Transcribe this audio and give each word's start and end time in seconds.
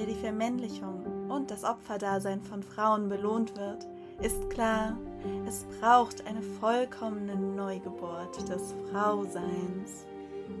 der 0.00 0.06
die 0.06 0.14
Vermännlichung 0.14 1.28
und 1.28 1.50
das 1.50 1.62
Opferdasein 1.62 2.40
von 2.40 2.62
Frauen 2.62 3.10
belohnt 3.10 3.54
wird, 3.58 3.86
ist 4.22 4.48
klar, 4.48 4.96
es 5.46 5.66
braucht 5.78 6.26
eine 6.26 6.40
vollkommene 6.40 7.36
Neugeburt 7.36 8.48
des 8.48 8.74
Frauseins. 8.90 10.06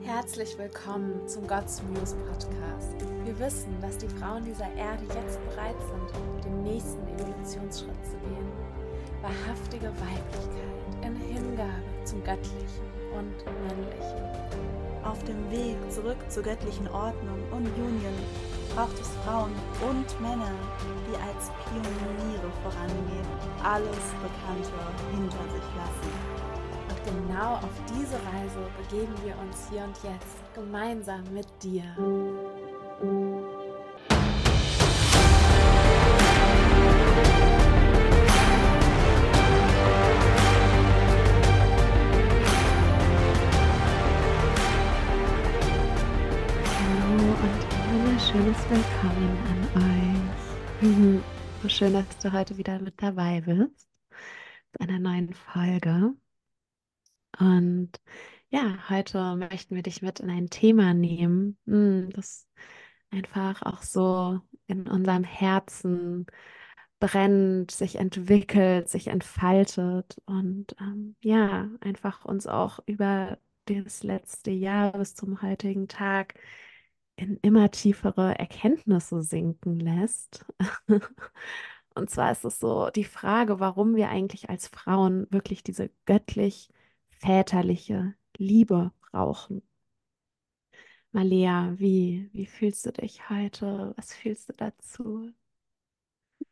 Herzlich 0.02 0.58
willkommen 0.58 1.26
zum 1.26 1.46
God's 1.46 1.82
Muse 1.84 2.16
Podcast. 2.16 2.94
Wir 3.24 3.38
wissen, 3.38 3.74
dass 3.80 3.96
die 3.96 4.08
Frauen 4.08 4.44
dieser 4.44 4.70
Erde 4.74 5.04
jetzt 5.04 5.40
bereit 5.48 5.76
sind, 5.88 6.44
den 6.44 6.62
nächsten 6.62 7.02
Evolutionsschritt 7.08 8.04
zu 8.04 8.18
gehen. 8.18 8.52
Wahrhaftige 9.22 9.86
Weiblichkeit 9.86 10.60
in 11.02 11.16
Hingabe 11.16 12.04
zum 12.04 12.22
Göttlichen 12.24 12.84
und 13.16 13.34
Männlichen. 13.46 14.20
Auf 15.02 15.24
dem 15.24 15.50
Weg 15.50 15.76
zurück 15.90 16.18
zur 16.28 16.42
göttlichen 16.42 16.88
Ordnung 16.88 17.40
und 17.52 17.66
Union 17.78 18.14
braucht 18.74 18.98
es 19.00 19.10
Frauen 19.24 19.52
und 19.88 20.20
Männer, 20.20 20.52
die 21.06 21.16
als 21.16 21.50
Pioniere 21.68 22.50
vorangehen, 22.62 23.26
alles 23.62 24.04
Bekannte 24.22 24.80
hinter 25.10 25.44
sich 25.52 25.68
lassen. 25.76 26.12
Und 26.88 27.00
genau 27.04 27.54
auf 27.54 27.76
diese 27.88 28.14
Reise 28.14 28.62
begeben 28.78 29.14
wir 29.24 29.34
uns 29.38 29.68
hier 29.70 29.84
und 29.84 29.96
jetzt 30.02 30.54
gemeinsam 30.54 31.22
mit 31.32 31.46
dir. 31.62 31.84
Schön, 51.80 51.94
dass 51.94 52.18
du 52.18 52.30
heute 52.32 52.58
wieder 52.58 52.78
mit 52.78 53.02
dabei 53.02 53.40
bist 53.40 53.88
zu 54.70 54.80
einer 54.80 54.98
neuen 54.98 55.32
Folge. 55.32 56.12
Und 57.38 57.92
ja, 58.50 58.90
heute 58.90 59.34
möchten 59.36 59.76
wir 59.76 59.82
dich 59.82 60.02
mit 60.02 60.20
in 60.20 60.28
ein 60.28 60.50
Thema 60.50 60.92
nehmen, 60.92 61.56
hm, 61.64 62.10
das 62.10 62.46
einfach 63.10 63.62
auch 63.62 63.80
so 63.80 64.42
in 64.66 64.88
unserem 64.88 65.24
Herzen 65.24 66.26
brennt, 66.98 67.70
sich 67.70 67.96
entwickelt, 67.96 68.90
sich 68.90 69.06
entfaltet 69.06 70.20
und 70.26 70.76
ähm, 70.78 71.16
ja, 71.22 71.70
einfach 71.80 72.26
uns 72.26 72.46
auch 72.46 72.80
über 72.84 73.38
das 73.64 74.02
letzte 74.02 74.50
Jahr 74.50 74.92
bis 74.92 75.14
zum 75.14 75.40
heutigen 75.40 75.88
Tag 75.88 76.34
in 77.20 77.38
immer 77.42 77.70
tiefere 77.70 78.38
Erkenntnisse 78.38 79.22
sinken 79.22 79.78
lässt. 79.80 80.44
Und 81.94 82.10
zwar 82.10 82.32
ist 82.32 82.44
es 82.44 82.58
so 82.60 82.90
die 82.90 83.04
Frage, 83.04 83.60
warum 83.60 83.96
wir 83.96 84.08
eigentlich 84.10 84.50
als 84.50 84.68
Frauen 84.68 85.26
wirklich 85.30 85.62
diese 85.62 85.90
göttlich-väterliche 86.06 88.14
Liebe 88.36 88.92
brauchen. 89.10 89.62
Malea, 91.12 91.74
wie, 91.78 92.30
wie 92.32 92.46
fühlst 92.46 92.86
du 92.86 92.92
dich 92.92 93.28
heute? 93.28 93.92
Was 93.96 94.14
fühlst 94.14 94.48
du 94.48 94.52
dazu? 94.54 95.32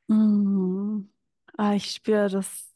Mm. 0.08 1.08
Ah, 1.56 1.74
ich 1.74 1.90
spüre 1.92 2.28
das 2.28 2.67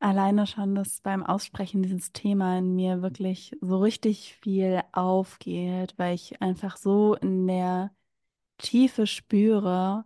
alleine 0.00 0.46
schon, 0.46 0.74
dass 0.74 1.00
beim 1.00 1.24
Aussprechen 1.24 1.82
dieses 1.82 2.12
Thema 2.12 2.58
in 2.58 2.74
mir 2.74 3.02
wirklich 3.02 3.56
so 3.60 3.78
richtig 3.78 4.34
viel 4.42 4.82
aufgeht, 4.92 5.94
weil 5.96 6.14
ich 6.14 6.40
einfach 6.42 6.76
so 6.76 7.14
in 7.14 7.46
der 7.46 7.90
Tiefe 8.58 9.06
spüre, 9.06 10.04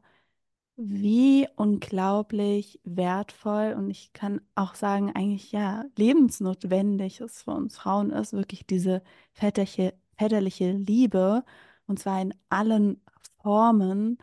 wie 0.77 1.47
unglaublich 1.57 2.81
wertvoll 2.85 3.75
und 3.77 3.91
ich 3.91 4.13
kann 4.15 4.41
auch 4.55 4.75
sagen, 4.75 5.13
eigentlich 5.15 5.53
ja, 5.53 5.85
lebensnotwendig 5.97 7.21
es 7.21 7.43
für 7.43 7.53
uns 7.53 7.77
Frauen 7.79 8.11
ist, 8.11 8.33
wirklich 8.33 8.67
diese 8.67 9.03
väterliche, 9.33 9.95
väterliche 10.17 10.73
Liebe 10.73 11.45
und 11.87 11.99
zwar 11.99 12.23
in 12.23 12.35
allen 12.49 13.03
Formen 13.43 14.19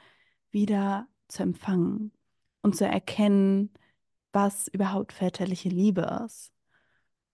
wieder 0.51 1.07
zu 1.27 1.43
empfangen 1.43 2.11
und 2.61 2.75
zu 2.75 2.85
erkennen, 2.87 3.71
was 4.33 4.67
überhaupt 4.67 5.13
väterliche 5.13 5.69
Liebe 5.69 6.21
ist. 6.25 6.51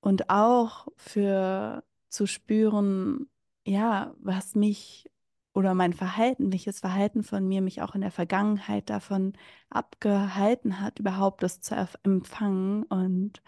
Und 0.01 0.29
auch 0.29 0.87
für 0.97 1.83
zu 2.09 2.27
spüren, 2.27 3.29
ja, 3.65 4.13
was 4.19 4.55
mich 4.55 5.09
oder 5.53 5.73
mein 5.75 5.93
Verhalten, 5.93 6.51
welches 6.51 6.79
Verhalten 6.79 7.23
von 7.23 7.47
mir 7.47 7.61
mich 7.61 7.81
auch 7.81 7.95
in 7.95 8.01
der 8.01 8.11
Vergangenheit 8.11 8.89
davon 8.89 9.33
abgehalten 9.69 10.79
hat, 10.81 10.99
überhaupt 10.99 11.43
das 11.43 11.61
zu 11.61 11.75
empfangen. 12.03 12.83
Und 12.83 13.41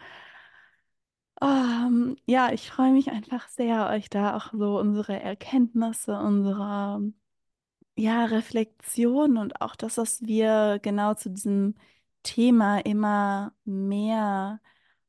um, 1.41 2.15
ja, 2.25 2.51
ich 2.53 2.69
freue 2.69 2.91
mich 2.93 3.11
einfach 3.11 3.47
sehr, 3.49 3.87
euch 3.89 4.09
da 4.09 4.35
auch 4.37 4.53
so 4.53 4.79
unsere 4.79 5.19
Erkenntnisse, 5.19 6.17
unsere 6.17 7.11
ja, 7.97 8.25
Reflexion 8.25 9.37
und 9.37 9.61
auch 9.61 9.75
das, 9.75 9.97
was 9.97 10.21
wir 10.21 10.79
genau 10.81 11.13
zu 11.13 11.29
diesem 11.29 11.75
Thema 12.25 12.79
immer 12.79 13.53
mehr 13.63 14.59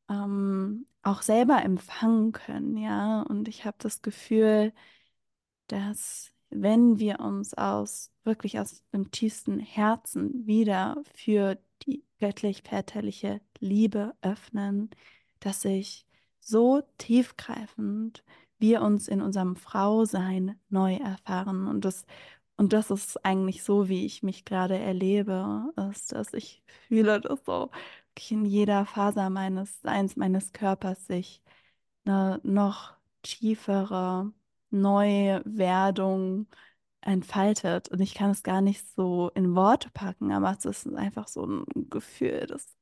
ähm, 0.09 0.87
auch 1.03 1.23
selber 1.23 1.63
empfangen 1.63 2.33
können, 2.33 2.77
ja. 2.77 3.23
Und 3.23 3.49
ich 3.49 3.65
habe 3.65 3.77
das 3.81 4.03
Gefühl, 4.03 4.73
dass 5.69 6.33
wenn 6.51 6.99
wir 6.99 7.21
uns 7.21 7.55
aus 7.55 8.13
wirklich 8.25 8.59
aus 8.61 8.85
dem 8.93 9.11
tiefsten 9.11 9.59
Herzen 9.59 10.47
wieder 10.47 11.03
für 11.15 11.59
die 11.83 12.05
göttlich-väterliche 12.21 13.41
Liebe 13.59 14.15
öffnen, 14.23 14.91
dass 15.41 15.63
sich 15.63 16.07
so 16.41 16.83
tiefgreifend 16.99 18.25
wir 18.59 18.83
uns 18.83 19.09
in 19.09 19.21
unserem 19.21 19.57
Frausein 19.57 20.59
neu 20.69 20.95
erfahren 20.95 21.67
und 21.67 21.85
das 21.85 22.07
und 22.57 22.73
das 22.73 22.91
ist 22.91 23.25
eigentlich 23.25 23.63
so, 23.63 23.89
wie 23.89 24.07
ich 24.07 24.23
mich 24.23 24.45
gerade 24.45 24.79
erlebe, 24.79 25.73
ist, 25.91 26.13
dass 26.13 26.33
ich 26.33 26.63
fühle, 26.89 27.21
dass 27.21 27.45
so 27.45 27.71
in 28.31 28.45
jeder 28.47 28.87
Faser 28.87 29.31
meines 29.31 29.81
Seins, 29.83 30.17
meines 30.17 30.53
Körpers 30.53 31.07
sich 31.07 31.43
eine 32.05 32.41
noch 32.45 32.95
tiefere 33.23 34.33
Neuwerdung 34.71 36.47
entfaltet. 37.03 37.89
Und 37.91 38.01
ich 38.01 38.15
kann 38.15 38.31
es 38.31 38.43
gar 38.43 38.61
nicht 38.63 38.87
so 38.95 39.31
in 39.35 39.55
Worte 39.55 39.91
packen, 39.91 40.33
aber 40.33 40.57
es 40.59 40.65
ist 40.65 40.87
einfach 40.95 41.29
so 41.29 41.45
ein 41.47 41.65
Gefühl, 41.91 42.47
dass 42.47 42.77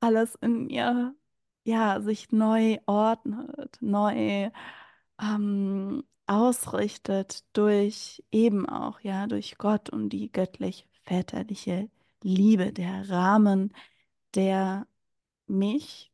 alles 0.00 0.34
in 0.36 0.66
mir 0.66 1.14
ja 1.64 2.00
sich 2.00 2.32
neu 2.32 2.78
ordnet, 2.86 3.78
neu 3.80 4.50
ähm, 5.20 6.04
ausrichtet 6.32 7.44
durch 7.52 8.22
eben 8.32 8.68
auch, 8.68 9.00
ja, 9.00 9.26
durch 9.26 9.58
Gott 9.58 9.90
und 9.90 10.10
die 10.10 10.30
göttlich-väterliche 10.32 11.90
Liebe, 12.22 12.72
der 12.72 13.08
Rahmen, 13.10 13.74
der 14.34 14.86
mich 15.46 16.12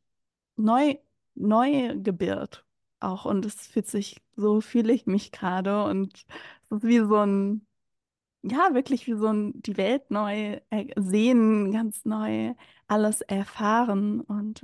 neu, 0.57 0.97
neu 1.35 1.97
gebiert 1.99 2.65
auch. 2.99 3.25
Und 3.25 3.45
es 3.45 3.67
fühlt 3.67 3.87
sich, 3.87 4.21
so 4.35 4.61
fühle 4.61 4.93
ich 4.93 5.05
mich 5.07 5.31
gerade. 5.31 5.83
Und 5.85 6.25
es 6.69 6.77
ist 6.77 6.83
wie 6.83 6.99
so 6.99 7.17
ein, 7.17 7.65
ja, 8.43 8.73
wirklich 8.73 9.07
wie 9.07 9.15
so 9.15 9.27
ein, 9.27 9.61
die 9.61 9.77
Welt 9.77 10.11
neu 10.11 10.59
sehen, 10.97 11.71
ganz 11.71 12.05
neu 12.05 12.55
alles 12.87 13.21
erfahren 13.21 14.21
und, 14.21 14.63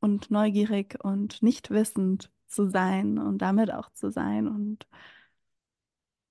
und 0.00 0.30
neugierig 0.30 0.98
und 1.02 1.42
nicht 1.42 1.70
wissend 1.70 2.30
zu 2.46 2.68
sein 2.70 3.18
und 3.18 3.38
damit 3.38 3.72
auch 3.72 3.90
zu 3.92 4.10
sein. 4.10 4.48
Und 4.48 4.86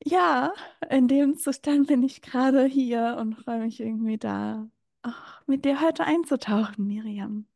ja, 0.03 0.53
in 0.89 1.07
dem 1.07 1.37
Zustand 1.37 1.87
bin 1.87 2.03
ich 2.03 2.21
gerade 2.21 2.65
hier 2.65 3.17
und 3.19 3.35
freue 3.35 3.59
mich 3.59 3.79
irgendwie 3.79 4.17
da, 4.17 4.69
ach, 5.01 5.45
mit 5.47 5.65
dir 5.65 5.81
heute 5.81 6.05
einzutauchen, 6.05 6.87
Miriam. 6.87 7.47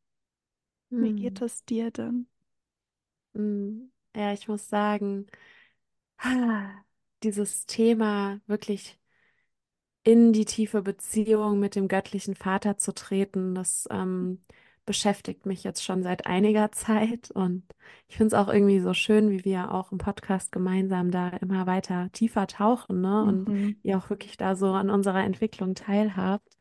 Hm. 0.89 1.04
Wie 1.04 1.13
geht 1.13 1.39
hm. 1.39 1.45
es 1.45 1.66
dir 1.66 1.92
denn? 1.92 2.28
Hm. 3.34 3.92
Ja, 4.16 4.34
ich 4.34 4.48
muss 4.48 4.68
sagen, 4.69 5.28
dieses 7.24 7.66
Thema 7.66 8.42
wirklich 8.48 9.00
in 10.04 10.34
die 10.34 10.45
tiefe 10.45 10.81
Beziehung 10.81 11.60
mit 11.60 11.75
dem 11.75 11.88
göttlichen 11.88 12.36
Vater 12.36 12.78
zu 12.78 12.94
treten, 12.94 13.54
das 13.54 13.88
ähm, 13.92 14.44
beschäftigt 14.89 15.45
mich 15.45 15.63
jetzt 15.63 15.83
schon 15.83 16.01
seit 16.01 16.25
einiger 16.25 16.71
Zeit 16.71 17.30
und 17.30 17.62
ich 18.07 18.18
finde 18.18 18.30
es 18.30 18.33
auch 18.33 18.51
irgendwie 18.51 18.80
so 18.80 18.95
schön, 18.95 19.30
wie 19.30 19.45
wir 19.45 19.71
auch 19.71 19.91
im 19.91 20.00
Podcast 20.00 20.51
gemeinsam 20.51 21.12
da 21.12 21.30
immer 21.30 21.68
weiter 21.68 22.12
tiefer 22.12 22.47
tauchen 22.47 23.01
ne? 23.01 23.24
und 23.24 23.47
mhm. 23.47 23.75
ihr 23.83 24.00
auch 24.00 24.09
wirklich 24.09 24.36
da 24.36 24.56
so 24.56 24.71
an 24.71 24.89
unserer 24.89 25.24
Entwicklung 25.24 25.75
teilhabt. 25.75 26.57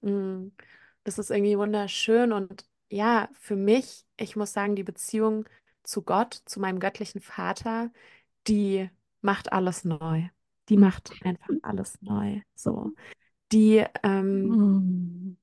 Mm, 0.00 0.48
das 1.04 1.20
ist 1.20 1.30
irgendwie 1.30 1.56
wunderschön 1.56 2.32
und 2.32 2.64
ja, 2.88 3.28
für 3.34 3.54
mich, 3.54 4.04
ich 4.16 4.34
muss 4.34 4.52
sagen, 4.52 4.74
die 4.74 4.82
Beziehung 4.82 5.44
zu 5.84 6.02
Gott, 6.02 6.42
zu 6.46 6.58
meinem 6.58 6.80
göttlichen 6.80 7.20
Vater, 7.20 7.92
die 8.48 8.90
macht 9.20 9.52
alles 9.52 9.84
neu. 9.84 10.24
die 10.68 10.76
macht 10.76 11.12
einfach 11.22 11.54
alles 11.62 12.02
neu. 12.02 12.40
So, 12.56 12.90
die 13.52 13.84
ähm, 14.02 14.48
Mhm. 14.48 15.36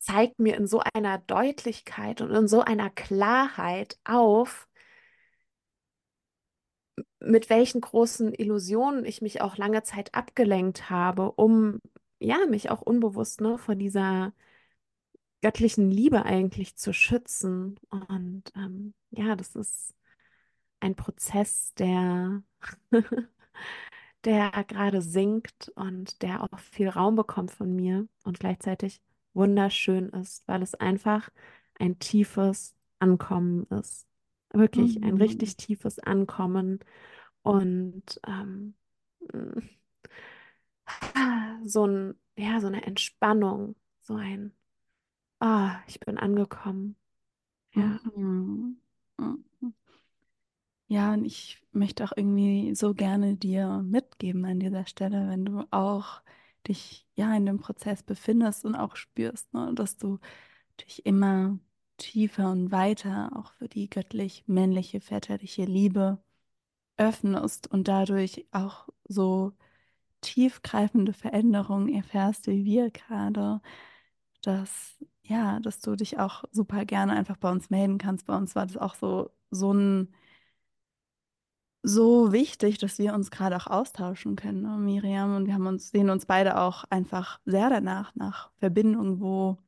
Zeigt 0.00 0.38
mir 0.40 0.56
in 0.56 0.66
so 0.66 0.82
einer 0.94 1.18
Deutlichkeit 1.18 2.20
und 2.22 2.30
in 2.32 2.48
so 2.48 2.62
einer 2.62 2.90
Klarheit 2.90 3.98
auf, 4.04 4.68
mit 7.20 7.50
welchen 7.50 7.80
großen 7.80 8.32
Illusionen 8.34 9.04
ich 9.04 9.22
mich 9.22 9.40
auch 9.42 9.56
lange 9.56 9.82
Zeit 9.82 10.14
abgelenkt 10.14 10.90
habe, 10.90 11.32
um 11.32 11.80
ja 12.18 12.38
mich 12.48 12.70
auch 12.70 12.82
unbewusst 12.82 13.40
ne, 13.40 13.58
vor 13.58 13.74
dieser 13.74 14.32
göttlichen 15.42 15.90
Liebe 15.90 16.24
eigentlich 16.24 16.76
zu 16.76 16.92
schützen. 16.92 17.78
Und 17.90 18.44
ähm, 18.56 18.94
ja, 19.10 19.36
das 19.36 19.54
ist 19.56 19.94
ein 20.80 20.96
Prozess, 20.96 21.74
der, 21.74 22.42
der 24.24 24.50
gerade 24.64 25.02
sinkt 25.02 25.70
und 25.76 26.22
der 26.22 26.42
auch 26.42 26.58
viel 26.58 26.88
Raum 26.88 27.16
bekommt 27.16 27.50
von 27.50 27.74
mir 27.74 28.08
und 28.24 28.40
gleichzeitig 28.40 29.02
wunderschön 29.34 30.10
ist, 30.10 30.46
weil 30.48 30.62
es 30.62 30.74
einfach 30.74 31.30
ein 31.78 31.98
tiefes 31.98 32.76
Ankommen 32.98 33.64
ist. 33.70 34.06
Wirklich 34.52 35.02
ein 35.02 35.14
Mhm. 35.14 35.18
richtig 35.18 35.56
tiefes 35.56 35.98
Ankommen 36.00 36.80
und 37.42 38.20
ähm, 38.26 38.74
so 41.64 41.86
ein, 41.86 42.14
ja, 42.36 42.60
so 42.60 42.66
eine 42.66 42.82
Entspannung, 42.84 43.76
so 44.02 44.14
ein, 44.14 44.52
ah, 45.40 45.80
ich 45.88 46.00
bin 46.00 46.18
angekommen. 46.18 46.96
Ja. 47.74 48.00
Mhm. 48.16 48.76
Ja, 50.88 51.12
und 51.14 51.24
ich 51.24 51.62
möchte 51.72 52.04
auch 52.04 52.12
irgendwie 52.16 52.74
so 52.74 52.94
gerne 52.94 53.36
dir 53.36 53.82
mitgeben 53.84 54.44
an 54.44 54.58
dieser 54.60 54.86
Stelle, 54.86 55.28
wenn 55.28 55.44
du 55.44 55.64
auch 55.70 56.22
dich 56.68 57.06
ja 57.14 57.34
in 57.36 57.46
dem 57.46 57.60
Prozess 57.60 58.02
befindest 58.02 58.64
und 58.64 58.74
auch 58.74 58.96
spürst, 58.96 59.52
ne, 59.54 59.72
dass 59.74 59.96
du 59.98 60.18
dich 60.80 61.06
immer 61.06 61.58
tiefer 61.98 62.50
und 62.52 62.72
weiter 62.72 63.30
auch 63.36 63.52
für 63.54 63.68
die 63.68 63.90
göttlich-männliche, 63.90 65.00
väterliche 65.00 65.64
Liebe 65.64 66.18
öffnest 66.96 67.70
und 67.72 67.88
dadurch 67.88 68.46
auch 68.52 68.88
so 69.08 69.52
tiefgreifende 70.22 71.12
Veränderungen 71.14 71.88
erfährst, 71.94 72.46
wie 72.48 72.64
wir 72.64 72.90
gerade, 72.90 73.60
dass 74.42 74.96
ja, 75.22 75.60
dass 75.60 75.80
du 75.80 75.96
dich 75.96 76.18
auch 76.18 76.44
super 76.50 76.84
gerne 76.84 77.12
einfach 77.14 77.36
bei 77.36 77.50
uns 77.50 77.70
melden 77.70 77.98
kannst. 77.98 78.26
Bei 78.26 78.36
uns 78.36 78.54
war 78.56 78.66
das 78.66 78.76
auch 78.76 78.94
so 78.96 79.30
so 79.50 79.72
ein 79.72 80.14
so 81.82 82.32
wichtig, 82.32 82.78
dass 82.78 82.98
wir 82.98 83.14
uns 83.14 83.30
gerade 83.30 83.56
auch 83.56 83.66
austauschen 83.66 84.36
können, 84.36 84.62
ne, 84.62 84.76
Miriam. 84.78 85.36
Und 85.36 85.46
wir 85.46 85.54
haben 85.54 85.66
uns, 85.66 85.90
sehen 85.90 86.10
uns 86.10 86.26
beide 86.26 86.58
auch 86.60 86.84
einfach 86.90 87.40
sehr 87.44 87.70
danach, 87.70 88.14
nach 88.14 88.50
Verbindungen, 88.58 89.20
wo, 89.20 89.58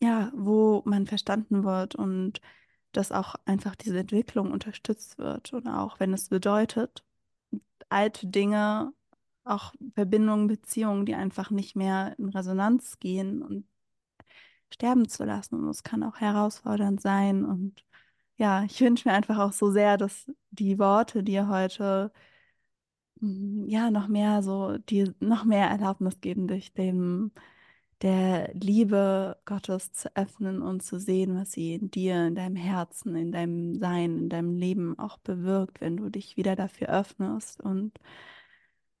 ja, 0.00 0.32
wo 0.34 0.82
man 0.84 1.06
verstanden 1.06 1.64
wird 1.64 1.94
und 1.94 2.40
dass 2.92 3.12
auch 3.12 3.36
einfach 3.44 3.76
diese 3.76 4.00
Entwicklung 4.00 4.52
unterstützt 4.52 5.18
wird. 5.18 5.52
Und 5.52 5.68
auch 5.68 6.00
wenn 6.00 6.12
es 6.12 6.28
bedeutet, 6.28 7.04
alte 7.88 8.26
Dinge, 8.26 8.92
auch 9.44 9.74
Verbindungen, 9.94 10.48
Beziehungen, 10.48 11.06
die 11.06 11.14
einfach 11.14 11.50
nicht 11.50 11.76
mehr 11.76 12.14
in 12.18 12.28
Resonanz 12.30 12.98
gehen 13.00 13.42
und 13.42 13.66
sterben 14.72 15.08
zu 15.08 15.24
lassen. 15.24 15.56
Und 15.56 15.68
es 15.70 15.82
kann 15.82 16.02
auch 16.02 16.16
herausfordernd 16.20 17.00
sein. 17.00 17.44
Und 17.44 17.84
ja, 18.40 18.64
ich 18.64 18.80
wünsche 18.80 19.08
mir 19.08 19.14
einfach 19.14 19.38
auch 19.38 19.52
so 19.52 19.70
sehr, 19.70 19.98
dass 19.98 20.30
die 20.50 20.78
Worte, 20.78 21.22
die 21.22 21.32
ihr 21.34 21.48
heute 21.48 22.10
mm, 23.20 23.68
ja, 23.68 23.90
noch 23.90 24.08
mehr 24.08 24.42
so, 24.42 24.78
die 24.78 25.12
noch 25.20 25.44
mehr 25.44 25.68
Erlaubnis 25.68 26.20
geben, 26.20 26.48
dich 26.48 26.72
dem 26.72 27.32
der 28.02 28.52
Liebe 28.54 29.38
Gottes 29.44 29.92
zu 29.92 30.14
öffnen 30.16 30.62
und 30.62 30.82
zu 30.82 30.98
sehen, 31.00 31.36
was 31.36 31.52
sie 31.52 31.74
in 31.74 31.90
dir, 31.90 32.26
in 32.28 32.34
deinem 32.34 32.56
Herzen, 32.56 33.14
in 33.16 33.32
deinem 33.32 33.74
Sein, 33.78 34.18
in 34.18 34.28
deinem 34.30 34.54
Leben 34.56 34.98
auch 34.98 35.18
bewirkt, 35.18 35.80
wenn 35.82 35.96
du 35.98 36.08
dich 36.10 36.36
wieder 36.36 36.56
dafür 36.56 36.88
öffnest. 36.88 37.60
Und 37.60 37.98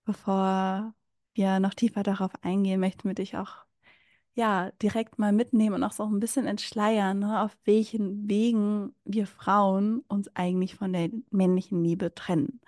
bevor 0.04 0.94
wir 1.34 1.60
noch 1.60 1.74
tiefer 1.74 2.02
darauf 2.02 2.32
eingehen, 2.42 2.80
möchten 2.80 3.08
wir 3.08 3.14
dich 3.14 3.36
auch 3.36 3.64
ja, 4.34 4.70
direkt 4.82 5.18
mal 5.18 5.32
mitnehmen 5.32 5.76
und 5.76 5.84
auch 5.84 5.92
so 5.92 6.04
ein 6.04 6.20
bisschen 6.20 6.46
entschleiern, 6.46 7.18
ne, 7.18 7.42
auf 7.42 7.56
welchen 7.64 8.28
Wegen 8.28 8.94
wir 9.04 9.26
Frauen 9.26 10.00
uns 10.08 10.34
eigentlich 10.34 10.76
von 10.76 10.92
der 10.92 11.10
männlichen 11.30 11.82
Liebe 11.82 12.14
trennen. 12.14 12.60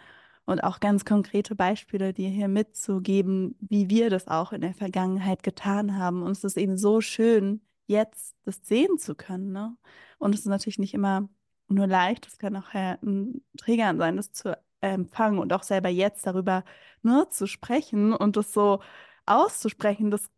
Und 0.44 0.64
auch 0.64 0.80
ganz 0.80 1.04
konkrete 1.04 1.54
Beispiele 1.54 2.12
dir 2.12 2.28
hier 2.28 2.48
mitzugeben, 2.48 3.56
wie 3.60 3.88
wir 3.88 4.10
das 4.10 4.26
auch 4.28 4.52
in 4.52 4.60
der 4.60 4.74
Vergangenheit 4.74 5.42
getan 5.42 5.96
haben. 5.96 6.22
Und 6.22 6.32
es 6.32 6.44
ist 6.44 6.56
eben 6.56 6.76
so 6.76 7.00
schön, 7.00 7.62
jetzt 7.86 8.34
das 8.44 8.60
sehen 8.64 8.98
zu 8.98 9.14
können, 9.14 9.52
ne? 9.52 9.76
Und 10.18 10.34
es 10.34 10.40
ist 10.40 10.46
natürlich 10.46 10.78
nicht 10.78 10.94
immer 10.94 11.28
nur 11.68 11.86
leicht, 11.86 12.26
es 12.26 12.38
kann 12.38 12.56
auch 12.56 12.74
äh, 12.74 12.96
ein 13.02 13.42
Triggern 13.56 13.98
sein, 13.98 14.16
das 14.16 14.32
zu 14.32 14.58
empfangen 14.80 15.38
und 15.38 15.52
auch 15.52 15.62
selber 15.62 15.88
jetzt 15.88 16.26
darüber 16.26 16.64
nur 17.02 17.30
zu 17.30 17.46
sprechen 17.46 18.12
und 18.12 18.36
das 18.36 18.52
so 18.52 18.80
auszusprechen, 19.26 20.10
das 20.10 20.28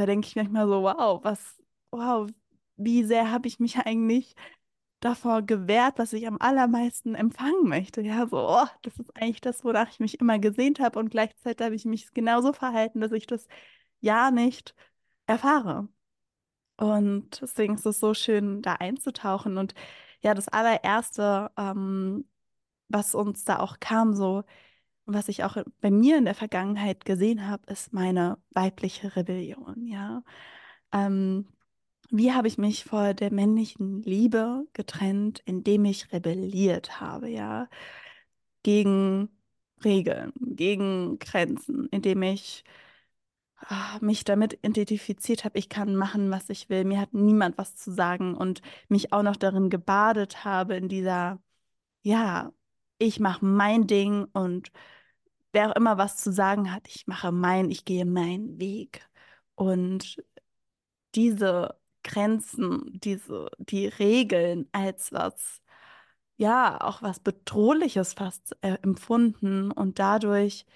da 0.00 0.06
denke 0.06 0.26
ich 0.26 0.36
manchmal 0.36 0.66
so, 0.66 0.82
wow, 0.82 1.22
was, 1.24 1.62
wow, 1.90 2.28
wie 2.76 3.04
sehr 3.04 3.30
habe 3.30 3.46
ich 3.48 3.60
mich 3.60 3.76
eigentlich 3.78 4.34
davor 5.00 5.42
gewehrt, 5.42 5.98
was 5.98 6.12
ich 6.14 6.26
am 6.26 6.38
allermeisten 6.40 7.14
empfangen 7.14 7.68
möchte. 7.68 8.00
Ja, 8.02 8.26
so, 8.26 8.38
oh, 8.38 8.66
das 8.82 8.98
ist 8.98 9.14
eigentlich 9.16 9.40
das, 9.42 9.64
wonach 9.64 9.90
ich 9.90 10.00
mich 10.00 10.20
immer 10.20 10.38
gesehnt 10.38 10.80
habe 10.80 10.98
und 10.98 11.10
gleichzeitig 11.10 11.64
habe 11.64 11.74
ich 11.74 11.84
mich 11.84 12.12
genauso 12.14 12.52
verhalten, 12.54 13.00
dass 13.00 13.12
ich 13.12 13.26
das 13.26 13.46
ja 14.00 14.30
nicht 14.30 14.74
erfahre. 15.26 15.88
Und 16.78 17.40
deswegen 17.42 17.74
ist 17.74 17.86
es 17.86 18.00
so 18.00 18.14
schön, 18.14 18.62
da 18.62 18.74
einzutauchen. 18.74 19.58
Und 19.58 19.74
ja, 20.22 20.34
das 20.34 20.48
allererste, 20.48 21.50
ähm, 21.58 22.26
was 22.88 23.14
uns 23.14 23.44
da 23.44 23.60
auch 23.60 23.80
kam, 23.80 24.14
so, 24.14 24.44
was 25.14 25.28
ich 25.28 25.44
auch 25.44 25.56
bei 25.80 25.90
mir 25.90 26.18
in 26.18 26.24
der 26.24 26.34
Vergangenheit 26.34 27.04
gesehen 27.04 27.46
habe, 27.48 27.70
ist 27.72 27.92
meine 27.92 28.38
weibliche 28.50 29.14
Rebellion, 29.16 29.86
ja. 29.86 30.22
Ähm, 30.92 31.46
wie 32.10 32.32
habe 32.32 32.48
ich 32.48 32.58
mich 32.58 32.84
vor 32.84 33.14
der 33.14 33.32
männlichen 33.32 34.02
Liebe 34.02 34.66
getrennt, 34.72 35.40
indem 35.46 35.84
ich 35.84 36.12
rebelliert 36.12 37.00
habe, 37.00 37.28
ja, 37.30 37.68
gegen 38.62 39.30
Regeln, 39.84 40.32
gegen 40.40 41.18
Grenzen, 41.18 41.88
indem 41.90 42.22
ich 42.22 42.64
ah, 43.68 43.98
mich 44.00 44.24
damit 44.24 44.54
identifiziert 44.62 45.44
habe, 45.44 45.58
ich 45.58 45.68
kann 45.68 45.96
machen, 45.96 46.30
was 46.30 46.48
ich 46.50 46.68
will, 46.68 46.84
mir 46.84 47.00
hat 47.00 47.14
niemand 47.14 47.58
was 47.58 47.76
zu 47.76 47.92
sagen 47.92 48.34
und 48.36 48.62
mich 48.88 49.12
auch 49.12 49.22
noch 49.22 49.36
darin 49.36 49.70
gebadet 49.70 50.44
habe 50.44 50.76
in 50.76 50.88
dieser, 50.88 51.40
ja, 52.02 52.52
ich 52.98 53.20
mache 53.20 53.44
mein 53.44 53.86
Ding 53.86 54.26
und 54.32 54.70
wer 55.52 55.70
auch 55.70 55.76
immer 55.76 55.98
was 55.98 56.16
zu 56.18 56.32
sagen 56.32 56.72
hat, 56.72 56.86
ich 56.88 57.06
mache 57.06 57.32
mein, 57.32 57.70
ich 57.70 57.84
gehe 57.84 58.04
meinen 58.06 58.58
Weg. 58.60 59.08
Und 59.54 60.22
diese 61.14 61.78
Grenzen, 62.04 62.98
diese, 63.00 63.50
die 63.58 63.86
Regeln 63.88 64.68
als 64.72 65.12
was, 65.12 65.62
ja, 66.36 66.80
auch 66.80 67.02
was 67.02 67.20
Bedrohliches 67.20 68.14
fast 68.14 68.56
äh, 68.62 68.78
empfunden 68.82 69.70
und 69.72 69.98
dadurch 69.98 70.66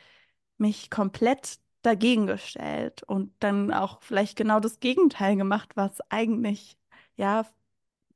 mich 0.58 0.90
komplett 0.90 1.58
dagegen 1.82 2.26
gestellt 2.26 3.02
und 3.04 3.34
dann 3.40 3.72
auch 3.72 4.02
vielleicht 4.02 4.36
genau 4.36 4.60
das 4.60 4.80
Gegenteil 4.80 5.36
gemacht, 5.36 5.70
was 5.76 6.00
eigentlich, 6.10 6.78
ja, 7.16 7.46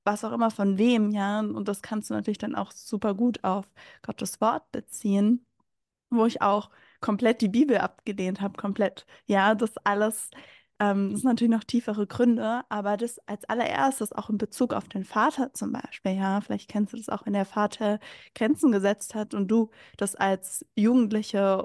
was 0.05 0.25
auch 0.25 0.33
immer 0.33 0.51
von 0.51 0.79
wem, 0.79 1.11
ja, 1.13 1.41
und 1.41 1.69
das 1.69 1.83
kannst 1.83 2.11
du 2.11 2.15
natürlich 2.15 2.39
dann 2.39 2.55
auch 2.57 2.73
super 2.73 3.15
gut 3.15 3.45
auf 3.45 3.67
Gottes 4.03 4.41
Wort 4.41 4.71
beziehen 4.73 5.47
wo 6.11 6.27
ich 6.27 6.43
auch 6.43 6.71
komplett 7.01 7.41
die 7.41 7.49
Bibel 7.49 7.79
abgelehnt 7.79 8.41
habe, 8.41 8.57
komplett. 8.57 9.07
Ja, 9.27 9.55
das 9.55 9.77
alles, 9.85 10.31
ähm, 10.81 11.11
das 11.13 11.21
sind 11.23 11.31
natürlich 11.31 11.51
noch 11.53 11.65
tiefere 11.65 12.07
Gründe, 12.07 12.63
aber 12.69 12.97
das 12.97 13.19
als 13.27 13.45
allererstes 13.47 14.13
auch 14.13 14.31
in 14.31 14.39
Bezug 14.39 14.73
auf 14.75 14.89
den 14.89 15.05
Vater 15.05 15.53
zum 15.55 15.73
Beispiel, 15.73 16.13
ja, 16.13 16.41
vielleicht 16.41 16.69
kennst 16.71 16.93
du 16.93 16.97
das 16.97 17.09
auch, 17.09 17.27
wenn 17.27 17.33
der 17.35 17.45
Vater 17.47 17.99
Grenzen 18.35 18.73
gesetzt 18.73 19.15
hat 19.15 19.35
und 19.35 19.49
du 19.49 19.71
das 19.97 20.15
als 20.17 20.65
Jugendliche 20.77 21.65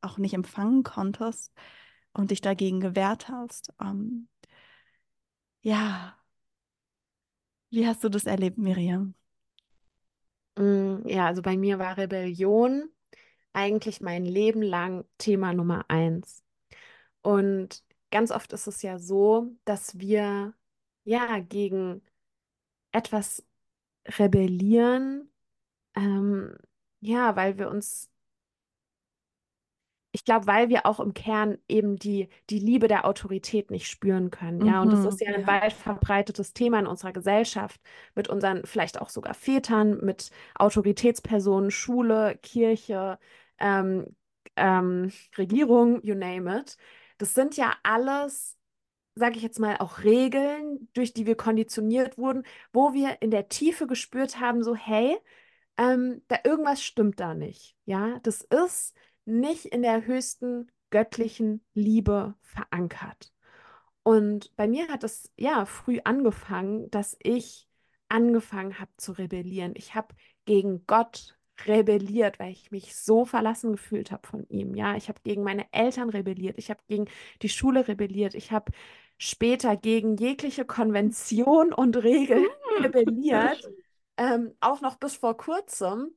auch 0.00 0.18
nicht 0.18 0.34
empfangen 0.34 0.82
konntest 0.82 1.52
und 2.12 2.30
dich 2.30 2.40
dagegen 2.40 2.80
gewehrt 2.80 3.28
hast. 3.28 3.72
Ähm, 3.80 4.28
ja, 5.62 6.16
wie 7.70 7.86
hast 7.88 8.04
du 8.04 8.08
das 8.08 8.24
erlebt, 8.26 8.56
Miriam? 8.58 9.14
Mm, 10.56 11.06
Ja, 11.08 11.26
also 11.26 11.42
bei 11.42 11.56
mir 11.56 11.78
war 11.78 11.96
Rebellion 11.96 12.90
eigentlich 13.52 14.00
mein 14.00 14.24
Leben 14.24 14.62
lang 14.62 15.04
Thema 15.18 15.52
Nummer 15.54 15.84
eins. 15.88 16.42
Und 17.22 17.84
ganz 18.10 18.30
oft 18.32 18.52
ist 18.52 18.66
es 18.68 18.82
ja 18.82 18.98
so, 18.98 19.48
dass 19.64 19.98
wir 19.98 20.54
ja 21.04 21.40
gegen 21.40 22.02
etwas 22.92 23.44
rebellieren, 24.06 25.30
ähm, 25.96 26.56
ja, 27.00 27.36
weil 27.36 27.58
wir 27.58 27.70
uns, 27.70 28.10
ich 30.14 30.24
glaube, 30.26 30.46
weil 30.46 30.68
wir 30.68 30.84
auch 30.84 31.00
im 31.00 31.14
Kern 31.14 31.56
eben 31.68 31.96
die, 31.96 32.28
die 32.50 32.58
Liebe 32.58 32.86
der 32.86 33.06
Autorität 33.06 33.70
nicht 33.70 33.86
spüren 33.88 34.30
können. 34.30 34.60
Ja, 34.62 34.82
und 34.82 34.92
das 34.92 35.04
ist 35.06 35.20
Mhm, 35.20 35.22
ja 35.22 35.32
ein 35.32 35.46
ja. 35.46 35.46
weit 35.46 35.72
verbreitetes 35.72 36.52
Thema 36.52 36.78
in 36.80 36.86
unserer 36.86 37.12
Gesellschaft 37.12 37.80
mit 38.14 38.28
unseren 38.28 38.66
vielleicht 38.66 39.00
auch 39.00 39.08
sogar 39.08 39.32
Vätern, 39.34 39.98
mit 40.04 40.30
Autoritätspersonen, 40.54 41.70
Schule, 41.70 42.36
Kirche, 42.42 43.18
ähm, 43.62 44.06
ähm, 44.56 45.12
Regierung, 45.38 46.02
you 46.02 46.14
name 46.14 46.60
it. 46.60 46.76
Das 47.18 47.34
sind 47.34 47.56
ja 47.56 47.74
alles, 47.82 48.58
sage 49.14 49.36
ich 49.36 49.42
jetzt 49.42 49.60
mal, 49.60 49.76
auch 49.78 50.04
Regeln, 50.04 50.88
durch 50.94 51.14
die 51.14 51.26
wir 51.26 51.36
konditioniert 51.36 52.18
wurden, 52.18 52.44
wo 52.72 52.92
wir 52.92 53.22
in 53.22 53.30
der 53.30 53.48
Tiefe 53.48 53.86
gespürt 53.86 54.40
haben, 54.40 54.62
so, 54.62 54.74
hey, 54.74 55.16
ähm, 55.78 56.22
da 56.28 56.38
irgendwas 56.44 56.82
stimmt 56.82 57.20
da 57.20 57.34
nicht. 57.34 57.76
Ja, 57.84 58.18
das 58.22 58.42
ist 58.42 58.94
nicht 59.24 59.66
in 59.66 59.82
der 59.82 60.04
höchsten 60.06 60.70
göttlichen 60.90 61.64
Liebe 61.74 62.34
verankert. 62.42 63.32
Und 64.02 64.54
bei 64.56 64.66
mir 64.68 64.88
hat 64.88 65.04
es 65.04 65.30
ja 65.36 65.64
früh 65.64 66.00
angefangen, 66.04 66.90
dass 66.90 67.16
ich 67.22 67.68
angefangen 68.08 68.78
habe 68.78 68.90
zu 68.96 69.12
rebellieren. 69.12 69.74
Ich 69.76 69.94
habe 69.94 70.14
gegen 70.44 70.86
Gott 70.86 71.38
rebelliert, 71.66 72.38
weil 72.38 72.52
ich 72.52 72.70
mich 72.70 72.96
so 72.96 73.24
verlassen 73.24 73.72
gefühlt 73.72 74.10
habe 74.12 74.26
von 74.26 74.46
ihm. 74.48 74.74
Ja, 74.74 74.96
ich 74.96 75.08
habe 75.08 75.20
gegen 75.24 75.42
meine 75.42 75.66
Eltern 75.72 76.10
rebelliert, 76.10 76.58
ich 76.58 76.70
habe 76.70 76.80
gegen 76.88 77.06
die 77.42 77.48
Schule 77.48 77.88
rebelliert, 77.88 78.34
ich 78.34 78.52
habe 78.52 78.72
später 79.18 79.76
gegen 79.76 80.16
jegliche 80.16 80.64
Konvention 80.64 81.72
und 81.72 81.96
Regel 82.02 82.48
rebelliert, 82.82 83.70
ähm, 84.16 84.54
auch 84.60 84.80
noch 84.80 84.96
bis 84.96 85.16
vor 85.16 85.36
kurzem. 85.36 86.14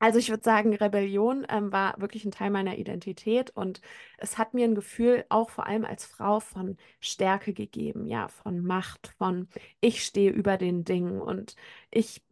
Also 0.00 0.18
ich 0.18 0.28
würde 0.28 0.42
sagen, 0.42 0.74
Rebellion 0.74 1.46
ähm, 1.48 1.72
war 1.72 1.98
wirklich 1.98 2.24
ein 2.26 2.30
Teil 2.30 2.50
meiner 2.50 2.76
Identität 2.76 3.50
und 3.50 3.80
es 4.18 4.36
hat 4.36 4.52
mir 4.52 4.64
ein 4.66 4.74
Gefühl, 4.74 5.24
auch 5.30 5.48
vor 5.50 5.66
allem 5.66 5.84
als 5.86 6.04
Frau, 6.04 6.40
von 6.40 6.76
Stärke 7.00 7.54
gegeben, 7.54 8.06
ja, 8.06 8.28
von 8.28 8.60
Macht, 8.66 9.14
von 9.18 9.48
ich 9.80 10.04
stehe 10.04 10.30
über 10.30 10.58
den 10.58 10.84
Dingen 10.84 11.20
und 11.22 11.56
ich, 11.90 12.22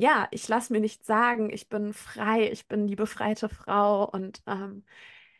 ja, 0.00 0.28
ich 0.30 0.48
lasse 0.48 0.72
mir 0.72 0.80
nicht 0.80 1.04
sagen, 1.04 1.50
ich 1.50 1.68
bin 1.68 1.92
frei, 1.92 2.50
ich 2.50 2.66
bin 2.68 2.86
die 2.86 2.96
befreite 2.96 3.48
Frau 3.48 4.08
und 4.08 4.42
ähm, 4.46 4.84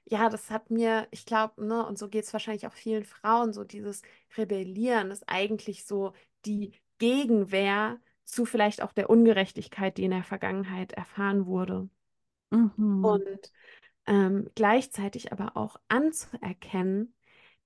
ja, 0.04 0.28
das 0.28 0.50
hat 0.50 0.70
mir, 0.70 1.08
ich 1.10 1.24
glaube, 1.24 1.64
ne, 1.64 1.86
und 1.86 1.98
so 1.98 2.08
geht 2.08 2.24
es 2.24 2.32
wahrscheinlich 2.32 2.66
auch 2.66 2.72
vielen 2.72 3.04
Frauen, 3.04 3.52
so 3.52 3.64
dieses 3.64 4.02
Rebellieren 4.36 5.10
ist 5.10 5.24
eigentlich 5.28 5.86
so 5.86 6.12
die 6.44 6.72
Gegenwehr 6.98 8.00
zu 8.24 8.44
vielleicht 8.44 8.82
auch 8.82 8.92
der 8.92 9.08
Ungerechtigkeit, 9.08 9.96
die 9.96 10.04
in 10.04 10.10
der 10.10 10.24
Vergangenheit 10.24 10.92
erfahren 10.92 11.46
wurde. 11.46 11.88
Mhm. 12.50 13.04
Und 13.04 13.52
ähm, 14.06 14.50
gleichzeitig 14.54 15.32
aber 15.32 15.56
auch 15.56 15.76
anzuerkennen, 15.88 17.14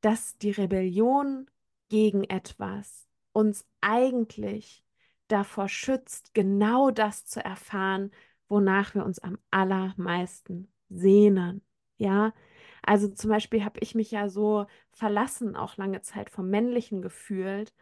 dass 0.00 0.38
die 0.38 0.52
Rebellion 0.52 1.50
gegen 1.88 2.24
etwas 2.24 3.08
uns 3.32 3.66
eigentlich 3.80 4.83
davor 5.28 5.68
schützt, 5.68 6.34
genau 6.34 6.90
das 6.90 7.26
zu 7.26 7.44
erfahren, 7.44 8.10
wonach 8.48 8.94
wir 8.94 9.04
uns 9.04 9.18
am 9.18 9.38
allermeisten 9.50 10.72
sehnen. 10.88 11.62
Ja, 11.96 12.32
also 12.82 13.08
zum 13.08 13.30
Beispiel 13.30 13.64
habe 13.64 13.80
ich 13.80 13.94
mich 13.94 14.10
ja 14.10 14.28
so 14.28 14.66
verlassen 14.92 15.56
auch 15.56 15.76
lange 15.76 16.02
Zeit 16.02 16.30
vom 16.30 16.50
Männlichen 16.50 17.02
gefühlt 17.02 17.72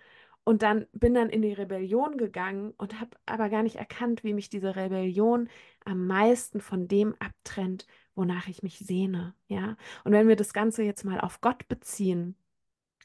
und 0.44 0.62
dann 0.62 0.86
bin 0.92 1.14
dann 1.14 1.30
in 1.30 1.42
die 1.42 1.52
Rebellion 1.52 2.16
gegangen 2.18 2.72
und 2.76 3.00
habe 3.00 3.16
aber 3.26 3.48
gar 3.48 3.62
nicht 3.62 3.76
erkannt, 3.76 4.24
wie 4.24 4.34
mich 4.34 4.48
diese 4.48 4.74
Rebellion 4.76 5.48
am 5.84 6.06
meisten 6.06 6.60
von 6.60 6.88
dem 6.88 7.14
abtrennt, 7.20 7.86
wonach 8.14 8.48
ich 8.48 8.62
mich 8.62 8.78
sehne. 8.80 9.34
Ja, 9.48 9.76
und 10.04 10.12
wenn 10.12 10.28
wir 10.28 10.36
das 10.36 10.52
Ganze 10.52 10.82
jetzt 10.82 11.04
mal 11.04 11.20
auf 11.20 11.40
Gott 11.40 11.68
beziehen, 11.68 12.36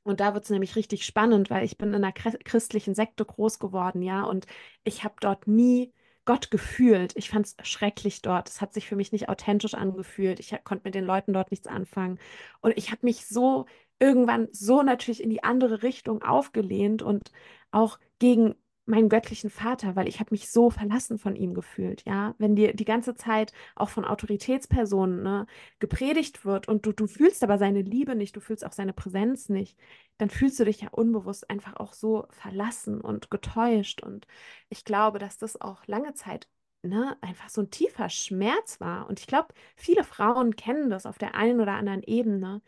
und 0.08 0.20
da 0.20 0.34
wird 0.34 0.44
es 0.46 0.50
nämlich 0.50 0.76
richtig 0.76 1.06
spannend, 1.06 1.50
weil 1.50 1.64
ich 1.66 1.78
bin 1.78 1.90
in 1.90 1.96
einer 1.96 2.12
chri- 2.14 2.42
christlichen 2.44 2.96
Sekte 2.96 3.26
groß 3.26 3.60
geworden, 3.60 4.02
ja, 4.02 4.24
und 4.24 4.46
ich 4.84 5.04
habe 5.04 5.16
dort 5.20 5.48
nie 5.48 5.94
Gott 6.26 6.52
gefühlt. 6.52 7.14
Ich 7.16 7.30
fand 7.30 7.46
es 7.48 7.56
schrecklich 7.68 8.22
dort. 8.22 8.50
Es 8.50 8.60
hat 8.62 8.74
sich 8.74 8.88
für 8.88 8.96
mich 8.98 9.12
nicht 9.14 9.30
authentisch 9.30 9.74
angefühlt. 9.76 10.40
Ich 10.42 10.54
konnte 10.66 10.84
mit 10.86 10.96
den 10.96 11.06
Leuten 11.06 11.32
dort 11.34 11.52
nichts 11.52 11.68
anfangen. 11.68 12.20
Und 12.62 12.78
ich 12.78 12.92
habe 12.92 13.00
mich 13.04 13.26
so 13.28 13.66
irgendwann 14.00 14.48
so 14.52 14.84
natürlich 14.84 15.24
in 15.24 15.30
die 15.30 15.44
andere 15.44 15.84
Richtung 15.84 16.22
aufgelehnt 16.24 17.02
und 17.02 17.32
auch 17.72 17.98
gegen 18.20 18.56
meinen 18.88 19.10
göttlichen 19.10 19.50
Vater, 19.50 19.96
weil 19.96 20.08
ich 20.08 20.20
habe 20.20 20.30
mich 20.32 20.50
so 20.50 20.70
verlassen 20.70 21.18
von 21.20 21.36
ihm 21.36 21.54
gefühlt, 21.54 22.04
ja. 22.06 22.36
Wenn 22.38 22.56
dir 22.56 22.74
die 22.74 22.86
ganze 22.86 23.16
Zeit 23.16 23.54
auch 23.76 23.90
von 23.90 24.06
Autoritätspersonen, 24.06 25.24
ne, 25.24 25.46
gepredigt 25.80 26.46
wird 26.46 26.68
und 26.68 26.86
du, 26.86 26.92
du 26.94 27.08
fühlst 27.08 27.44
aber 27.44 27.58
seine 27.58 27.82
Liebe 27.82 28.16
nicht, 28.16 28.36
du 28.36 28.40
fühlst 28.42 28.66
auch 28.66 28.74
seine 28.74 28.94
Präsenz 28.94 29.50
nicht, 29.50 29.78
dann 30.18 30.30
fühlst 30.30 30.60
du 30.60 30.66
dich 30.66 30.82
ja 30.82 30.90
unbewusst 30.90 31.50
einfach 31.50 31.76
auch 31.78 31.94
so 31.94 32.28
verlassen 32.32 33.02
und 33.02 33.30
getäuscht. 33.32 34.02
Und 34.04 34.28
ich 34.70 34.86
glaube, 34.86 35.20
dass 35.20 35.38
das 35.38 35.60
auch 35.62 35.86
lange 35.88 36.14
Zeit 36.14 36.48
ne, 36.84 37.18
einfach 37.22 37.50
so 37.50 37.62
ein 37.62 37.72
tiefer 37.72 38.10
Schmerz 38.10 38.80
war. 38.80 39.08
Und 39.10 39.20
ich 39.20 39.28
glaube, 39.28 39.54
viele 39.76 40.04
Frauen 40.04 40.56
kennen 40.56 40.90
das 40.90 41.06
auf 41.06 41.18
der 41.18 41.36
einen 41.36 41.60
oder 41.62 41.74
anderen 41.74 42.04
Ebene, 42.04 42.62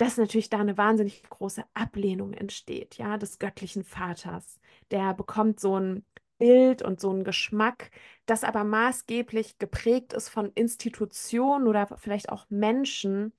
dass 0.00 0.16
natürlich 0.16 0.48
da 0.50 0.58
eine 0.60 0.78
wahnsinnig 0.78 1.22
große 1.24 1.64
Ablehnung 1.74 2.32
entsteht, 2.34 2.96
ja, 2.98 3.18
des 3.18 3.38
göttlichen 3.38 3.84
Vaters. 3.84 4.58
Der 4.90 5.14
bekommt 5.14 5.60
so 5.60 5.78
ein 5.78 6.04
Bild 6.38 6.82
und 6.82 7.00
so 7.00 7.10
einen 7.10 7.24
Geschmack, 7.24 7.90
das 8.26 8.44
aber 8.44 8.64
maßgeblich 8.64 9.58
geprägt 9.58 10.14
ist 10.14 10.30
von 10.30 10.50
Institutionen 10.54 11.68
oder 11.68 11.86
vielleicht 11.98 12.30
auch 12.30 12.46
Menschen, 12.48 13.32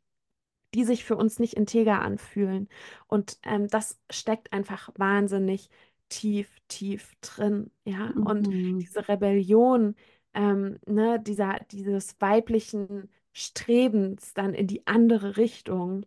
die 0.73 0.83
sich 0.85 1.03
für 1.05 1.17
uns 1.17 1.39
nicht 1.39 1.53
integer 1.55 2.01
anfühlen. 2.01 2.69
Und 3.07 3.39
ähm, 3.43 3.67
das 3.67 3.99
steckt 4.11 4.53
einfach 4.53 4.89
wahnsinnig 4.97 5.69
tief, 6.09 6.49
tief 6.67 7.13
drin, 7.21 7.71
ja. 7.85 8.13
Und 8.23 8.47
Mhm. 8.47 8.79
diese 8.79 9.07
Rebellion, 9.07 9.95
ähm, 10.33 10.79
ne, 10.85 11.19
dieser, 11.19 11.59
dieses 11.71 12.19
weiblichen 12.21 13.09
Strebens 13.33 14.33
dann 14.33 14.53
in 14.53 14.67
die 14.67 14.87
andere 14.87 15.37
Richtung, 15.37 16.05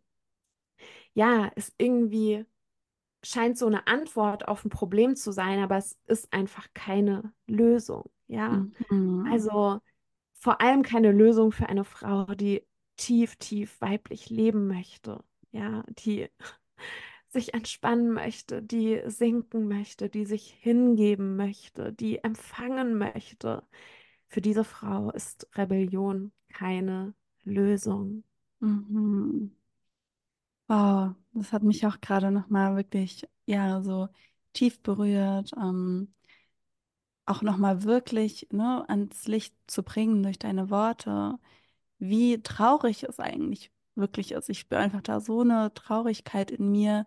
ja, 1.14 1.46
ist 1.56 1.74
irgendwie, 1.78 2.44
scheint 3.22 3.58
so 3.58 3.66
eine 3.66 3.86
Antwort 3.86 4.46
auf 4.48 4.64
ein 4.64 4.70
Problem 4.70 5.16
zu 5.16 5.32
sein, 5.32 5.60
aber 5.60 5.76
es 5.76 5.98
ist 6.06 6.32
einfach 6.32 6.68
keine 6.74 7.32
Lösung, 7.46 8.10
ja. 8.26 8.66
Mhm. 8.90 9.26
Also 9.30 9.80
vor 10.34 10.60
allem 10.60 10.82
keine 10.82 11.10
Lösung 11.12 11.52
für 11.52 11.68
eine 11.68 11.84
Frau, 11.84 12.26
die 12.26 12.66
tief, 12.96 13.36
tief 13.36 13.80
weiblich 13.80 14.30
leben 14.30 14.66
möchte, 14.66 15.24
ja, 15.52 15.84
die 15.88 16.28
sich 17.28 17.54
entspannen 17.54 18.12
möchte, 18.12 18.62
die 18.62 19.02
sinken 19.06 19.66
möchte, 19.68 20.08
die 20.08 20.26
sich 20.26 20.50
hingeben 20.60 21.36
möchte, 21.36 21.92
die 21.92 22.18
empfangen 22.18 22.96
möchte. 22.96 23.64
Für 24.28 24.40
diese 24.40 24.64
Frau 24.64 25.10
ist 25.10 25.48
Rebellion 25.56 26.32
keine 26.52 27.14
Lösung. 27.44 28.24
Mhm. 28.60 29.52
Wow, 30.68 31.14
das 31.32 31.52
hat 31.52 31.62
mich 31.62 31.86
auch 31.86 32.00
gerade 32.00 32.30
nochmal 32.30 32.74
wirklich, 32.76 33.28
ja, 33.46 33.82
so 33.82 34.08
tief 34.54 34.80
berührt, 34.82 35.52
ähm, 35.60 36.14
auch 37.26 37.42
nochmal 37.42 37.84
wirklich, 37.84 38.48
ne, 38.52 38.84
ans 38.88 39.26
Licht 39.26 39.54
zu 39.66 39.82
bringen 39.82 40.22
durch 40.22 40.38
deine 40.38 40.70
Worte, 40.70 41.38
wie 41.98 42.42
traurig 42.42 43.04
es 43.04 43.18
eigentlich 43.20 43.72
wirklich 43.94 44.32
ist. 44.32 44.48
Ich 44.50 44.60
spüre 44.60 44.80
einfach 44.80 45.02
da 45.02 45.20
so 45.20 45.40
eine 45.40 45.72
Traurigkeit 45.74 46.50
in 46.50 46.70
mir, 46.72 47.06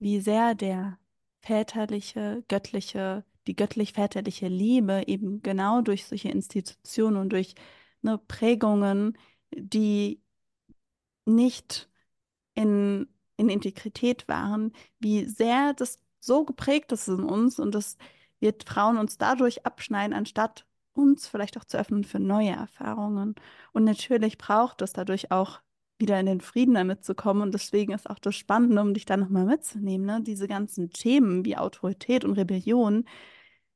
wie 0.00 0.20
sehr 0.20 0.54
der 0.54 0.98
väterliche, 1.42 2.44
göttliche, 2.48 3.24
die 3.46 3.56
göttlich-väterliche 3.56 4.48
Liebe 4.48 5.04
eben 5.08 5.42
genau 5.42 5.80
durch 5.82 6.06
solche 6.06 6.30
Institutionen 6.30 7.16
und 7.18 7.30
durch, 7.32 7.54
ne, 8.02 8.18
Prägungen, 8.18 9.16
die 9.52 10.20
nicht 11.26 11.87
in, 12.58 13.06
in 13.36 13.48
Integrität 13.48 14.26
waren, 14.26 14.72
wie 14.98 15.26
sehr 15.26 15.74
das 15.74 16.00
so 16.18 16.44
geprägt 16.44 16.90
ist 16.90 17.06
in 17.06 17.22
uns 17.22 17.60
und 17.60 17.74
dass 17.74 17.96
wir 18.40 18.52
Frauen 18.66 18.98
uns 18.98 19.16
dadurch 19.16 19.64
abschneiden, 19.64 20.14
anstatt 20.14 20.66
uns 20.92 21.28
vielleicht 21.28 21.56
auch 21.56 21.64
zu 21.64 21.78
öffnen 21.78 22.02
für 22.02 22.18
neue 22.18 22.50
Erfahrungen. 22.50 23.36
Und 23.72 23.84
natürlich 23.84 24.38
braucht 24.38 24.82
es 24.82 24.92
dadurch 24.92 25.30
auch 25.30 25.60
wieder 26.00 26.18
in 26.18 26.26
den 26.26 26.40
Frieden 26.40 26.74
damit 26.74 27.04
zu 27.04 27.14
kommen. 27.14 27.42
Und 27.42 27.54
deswegen 27.54 27.92
ist 27.92 28.10
auch 28.10 28.18
das 28.18 28.34
Spannende, 28.34 28.82
um 28.82 28.94
dich 28.94 29.04
da 29.04 29.16
nochmal 29.16 29.44
mitzunehmen, 29.44 30.06
ne? 30.06 30.20
Diese 30.22 30.48
ganzen 30.48 30.90
Themen 30.90 31.44
wie 31.44 31.56
Autorität 31.56 32.24
und 32.24 32.32
Rebellion, 32.32 33.04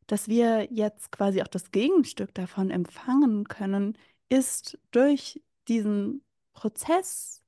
dass 0.09 0.29
wir 0.29 0.73
jetzt 0.73 1.13
quasi 1.13 1.43
auch 1.43 1.49
das 1.49 1.71
Gegenstück 1.71 2.35
davon 2.35 2.71
empfangen 2.71 3.45
können, 3.45 3.97
ist 4.29 4.79
durch 4.91 5.41
diesen 5.69 6.23
Prozess 6.55 7.42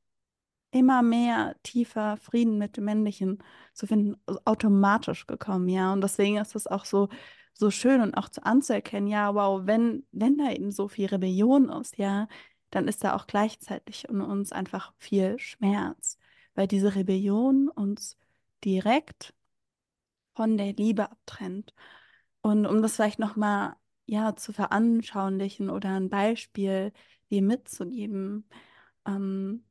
immer 0.74 1.02
mehr 1.02 1.56
tiefer 1.62 2.16
Frieden 2.16 2.58
mit 2.58 2.76
dem 2.76 2.84
Männlichen 2.84 3.38
zu 3.74 3.86
finden, 3.86 4.16
also 4.26 4.40
automatisch 4.44 5.26
gekommen, 5.26 5.68
ja. 5.68 5.92
Und 5.92 6.02
deswegen 6.02 6.36
ist 6.38 6.54
das 6.54 6.66
auch 6.66 6.84
so, 6.84 7.08
so 7.54 7.70
schön 7.70 8.00
und 8.00 8.14
auch 8.16 8.28
zu 8.28 8.44
anzuerkennen, 8.44 9.08
ja, 9.08 9.34
wow, 9.34 9.62
wenn, 9.66 10.04
wenn 10.12 10.36
da 10.36 10.50
eben 10.50 10.72
so 10.72 10.88
viel 10.88 11.06
Rebellion 11.06 11.68
ist, 11.68 11.96
ja, 11.98 12.26
dann 12.70 12.88
ist 12.88 13.04
da 13.04 13.14
auch 13.14 13.26
gleichzeitig 13.28 14.08
in 14.08 14.20
uns 14.20 14.52
einfach 14.52 14.92
viel 14.98 15.38
Schmerz, 15.38 16.18
weil 16.54 16.66
diese 16.66 16.96
Rebellion 16.96 17.68
uns 17.68 18.16
direkt 18.64 19.32
von 20.34 20.56
der 20.58 20.72
Liebe 20.72 21.10
abtrennt. 21.10 21.72
Und 22.42 22.66
um 22.66 22.82
das 22.82 22.96
vielleicht 22.96 23.20
nochmal 23.20 23.76
ja, 24.06 24.34
zu 24.36 24.52
veranschaulichen 24.52 25.70
oder 25.70 25.90
ein 25.90 26.10
Beispiel 26.10 26.92
dir 27.30 27.42
mitzugeben, 27.42 28.48
ähm, 29.06 29.64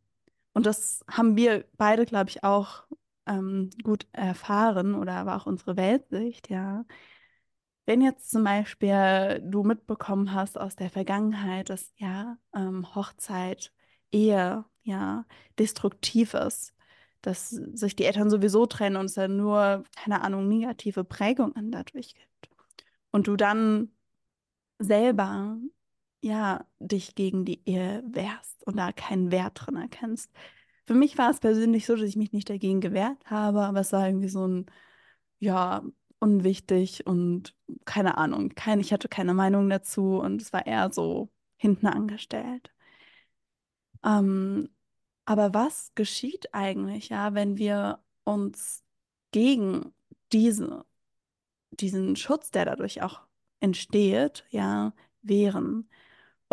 und 0.54 0.66
das 0.66 1.04
haben 1.10 1.36
wir 1.36 1.66
beide, 1.78 2.06
glaube 2.06 2.30
ich, 2.30 2.44
auch 2.44 2.84
ähm, 3.28 3.70
gut 3.84 4.08
erfahren 4.12 4.96
oder 4.96 5.14
aber 5.14 5.36
auch 5.36 5.46
unsere 5.46 5.78
Weltsicht, 5.78 6.50
ja. 6.50 6.86
Wenn 7.86 8.02
jetzt 8.02 8.32
zum 8.32 8.44
Beispiel 8.46 9.42
du 9.46 9.64
mitbekommen 9.64 10.34
hast 10.34 10.58
aus 10.58 10.76
der 10.76 10.90
Vergangenheit, 10.90 11.70
dass 11.70 11.92
ja 11.98 12.38
ähm, 12.56 12.96
Hochzeit, 12.96 13.74
Ehe, 14.12 14.64
ja, 14.84 15.26
destruktiv 15.60 16.34
ist, 16.34 16.74
dass 17.22 17.50
sich 17.50 17.96
die 17.96 18.06
Eltern 18.06 18.30
sowieso 18.30 18.66
trennen 18.66 18.98
und 18.98 19.06
es 19.06 19.16
dann 19.16 19.38
nur, 19.38 19.84
keine 19.96 20.22
Ahnung, 20.22 20.48
negative 20.48 21.04
Prägungen 21.04 21.72
dadurch 21.72 22.16
gibt. 22.16 22.50
Und 23.12 23.28
du 23.28 23.36
dann 23.36 23.92
selber 24.80 25.58
ja 26.24 26.66
dich 26.80 27.16
gegen 27.16 27.46
die 27.46 27.62
Ehe 27.68 28.04
wehrst 28.08 28.66
und 28.66 28.78
da 28.78 28.92
keinen 28.92 29.32
Wert 29.32 29.54
drin 29.66 29.76
erkennst. 29.76 30.32
Für 30.88 30.94
mich 30.96 31.18
war 31.18 31.30
es 31.32 31.40
persönlich 31.40 31.86
so, 31.86 31.96
dass 31.96 32.08
ich 32.08 32.16
mich 32.18 32.34
nicht 32.34 32.50
dagegen 32.50 32.82
gewehrt 32.82 33.20
habe, 33.26 33.62
aber 33.64 33.82
es 33.82 33.94
war 33.94 34.08
irgendwie 34.08 34.30
so 34.30 34.48
ein, 34.48 34.66
ja, 35.40 35.84
unwichtig 36.20 37.06
und 37.08 37.56
keine 37.86 38.18
Ahnung, 38.18 38.50
kein, 38.56 38.80
ich 38.80 38.94
hatte 38.94 39.10
keine 39.10 39.34
Meinung 39.34 39.70
dazu 39.70 40.20
und 40.20 40.42
es 40.42 40.54
war 40.54 40.66
eher 40.66 40.92
so 40.94 41.30
hinten 41.58 41.88
angestellt. 41.88 42.72
Ähm, 44.04 44.70
aber 45.26 45.54
was 45.54 45.94
geschieht 45.96 46.54
eigentlich, 46.54 47.10
ja, 47.10 47.34
wenn 47.34 47.58
wir 47.58 48.04
uns 48.26 48.84
gegen 49.32 49.94
diese, 50.32 50.86
diesen 51.72 52.16
Schutz, 52.16 52.52
der 52.52 52.66
dadurch 52.66 53.02
auch 53.02 53.22
entsteht, 53.60 54.46
ja, 54.50 54.94
wehren? 55.22 55.90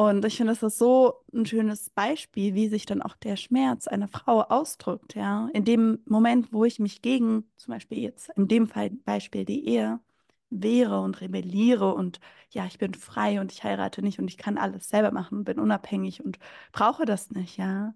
Und 0.01 0.25
ich 0.25 0.39
finde, 0.39 0.55
das 0.55 0.63
ist 0.63 0.79
so 0.79 1.27
ein 1.35 1.45
schönes 1.45 1.91
Beispiel, 1.91 2.55
wie 2.55 2.69
sich 2.71 2.87
dann 2.87 3.03
auch 3.03 3.17
der 3.17 3.37
Schmerz 3.37 3.87
einer 3.87 4.09
Frau 4.09 4.41
ausdrückt, 4.41 5.15
ja. 5.15 5.51
In 5.53 5.67
dem 5.67 5.99
Moment, 6.07 6.55
wo 6.55 6.65
ich 6.65 6.79
mich 6.79 7.03
gegen, 7.03 7.45
zum 7.59 7.75
Beispiel 7.75 7.99
jetzt 7.99 8.31
in 8.31 8.49
dem 8.49 8.67
Fall 8.67 8.89
Beispiel 8.89 9.45
die 9.45 9.69
Ehe, 9.69 10.01
wehre 10.49 11.03
und 11.03 11.21
rebelliere 11.21 11.95
und 11.95 12.19
ja, 12.49 12.65
ich 12.65 12.79
bin 12.79 12.95
frei 12.95 13.41
und 13.43 13.53
ich 13.53 13.63
heirate 13.63 14.01
nicht 14.01 14.19
und 14.19 14.29
ich 14.29 14.39
kann 14.39 14.57
alles 14.57 14.89
selber 14.89 15.11
machen, 15.13 15.45
bin 15.45 15.59
unabhängig 15.61 16.25
und 16.25 16.39
brauche 16.73 17.05
das 17.05 17.31
nicht, 17.31 17.59
ja. 17.59 17.93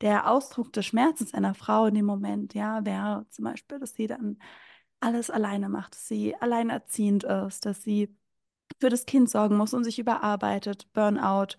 Der 0.00 0.30
Ausdruck 0.30 0.72
des 0.72 0.86
Schmerzens 0.86 1.34
einer 1.34 1.54
Frau 1.54 1.86
in 1.86 1.94
dem 1.94 2.06
Moment, 2.06 2.54
ja, 2.54 2.84
wäre 2.84 3.26
zum 3.30 3.46
Beispiel, 3.46 3.80
dass 3.80 3.94
sie 3.94 4.06
dann 4.06 4.38
alles 5.00 5.28
alleine 5.28 5.68
macht, 5.68 5.94
dass 5.94 6.06
sie 6.06 6.36
alleinerziehend 6.36 7.24
ist, 7.24 7.66
dass 7.66 7.82
sie 7.82 8.14
für 8.80 8.88
das 8.90 9.06
Kind 9.06 9.30
sorgen 9.30 9.56
muss 9.56 9.74
und 9.74 9.84
sich 9.84 9.98
überarbeitet, 9.98 10.92
Burnout. 10.92 11.56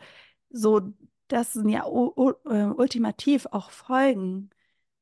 So, 0.50 0.82
das 1.28 1.54
sind 1.54 1.70
ja 1.70 1.86
äh, 1.86 2.64
ultimativ 2.76 3.48
auch 3.52 3.72
Folgen 3.72 4.50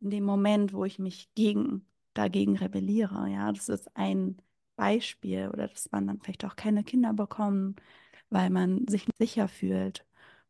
in 0.01 0.09
dem 0.11 0.23
Moment, 0.23 0.73
wo 0.73 0.85
ich 0.85 0.99
mich 0.99 1.29
gegen, 1.35 1.85
dagegen 2.13 2.57
rebelliere. 2.57 3.29
Ja, 3.29 3.51
das 3.51 3.69
ist 3.69 3.95
ein 3.95 4.37
Beispiel 4.75 5.49
oder 5.49 5.67
dass 5.67 5.91
man 5.91 6.07
dann 6.07 6.19
vielleicht 6.21 6.45
auch 6.45 6.55
keine 6.55 6.83
Kinder 6.83 7.13
bekommt, 7.13 7.81
weil 8.29 8.49
man 8.49 8.87
sich 8.87 9.07
nicht 9.07 9.17
sicher 9.17 9.47
fühlt. 9.47 10.05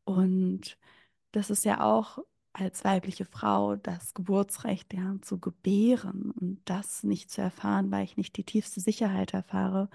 Und 0.05 0.77
das 1.31 1.49
ist 1.49 1.65
ja 1.65 1.81
auch 1.83 2.19
als 2.53 2.83
weibliche 2.83 3.25
Frau 3.25 3.75
das 3.75 4.13
Geburtsrecht 4.13 4.93
ja, 4.93 5.15
zu 5.21 5.39
gebären 5.39 6.31
und 6.31 6.61
das 6.65 7.03
nicht 7.03 7.31
zu 7.31 7.41
erfahren, 7.41 7.91
weil 7.91 8.03
ich 8.03 8.17
nicht 8.17 8.35
die 8.37 8.43
tiefste 8.43 8.81
Sicherheit 8.81 9.33
erfahre. 9.33 9.89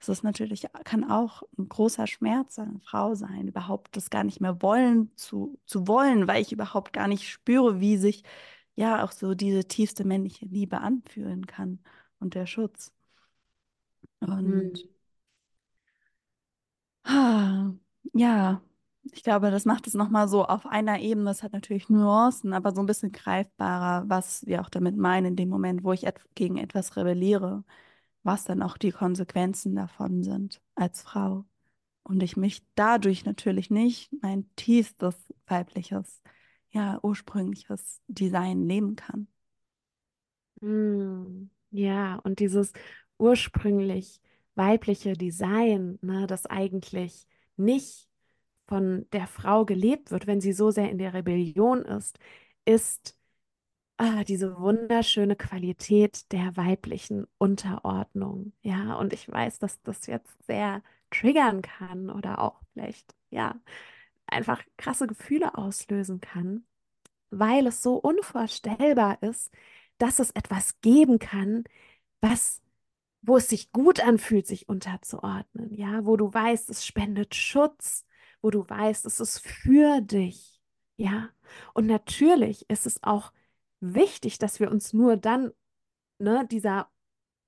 Das 0.00 0.08
ist 0.08 0.24
natürlich, 0.24 0.66
kann 0.84 1.04
auch 1.10 1.42
ein 1.58 1.68
großer 1.68 2.06
Schmerz 2.08 2.58
einer 2.58 2.80
Frau 2.80 3.14
sein, 3.14 3.48
überhaupt 3.48 3.96
das 3.96 4.10
gar 4.10 4.24
nicht 4.24 4.40
mehr 4.40 4.62
wollen 4.62 5.12
zu, 5.16 5.58
zu 5.66 5.86
wollen, 5.88 6.26
weil 6.28 6.42
ich 6.42 6.52
überhaupt 6.52 6.92
gar 6.94 7.06
nicht 7.08 7.28
spüre, 7.28 7.80
wie 7.80 7.98
sich 7.98 8.24
ja 8.76 9.04
auch 9.04 9.12
so 9.12 9.34
diese 9.34 9.66
tiefste 9.66 10.04
männliche 10.04 10.46
Liebe 10.46 10.80
anfühlen 10.80 11.46
kann 11.46 11.80
und 12.18 12.34
der 12.34 12.46
Schutz. 12.46 12.92
Und 14.20 14.30
Hm. 14.32 14.88
ah, 17.04 17.72
ja, 18.14 18.62
ich 19.12 19.22
glaube, 19.24 19.50
das 19.50 19.64
macht 19.64 19.86
es 19.86 19.94
nochmal 19.94 20.28
so 20.28 20.44
auf 20.44 20.66
einer 20.66 21.00
Ebene. 21.00 21.26
Das 21.26 21.42
hat 21.42 21.52
natürlich 21.52 21.88
Nuancen, 21.88 22.52
aber 22.52 22.72
so 22.74 22.80
ein 22.80 22.86
bisschen 22.86 23.12
greifbarer, 23.12 24.08
was 24.08 24.46
wir 24.46 24.60
auch 24.60 24.68
damit 24.70 24.96
meinen, 24.96 25.26
in 25.28 25.36
dem 25.36 25.48
Moment, 25.48 25.84
wo 25.84 25.92
ich 25.92 26.04
et 26.06 26.20
gegen 26.34 26.56
etwas 26.58 26.96
rebelliere, 26.96 27.64
was 28.22 28.44
dann 28.44 28.62
auch 28.62 28.76
die 28.76 28.92
Konsequenzen 28.92 29.74
davon 29.74 30.22
sind 30.22 30.60
als 30.74 31.02
Frau. 31.02 31.44
Und 32.02 32.22
ich 32.22 32.36
mich 32.36 32.62
dadurch 32.74 33.24
natürlich 33.24 33.70
nicht 33.70 34.10
mein 34.22 34.48
tiefstes 34.56 35.32
weibliches, 35.46 36.22
ja, 36.70 36.98
ursprüngliches 37.02 38.00
Design 38.08 38.64
leben 38.64 38.96
kann. 38.96 39.28
Hm. 40.60 41.50
Ja, 41.70 42.16
und 42.16 42.40
dieses 42.40 42.72
ursprünglich 43.18 44.20
weibliche 44.54 45.14
Design, 45.14 45.98
ne, 46.02 46.26
das 46.26 46.46
eigentlich 46.46 47.26
nicht 47.56 48.08
von 48.66 49.06
der 49.12 49.26
Frau 49.26 49.64
gelebt 49.64 50.10
wird, 50.10 50.26
wenn 50.26 50.40
sie 50.40 50.52
so 50.52 50.70
sehr 50.70 50.90
in 50.90 50.98
der 50.98 51.14
Rebellion 51.14 51.82
ist, 51.82 52.18
ist 52.64 53.16
ah, 54.00 54.24
diese 54.24 54.58
wunderschöne 54.58 55.36
Qualität 55.36 56.30
der 56.32 56.56
weiblichen 56.56 57.26
Unterordnung. 57.38 58.52
Ja, 58.62 58.94
und 58.94 59.12
ich 59.12 59.28
weiß, 59.30 59.58
dass 59.58 59.82
das 59.82 60.06
jetzt 60.06 60.42
sehr 60.46 60.82
triggern 61.10 61.62
kann 61.62 62.10
oder 62.10 62.38
auch 62.40 62.60
vielleicht, 62.72 63.14
ja, 63.30 63.60
einfach 64.26 64.62
krasse 64.78 65.06
Gefühle 65.06 65.56
auslösen 65.58 66.20
kann, 66.20 66.64
weil 67.30 67.66
es 67.66 67.82
so 67.82 67.96
unvorstellbar 67.96 69.22
ist, 69.22 69.52
dass 69.98 70.18
es 70.20 70.30
etwas 70.32 70.80
geben 70.82 71.18
kann, 71.18 71.64
was 72.20 72.62
wo 73.22 73.36
es 73.36 73.48
sich 73.48 73.72
gut 73.72 74.00
anfühlt, 74.00 74.46
sich 74.46 74.68
unterzuordnen, 74.68 75.74
ja, 75.74 76.06
wo 76.06 76.16
du 76.16 76.32
weißt, 76.32 76.70
es 76.70 76.86
spendet 76.86 77.34
Schutz, 77.34 78.06
wo 78.42 78.50
du 78.50 78.68
weißt, 78.68 79.04
es 79.06 79.20
ist 79.20 79.40
für 79.40 80.00
dich, 80.00 80.60
ja. 80.96 81.30
Und 81.74 81.86
natürlich 81.86 82.68
ist 82.70 82.86
es 82.86 83.02
auch 83.02 83.32
wichtig, 83.80 84.38
dass 84.38 84.60
wir 84.60 84.70
uns 84.70 84.92
nur 84.92 85.16
dann 85.16 85.52
ne, 86.18 86.46
dieser 86.50 86.88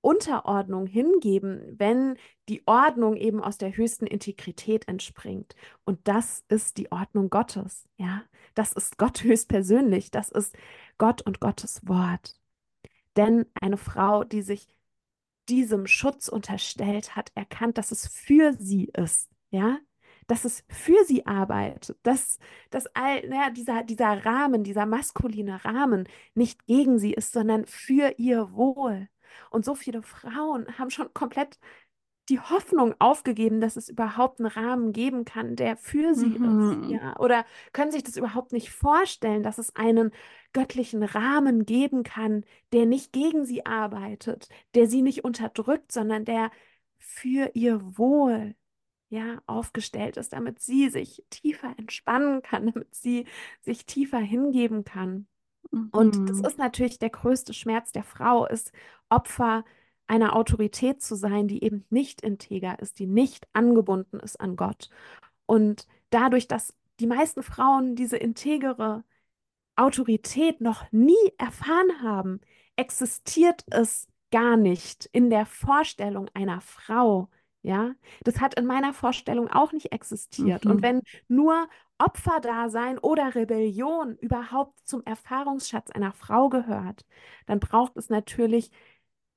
Unterordnung 0.02 0.86
hingeben, 0.86 1.78
wenn 1.78 2.16
die 2.48 2.66
Ordnung 2.66 3.16
eben 3.16 3.40
aus 3.42 3.56
der 3.56 3.76
höchsten 3.76 4.06
Integrität 4.06 4.88
entspringt. 4.88 5.54
Und 5.84 6.00
das 6.08 6.44
ist 6.48 6.76
die 6.76 6.90
Ordnung 6.90 7.30
Gottes, 7.30 7.88
ja. 7.96 8.22
Das 8.54 8.72
ist 8.72 8.98
Gott 8.98 9.22
höchstpersönlich, 9.22 10.10
das 10.10 10.30
ist 10.30 10.54
Gott 10.98 11.22
und 11.22 11.40
Gottes 11.40 11.86
Wort. 11.86 12.36
Denn 13.16 13.46
eine 13.60 13.76
Frau, 13.76 14.24
die 14.24 14.42
sich 14.42 14.66
diesem 15.48 15.86
Schutz 15.86 16.28
unterstellt, 16.28 17.16
hat 17.16 17.30
erkannt, 17.34 17.78
dass 17.78 17.92
es 17.92 18.08
für 18.08 18.52
sie 18.54 18.86
ist, 18.86 19.30
ja, 19.50 19.78
dass 20.26 20.44
es 20.44 20.64
für 20.68 21.04
sie 21.06 21.26
arbeitet, 21.26 21.96
dass, 22.02 22.38
dass 22.70 22.86
all, 22.94 23.26
naja, 23.28 23.50
dieser, 23.50 23.82
dieser 23.84 24.24
Rahmen, 24.24 24.64
dieser 24.64 24.86
maskuline 24.86 25.64
Rahmen 25.64 26.08
nicht 26.34 26.66
gegen 26.66 26.98
sie 26.98 27.12
ist, 27.12 27.32
sondern 27.32 27.66
für 27.66 28.14
ihr 28.18 28.52
Wohl. 28.54 29.08
Und 29.50 29.64
so 29.64 29.74
viele 29.74 30.02
Frauen 30.02 30.66
haben 30.78 30.90
schon 30.90 31.12
komplett 31.14 31.58
die 32.28 32.38
Hoffnung 32.40 32.94
aufgegeben, 33.00 33.60
dass 33.60 33.76
es 33.76 33.88
überhaupt 33.88 34.38
einen 34.40 34.48
Rahmen 34.48 34.92
geben 34.92 35.24
kann, 35.24 35.56
der 35.56 35.76
für 35.76 36.14
sie 36.14 36.38
Mhm. 36.38 36.80
ist, 36.84 36.90
ja, 36.90 37.16
oder 37.18 37.44
können 37.72 37.90
sich 37.90 38.04
das 38.04 38.16
überhaupt 38.16 38.52
nicht 38.52 38.70
vorstellen, 38.70 39.42
dass 39.42 39.58
es 39.58 39.74
einen 39.74 40.12
göttlichen 40.52 41.02
Rahmen 41.02 41.66
geben 41.66 42.04
kann, 42.04 42.44
der 42.72 42.86
nicht 42.86 43.12
gegen 43.12 43.44
sie 43.44 43.66
arbeitet, 43.66 44.48
der 44.74 44.86
sie 44.86 45.02
nicht 45.02 45.24
unterdrückt, 45.24 45.90
sondern 45.92 46.24
der 46.24 46.50
für 46.98 47.50
ihr 47.54 47.80
Wohl, 47.98 48.54
ja, 49.12 49.42
aufgestellt 49.46 50.16
ist, 50.16 50.32
damit 50.32 50.60
sie 50.60 50.88
sich 50.90 51.24
tiefer 51.30 51.74
entspannen 51.78 52.42
kann, 52.42 52.72
damit 52.72 52.94
sie 52.94 53.26
sich 53.60 53.86
tiefer 53.86 54.18
hingeben 54.18 54.84
kann. 54.84 55.26
Und 55.90 56.28
das 56.28 56.40
Mhm. 56.40 56.42
ist 56.42 56.58
natürlich 56.58 56.98
der 56.98 57.10
größte 57.10 57.54
Schmerz 57.54 57.92
der 57.92 58.04
Frau, 58.04 58.46
ist 58.46 58.72
Opfer 59.10 59.64
einer 60.06 60.36
Autorität 60.36 61.02
zu 61.02 61.16
sein, 61.16 61.48
die 61.48 61.62
eben 61.64 61.84
nicht 61.90 62.22
integer 62.22 62.78
ist, 62.80 62.98
die 62.98 63.06
nicht 63.06 63.46
angebunden 63.52 64.20
ist 64.20 64.40
an 64.40 64.56
Gott. 64.56 64.90
Und 65.46 65.86
dadurch, 66.10 66.48
dass 66.48 66.74
die 67.00 67.06
meisten 67.06 67.42
Frauen 67.42 67.96
diese 67.96 68.16
integere 68.18 69.04
Autorität 69.76 70.60
noch 70.60 70.90
nie 70.92 71.14
erfahren 71.38 72.02
haben, 72.02 72.40
existiert 72.76 73.64
es 73.70 74.06
gar 74.30 74.56
nicht 74.56 75.08
in 75.12 75.30
der 75.30 75.46
Vorstellung 75.46 76.28
einer 76.34 76.60
Frau. 76.60 77.28
Ja, 77.62 77.92
das 78.24 78.40
hat 78.40 78.54
in 78.58 78.66
meiner 78.66 78.92
Vorstellung 78.92 79.48
auch 79.48 79.72
nicht 79.72 79.92
existiert. 79.92 80.66
Und 80.66 80.82
Mhm. 80.82 80.82
wenn 80.82 81.00
nur 81.28 81.68
Opferdasein 81.98 82.98
oder 82.98 83.34
Rebellion 83.36 84.16
überhaupt 84.18 84.80
zum 84.84 85.02
Erfahrungsschatz 85.04 85.90
einer 85.90 86.12
Frau 86.12 86.48
gehört, 86.48 87.06
dann 87.46 87.60
braucht 87.60 87.96
es 87.96 88.08
natürlich 88.10 88.70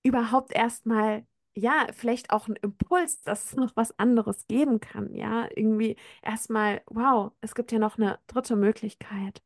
überhaupt 0.03 0.53
erstmal, 0.53 1.25
ja, 1.55 1.87
vielleicht 1.93 2.31
auch 2.31 2.47
einen 2.47 2.57
Impuls, 2.57 3.21
dass 3.21 3.45
es 3.45 3.55
noch 3.55 3.75
was 3.75 3.97
anderes 3.99 4.47
geben 4.47 4.79
kann. 4.79 5.13
Ja, 5.15 5.47
irgendwie 5.55 5.95
erstmal, 6.21 6.81
wow, 6.87 7.31
es 7.41 7.55
gibt 7.55 7.71
ja 7.71 7.79
noch 7.79 7.97
eine 7.97 8.19
dritte 8.27 8.55
Möglichkeit. 8.55 9.41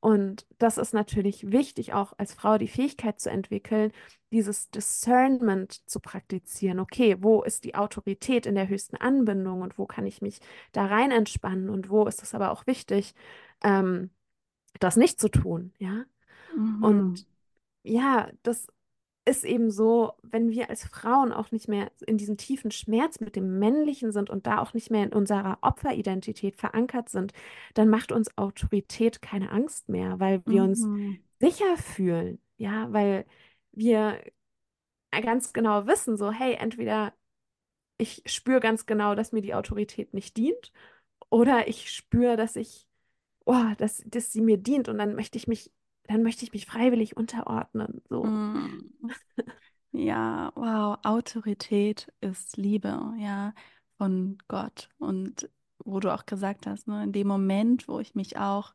Und 0.00 0.46
das 0.58 0.78
ist 0.78 0.94
natürlich 0.94 1.52
wichtig, 1.52 1.92
auch 1.92 2.14
als 2.16 2.32
Frau 2.32 2.56
die 2.56 2.68
Fähigkeit 2.68 3.20
zu 3.20 3.30
entwickeln, 3.30 3.92
dieses 4.32 4.70
Discernment 4.70 5.86
zu 5.88 6.00
praktizieren. 6.00 6.80
Okay, 6.80 7.16
wo 7.20 7.42
ist 7.42 7.64
die 7.64 7.74
Autorität 7.74 8.46
in 8.46 8.54
der 8.54 8.68
höchsten 8.68 8.96
Anbindung 8.96 9.60
und 9.60 9.76
wo 9.78 9.84
kann 9.86 10.06
ich 10.06 10.22
mich 10.22 10.40
da 10.72 10.86
rein 10.86 11.10
entspannen 11.10 11.68
und 11.68 11.90
wo 11.90 12.06
ist 12.06 12.22
es 12.22 12.34
aber 12.34 12.50
auch 12.50 12.66
wichtig, 12.66 13.14
ähm, 13.62 14.10
das 14.78 14.96
nicht 14.96 15.20
zu 15.20 15.28
tun, 15.28 15.74
ja? 15.78 16.04
Mhm. 16.56 16.82
Und 16.82 17.26
ja, 17.82 18.30
das 18.42 18.68
ist 19.26 19.44
eben 19.44 19.70
so, 19.70 20.14
wenn 20.22 20.50
wir 20.50 20.70
als 20.70 20.84
Frauen 20.86 21.32
auch 21.32 21.52
nicht 21.52 21.68
mehr 21.68 21.90
in 22.06 22.16
diesem 22.18 22.36
tiefen 22.36 22.70
Schmerz 22.70 23.20
mit 23.20 23.36
dem 23.36 23.58
Männlichen 23.58 24.12
sind 24.12 24.30
und 24.30 24.46
da 24.46 24.58
auch 24.60 24.74
nicht 24.74 24.90
mehr 24.90 25.04
in 25.04 25.12
unserer 25.12 25.58
Opferidentität 25.62 26.56
verankert 26.56 27.08
sind, 27.10 27.32
dann 27.74 27.88
macht 27.88 28.12
uns 28.12 28.36
Autorität 28.38 29.22
keine 29.22 29.50
Angst 29.52 29.88
mehr, 29.88 30.18
weil 30.20 30.42
wir 30.46 30.62
uns 30.64 30.88
Mhm. 30.88 31.22
sicher 31.40 31.76
fühlen, 31.76 32.40
ja, 32.56 32.92
weil 32.92 33.26
wir 33.72 34.20
ganz 35.22 35.52
genau 35.52 35.86
wissen, 35.86 36.16
so, 36.16 36.30
hey, 36.32 36.54
entweder 36.54 37.12
ich 37.98 38.22
spüre 38.26 38.60
ganz 38.60 38.86
genau, 38.86 39.14
dass 39.14 39.32
mir 39.32 39.42
die 39.42 39.54
Autorität 39.54 40.14
nicht 40.14 40.36
dient, 40.36 40.72
oder 41.30 41.68
ich 41.68 41.92
spüre, 41.92 42.36
dass 42.36 42.56
ich, 42.56 42.88
oh, 43.46 43.64
dass, 43.78 44.02
dass 44.06 44.32
sie 44.32 44.42
mir 44.42 44.58
dient 44.58 44.88
und 44.88 44.98
dann 44.98 45.14
möchte 45.16 45.38
ich 45.38 45.48
mich, 45.48 45.72
dann 46.10 46.24
möchte 46.24 46.44
ich 46.44 46.52
mich 46.52 46.66
freiwillig 46.66 47.16
unterordnen, 47.16 48.02
so. 48.08 48.24
Mhm. 48.24 48.92
Ja, 49.92 50.52
wow, 50.54 50.98
Autorität 51.02 52.12
ist 52.20 52.56
Liebe, 52.56 53.12
ja, 53.18 53.52
von 53.98 54.38
Gott. 54.46 54.88
Und 54.98 55.50
wo 55.84 55.98
du 55.98 56.14
auch 56.14 56.26
gesagt 56.26 56.68
hast, 56.68 56.86
ne, 56.86 57.02
in 57.02 57.10
dem 57.12 57.26
Moment, 57.26 57.88
wo 57.88 57.98
ich 57.98 58.14
mich 58.14 58.38
auch, 58.38 58.72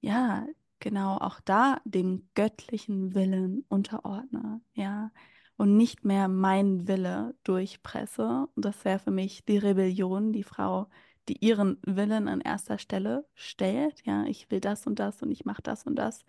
ja, 0.00 0.44
genau, 0.80 1.16
auch 1.18 1.38
da 1.40 1.80
dem 1.84 2.28
göttlichen 2.34 3.14
Willen 3.14 3.64
unterordne, 3.68 4.60
ja, 4.74 5.12
und 5.56 5.76
nicht 5.76 6.04
mehr 6.04 6.26
mein 6.26 6.88
Wille 6.88 7.36
durchpresse. 7.44 8.48
Und 8.56 8.64
das 8.64 8.84
wäre 8.84 8.98
für 8.98 9.12
mich 9.12 9.44
die 9.44 9.58
Rebellion, 9.58 10.32
die 10.32 10.42
Frau, 10.42 10.88
die 11.28 11.44
ihren 11.44 11.78
Willen 11.84 12.28
an 12.28 12.40
erster 12.40 12.78
Stelle 12.78 13.26
stellt, 13.34 14.02
ja, 14.04 14.24
ich 14.24 14.50
will 14.50 14.60
das 14.60 14.86
und 14.86 14.98
das 14.98 15.22
und 15.22 15.30
ich 15.30 15.44
mache 15.44 15.62
das 15.62 15.84
und 15.84 15.96
das. 15.96 16.24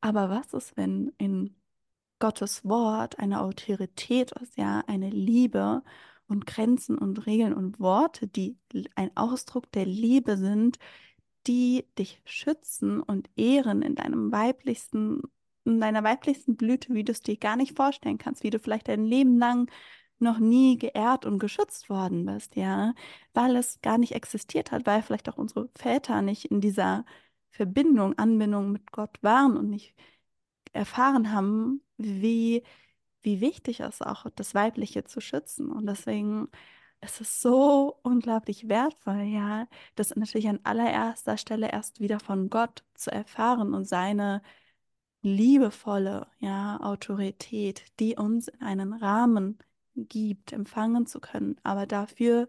Aber 0.00 0.30
was 0.30 0.52
ist, 0.52 0.76
wenn 0.76 1.12
in 1.18 1.56
Gottes 2.18 2.64
Wort 2.64 3.18
eine 3.18 3.42
Autorität 3.42 4.32
ist, 4.32 4.56
ja, 4.56 4.82
eine 4.86 5.10
Liebe 5.10 5.82
und 6.26 6.46
Grenzen 6.46 6.98
und 6.98 7.26
Regeln 7.26 7.54
und 7.54 7.80
Worte, 7.80 8.26
die 8.26 8.56
ein 8.94 9.16
Ausdruck 9.16 9.70
der 9.72 9.86
Liebe 9.86 10.36
sind, 10.36 10.78
die 11.46 11.86
dich 11.98 12.22
schützen 12.24 13.00
und 13.00 13.28
ehren 13.36 13.82
in 13.82 13.94
deinem 13.94 14.32
weiblichsten, 14.32 15.22
in 15.64 15.80
deiner 15.80 16.02
weiblichsten 16.04 16.56
Blüte, 16.56 16.94
wie 16.94 17.04
du 17.04 17.12
es 17.12 17.20
dir 17.20 17.36
gar 17.36 17.56
nicht 17.56 17.76
vorstellen 17.76 18.18
kannst, 18.18 18.42
wie 18.42 18.50
du 18.50 18.58
vielleicht 18.58 18.88
dein 18.88 19.04
Leben 19.04 19.38
lang 19.38 19.70
noch 20.24 20.38
nie 20.40 20.78
geehrt 20.78 21.26
und 21.26 21.38
geschützt 21.38 21.88
worden 21.90 22.26
bist, 22.26 22.56
ja, 22.56 22.94
weil 23.34 23.56
es 23.56 23.80
gar 23.82 23.98
nicht 23.98 24.14
existiert 24.14 24.72
hat, 24.72 24.86
weil 24.86 25.02
vielleicht 25.02 25.28
auch 25.28 25.38
unsere 25.38 25.68
Väter 25.76 26.22
nicht 26.22 26.46
in 26.46 26.60
dieser 26.60 27.04
Verbindung, 27.50 28.18
Anbindung 28.18 28.72
mit 28.72 28.92
Gott 28.92 29.22
waren 29.22 29.56
und 29.56 29.70
nicht 29.70 29.94
erfahren 30.72 31.32
haben, 31.32 31.82
wie, 31.98 32.64
wie 33.22 33.40
wichtig 33.40 33.80
es 33.80 34.02
auch 34.02 34.26
das 34.36 34.54
Weibliche 34.54 35.04
zu 35.04 35.20
schützen. 35.20 35.70
Und 35.70 35.86
deswegen 35.86 36.48
ist 37.00 37.20
es 37.20 37.40
so 37.42 37.98
unglaublich 38.02 38.68
wertvoll, 38.68 39.22
ja, 39.22 39.68
das 39.94 40.14
natürlich 40.16 40.48
an 40.48 40.60
allererster 40.64 41.36
Stelle 41.36 41.70
erst 41.70 42.00
wieder 42.00 42.20
von 42.20 42.50
Gott 42.50 42.84
zu 42.94 43.10
erfahren 43.12 43.74
und 43.74 43.84
seine 43.86 44.42
liebevolle, 45.22 46.28
ja, 46.38 46.78
Autorität, 46.80 47.84
die 48.00 48.16
uns 48.16 48.48
in 48.48 48.62
einen 48.62 48.92
Rahmen 48.92 49.58
gibt, 49.96 50.52
empfangen 50.52 51.06
zu 51.06 51.20
können. 51.20 51.56
Aber 51.62 51.86
dafür 51.86 52.48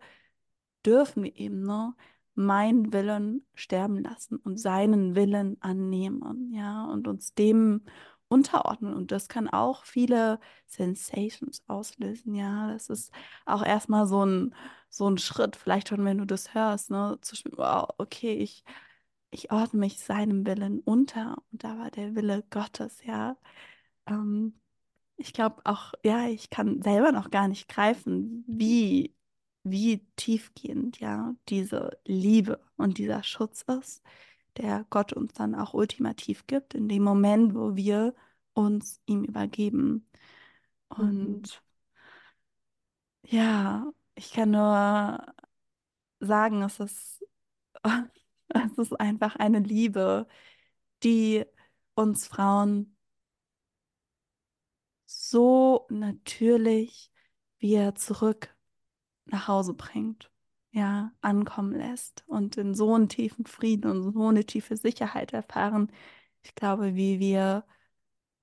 dürfen 0.86 1.24
wir 1.24 1.36
eben 1.36 1.62
nur 1.64 1.96
meinen 2.36 2.94
Willen 2.94 3.46
sterben 3.56 4.02
lassen 4.04 4.38
und 4.38 4.60
seinen 4.60 5.16
Willen 5.16 5.58
annehmen, 5.62 6.54
ja, 6.54 6.86
und 6.86 7.08
uns 7.08 7.34
dem 7.34 7.82
unterordnen. 8.28 8.94
Und 8.94 9.12
das 9.12 9.30
kann 9.30 9.50
auch 9.50 9.86
viele 9.86 10.40
Sensations 10.68 11.64
auslösen, 11.68 12.36
ja. 12.36 12.72
Das 12.74 12.90
ist 12.90 13.12
auch 13.46 13.64
erstmal 13.66 14.08
so 14.08 14.26
ein, 14.26 14.56
so 14.90 15.10
ein 15.10 15.18
Schritt, 15.18 15.56
vielleicht 15.56 15.90
schon, 15.90 16.04
wenn 16.06 16.18
du 16.18 16.26
das 16.26 16.54
hörst, 16.54 16.92
ne, 16.92 17.18
zu 17.22 17.36
wow, 17.54 17.90
okay, 17.98 18.34
ich, 18.36 18.64
ich 19.32 19.52
ordne 19.52 19.80
mich 19.80 20.00
seinem 20.00 20.46
Willen 20.46 20.80
unter. 20.82 21.38
Und 21.52 21.64
da 21.64 21.78
war 21.80 21.92
der 21.92 22.16
Wille 22.16 22.44
Gottes, 22.50 23.04
ja. 23.06 23.38
Ähm, 24.08 24.60
ich 25.18 25.34
glaube 25.34 25.62
auch, 25.66 25.94
ja, 26.04 26.28
ich 26.28 26.50
kann 26.50 26.82
selber 26.82 27.12
noch 27.12 27.30
gar 27.32 27.48
nicht 27.48 27.68
greifen, 27.70 28.44
wie, 28.48 29.16
wie 29.64 30.06
tiefgehend, 30.16 31.00
ja, 31.00 31.36
diese 31.50 32.00
Liebe 32.06 32.60
und 32.78 32.98
dieser 32.98 33.24
Schutz 33.24 33.64
ist, 33.64 34.04
der 34.58 34.86
Gott 34.90 35.14
uns 35.14 35.34
dann 35.34 35.56
auch 35.56 35.74
ultimativ 35.74 36.48
gibt, 36.48 36.74
in 36.74 36.88
dem 36.90 37.04
Moment, 37.04 37.56
wo 37.56 37.76
wir 37.76 38.14
uns 38.54 39.02
ihm 39.06 39.24
übergeben. 39.24 40.08
Mhm. 40.98 40.98
Und 40.98 41.64
ja, 43.24 43.92
ich 44.16 44.32
kann 44.32 44.52
nur 44.52 45.34
sagen, 46.20 46.62
es 46.64 46.80
ist, 46.80 47.26
es 48.50 48.78
ist 48.78 49.00
einfach 49.00 49.36
eine 49.38 49.60
Liebe, 49.60 50.28
die 51.04 51.46
uns 51.96 52.28
Frauen 52.28 52.95
so 55.24 55.88
natürlich 55.90 57.12
wieder 57.60 57.96
zurück 57.96 58.56
nach 59.26 59.48
Hause 59.48 59.74
bringt, 59.74 60.32
ja, 60.72 61.12
ankommen 61.22 61.74
lässt 61.74 62.24
und 62.28 62.58
in 62.58 62.74
so 62.76 62.94
einen 62.94 63.10
tiefen 63.10 63.46
Frieden 63.46 63.90
und 63.90 64.14
so 64.14 64.28
eine 64.28 64.46
tiefe 64.46 64.78
Sicherheit 64.78 65.34
erfahren, 65.34 65.92
ich 66.44 66.56
glaube, 66.56 66.96
wie 66.96 67.20
wir 67.20 67.66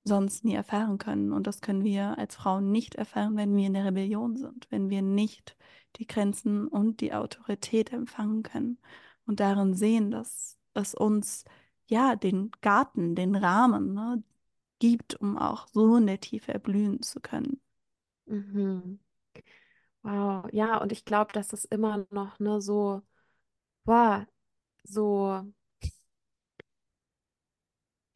sonst 0.04 0.44
nie 0.44 0.54
erfahren 0.54 0.98
können. 0.98 1.32
Und 1.32 1.46
das 1.46 1.60
können 1.60 1.84
wir 1.84 2.18
als 2.18 2.34
Frauen 2.36 2.72
nicht 2.72 2.94
erfahren, 2.96 3.36
wenn 3.36 3.54
wir 3.56 3.66
in 3.66 3.74
der 3.74 3.84
Rebellion 3.84 4.36
sind, 4.36 4.66
wenn 4.70 4.90
wir 4.90 5.02
nicht 5.02 5.56
die 5.96 6.06
Grenzen 6.06 6.66
und 6.66 7.00
die 7.00 7.14
Autorität 7.14 7.92
empfangen 7.92 8.42
können 8.42 8.78
und 9.26 9.40
darin 9.40 9.74
sehen, 9.74 10.10
dass 10.10 10.58
es 10.74 10.94
uns 10.94 11.44
ja 11.86 12.16
den 12.16 12.50
Garten, 12.62 13.14
den 13.14 13.36
Rahmen, 13.36 13.94
ne, 13.94 14.22
gibt, 14.82 15.14
um 15.16 15.38
auch 15.38 15.68
so 15.68 15.96
in 15.96 16.06
der 16.08 16.20
Tiefe 16.20 16.52
erblühen 16.52 17.02
zu 17.02 17.20
können. 17.20 17.60
Mhm. 18.26 18.98
Wow, 20.02 20.48
ja, 20.52 20.78
und 20.78 20.90
ich 20.92 21.04
glaube, 21.04 21.32
dass 21.32 21.52
es 21.52 21.64
immer 21.64 22.06
noch 22.10 22.38
ne, 22.40 22.60
so, 22.60 23.02
boah, 23.84 24.26
so, 24.84 25.44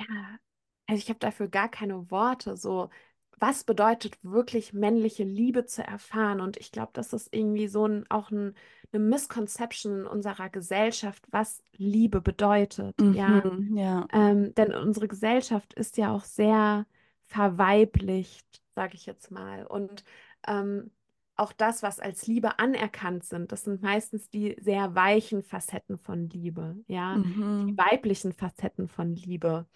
ja, 0.00 0.38
also 0.86 0.98
ich 1.00 1.08
habe 1.08 1.18
dafür 1.20 1.48
gar 1.48 1.68
keine 1.70 2.10
Worte, 2.10 2.56
so, 2.56 2.90
was 3.36 3.64
bedeutet 3.64 4.18
wirklich 4.22 4.72
männliche 4.72 5.24
Liebe 5.24 5.66
zu 5.66 5.82
erfahren? 5.86 6.40
Und 6.40 6.56
ich 6.56 6.72
glaube, 6.72 6.90
das 6.94 7.12
ist 7.12 7.34
irgendwie 7.34 7.68
so 7.68 7.86
ein, 7.86 8.04
auch 8.10 8.30
ein, 8.30 8.54
eine 8.92 9.02
Misconception 9.04 10.00
in 10.00 10.06
unserer 10.06 10.48
Gesellschaft, 10.50 11.24
was 11.30 11.62
Liebe 11.76 12.20
bedeutet, 12.20 13.04
ja. 13.12 13.44
Mhm, 13.44 13.76
ja. 13.76 14.06
Ähm, 14.12 14.54
denn 14.54 14.72
unsere 14.74 15.08
Gesellschaft 15.08 15.74
ist 15.74 15.96
ja 15.96 16.12
auch 16.14 16.24
sehr 16.24 16.86
verweiblicht, 17.26 18.62
sage 18.74 18.94
ich 18.94 19.06
jetzt 19.06 19.30
mal. 19.30 19.66
Und 19.66 20.04
ähm, 20.46 20.90
auch 21.36 21.52
das, 21.52 21.82
was 21.82 22.00
als 22.00 22.26
Liebe 22.26 22.58
anerkannt 22.58 23.24
sind, 23.24 23.52
das 23.52 23.64
sind 23.64 23.82
meistens 23.82 24.30
die 24.30 24.56
sehr 24.60 24.94
weichen 24.94 25.42
Facetten 25.42 25.98
von 25.98 26.28
Liebe, 26.30 26.76
ja, 26.86 27.20
die 27.66 27.72
Mhm. 27.72 27.76
weiblichen 27.76 28.32
Facetten 28.32 28.88
von 28.88 29.14
Liebe, 29.16 29.66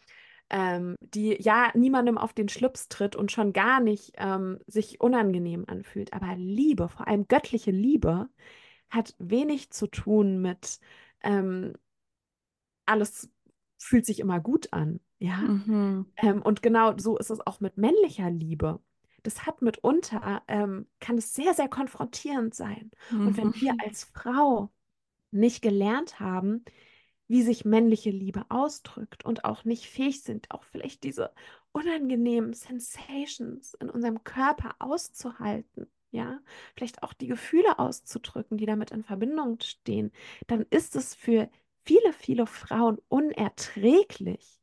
ähm, 0.50 0.96
die 1.00 1.36
ja 1.40 1.70
niemandem 1.74 2.18
auf 2.18 2.32
den 2.32 2.48
Schlips 2.48 2.88
tritt 2.88 3.16
und 3.16 3.32
schon 3.32 3.52
gar 3.52 3.80
nicht 3.80 4.12
ähm, 4.18 4.58
sich 4.66 5.00
unangenehm 5.00 5.64
anfühlt. 5.68 6.12
Aber 6.12 6.34
Liebe, 6.36 6.88
vor 6.88 7.06
allem 7.08 7.28
göttliche 7.28 7.70
Liebe, 7.72 8.28
hat 8.90 9.14
wenig 9.18 9.70
zu 9.72 9.86
tun 9.88 10.40
mit 10.42 10.80
ähm, 11.22 11.74
alles 12.86 13.30
fühlt 13.78 14.06
sich 14.06 14.20
immer 14.20 14.40
gut 14.40 14.72
an, 14.72 15.00
ja. 15.18 15.38
Mhm. 15.46 16.06
Ähm, 16.16 16.42
und 16.42 16.62
genau 16.62 16.96
so 16.98 17.18
ist 17.18 17.30
es 17.30 17.46
auch 17.46 17.60
mit 17.60 17.78
männlicher 17.78 18.30
Liebe. 18.30 18.80
Das 19.22 19.46
hat 19.46 19.62
mitunter, 19.62 20.42
ähm, 20.48 20.88
kann 21.00 21.18
es 21.18 21.34
sehr, 21.34 21.54
sehr 21.54 21.68
konfrontierend 21.68 22.54
sein. 22.54 22.90
Und 23.22 23.36
wenn 23.36 23.54
wir 23.54 23.74
Mhm. 23.74 23.80
als 23.84 24.04
Frau 24.04 24.72
nicht 25.32 25.62
gelernt 25.62 26.20
haben, 26.20 26.64
wie 27.30 27.42
sich 27.44 27.64
männliche 27.64 28.10
Liebe 28.10 28.44
ausdrückt 28.50 29.24
und 29.24 29.46
auch 29.46 29.64
nicht 29.64 29.86
fähig 29.86 30.22
sind, 30.24 30.50
auch 30.52 30.64
vielleicht 30.64 31.04
diese 31.04 31.32
unangenehmen 31.72 32.54
Sensations 32.54 33.74
in 33.74 33.90
unserem 33.90 34.24
Körper 34.24 34.76
auszuhalten, 34.80 35.88
ja, 36.12 36.40
vielleicht 36.76 37.02
auch 37.04 37.12
die 37.14 37.28
Gefühle 37.28 37.78
auszudrücken, 37.78 38.58
die 38.58 38.66
damit 38.66 38.92
in 38.92 39.04
Verbindung 39.04 39.58
stehen, 39.62 40.12
dann 40.48 40.66
ist 40.70 40.96
es 40.96 41.14
für 41.14 41.50
viele, 41.84 42.12
viele 42.14 42.46
Frauen 42.46 42.98
unerträglich, 43.08 44.60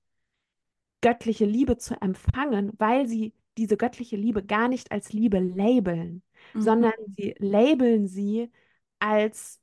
göttliche 1.02 1.46
Liebe 1.46 1.78
zu 1.78 2.00
empfangen, 2.02 2.72
weil 2.78 3.08
sie 3.08 3.34
diese 3.58 3.78
göttliche 3.78 4.16
Liebe 4.18 4.44
gar 4.46 4.68
nicht 4.68 4.92
als 4.92 5.14
Liebe 5.14 5.40
labeln, 5.40 6.24
Mhm. 6.54 6.64
sondern 6.64 6.94
sie 7.18 7.36
labeln 7.40 8.08
sie 8.08 8.52
als 9.00 9.62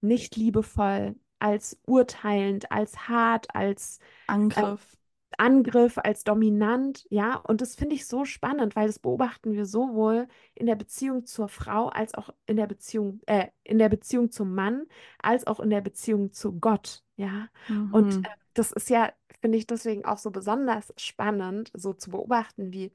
nicht 0.00 0.36
liebevoll, 0.36 1.16
als 1.38 1.78
urteilend, 1.86 2.70
als 2.72 3.08
hart, 3.08 3.54
als 3.54 4.00
Angriff. 4.28 4.96
Angriff, 5.38 5.98
als 5.98 6.24
dominant, 6.24 7.06
ja. 7.10 7.36
Und 7.36 7.60
das 7.60 7.74
finde 7.76 7.94
ich 7.94 8.06
so 8.06 8.24
spannend, 8.24 8.74
weil 8.76 8.86
das 8.86 8.98
beobachten 8.98 9.52
wir 9.52 9.66
sowohl 9.66 10.28
in 10.54 10.66
der 10.66 10.76
Beziehung 10.76 11.26
zur 11.26 11.48
Frau 11.48 11.88
als 11.88 12.14
auch 12.14 12.30
in 12.46 12.56
der 12.56 12.66
Beziehung, 12.66 13.20
äh, 13.26 13.48
in 13.64 13.78
der 13.78 13.88
Beziehung 13.90 14.30
zum 14.30 14.54
Mann, 14.54 14.86
als 15.20 15.46
auch 15.46 15.60
in 15.60 15.68
der 15.70 15.82
Beziehung 15.82 16.32
zu 16.32 16.58
Gott, 16.58 17.04
ja. 17.16 17.48
Und 17.90 18.14
Mhm. 18.14 18.22
äh, 18.22 18.28
das 18.54 18.72
ist 18.72 18.88
ja, 18.88 19.12
finde 19.40 19.58
ich 19.58 19.66
deswegen 19.66 20.04
auch 20.06 20.18
so 20.18 20.30
besonders 20.30 20.92
spannend, 20.96 21.70
so 21.74 21.92
zu 21.92 22.10
beobachten, 22.10 22.72
wie 22.72 22.92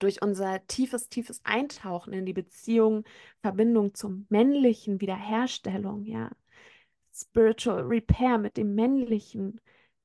durch 0.00 0.22
unser 0.22 0.66
tiefes, 0.66 1.08
tiefes 1.08 1.40
Eintauchen 1.44 2.12
in 2.12 2.26
die 2.26 2.32
Beziehung, 2.34 3.04
Verbindung 3.40 3.94
zum 3.94 4.26
Männlichen, 4.28 5.00
Wiederherstellung, 5.00 6.04
ja, 6.04 6.30
Spiritual 7.14 7.82
Repair 7.82 8.38
mit 8.38 8.56
dem 8.56 8.74
Männlichen, 8.74 9.60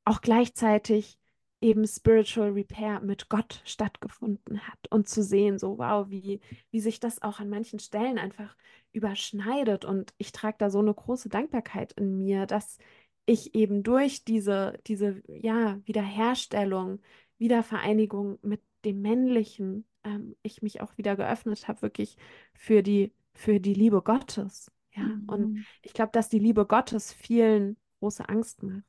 auch 0.06 0.22
gleichzeitig 0.22 1.20
eben 1.62 1.86
Spiritual 1.88 2.52
Repair 2.52 3.02
mit 3.02 3.30
Gott 3.30 3.62
stattgefunden 3.66 4.66
hat 4.68 4.80
und 4.90 5.10
zu 5.10 5.24
sehen, 5.24 5.58
so 5.60 5.78
wow, 5.78 6.10
wie, 6.10 6.40
wie 6.72 6.80
sich 6.80 7.00
das 7.00 7.22
auch 7.22 7.40
an 7.40 7.50
manchen 7.50 7.80
Stellen 7.80 8.18
einfach 8.18 8.56
überschneidet. 8.94 9.86
Und 9.86 10.14
ich 10.18 10.32
trage 10.32 10.58
da 10.60 10.70
so 10.70 10.80
eine 10.80 10.94
große 10.94 11.30
Dankbarkeit 11.30 11.94
in 11.94 12.18
mir, 12.18 12.46
dass 12.46 12.78
ich 13.26 13.56
eben 13.56 13.84
durch 13.84 14.24
diese, 14.24 14.80
diese 14.88 15.22
ja, 15.28 15.80
Wiederherstellung, 15.86 17.02
Wiedervereinigung 17.38 18.40
mit 18.42 18.62
dem 18.86 19.02
Männlichen, 19.02 19.86
ähm, 20.04 20.36
ich 20.42 20.62
mich 20.62 20.82
auch 20.82 20.98
wieder 20.98 21.16
geöffnet 21.16 21.68
habe, 21.68 21.82
wirklich 21.82 22.18
für 22.54 22.82
die, 22.84 23.14
für 23.34 23.60
die 23.60 23.74
Liebe 23.74 24.02
Gottes. 24.02 24.72
Ja, 25.00 25.22
und 25.28 25.52
Mhm. 25.52 25.66
ich 25.82 25.94
glaube, 25.94 26.12
dass 26.14 26.30
die 26.30 26.40
Liebe 26.40 26.66
Gottes 26.66 27.14
vielen 27.14 27.78
große 28.00 28.28
Angst 28.30 28.64
macht. 28.64 28.84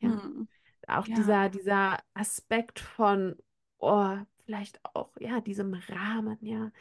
Ja, 0.00 0.10
Mhm. 0.10 0.48
auch 0.88 1.08
Ja. 1.08 1.16
dieser, 1.16 1.48
dieser 1.50 1.98
Aspekt 2.14 2.80
von, 2.80 3.36
oh, 3.78 4.16
vielleicht 4.46 4.80
auch, 4.94 5.10
ja, 5.20 5.40
diesem 5.40 5.74
Rahmen, 5.74 6.38
ja, 6.42 6.72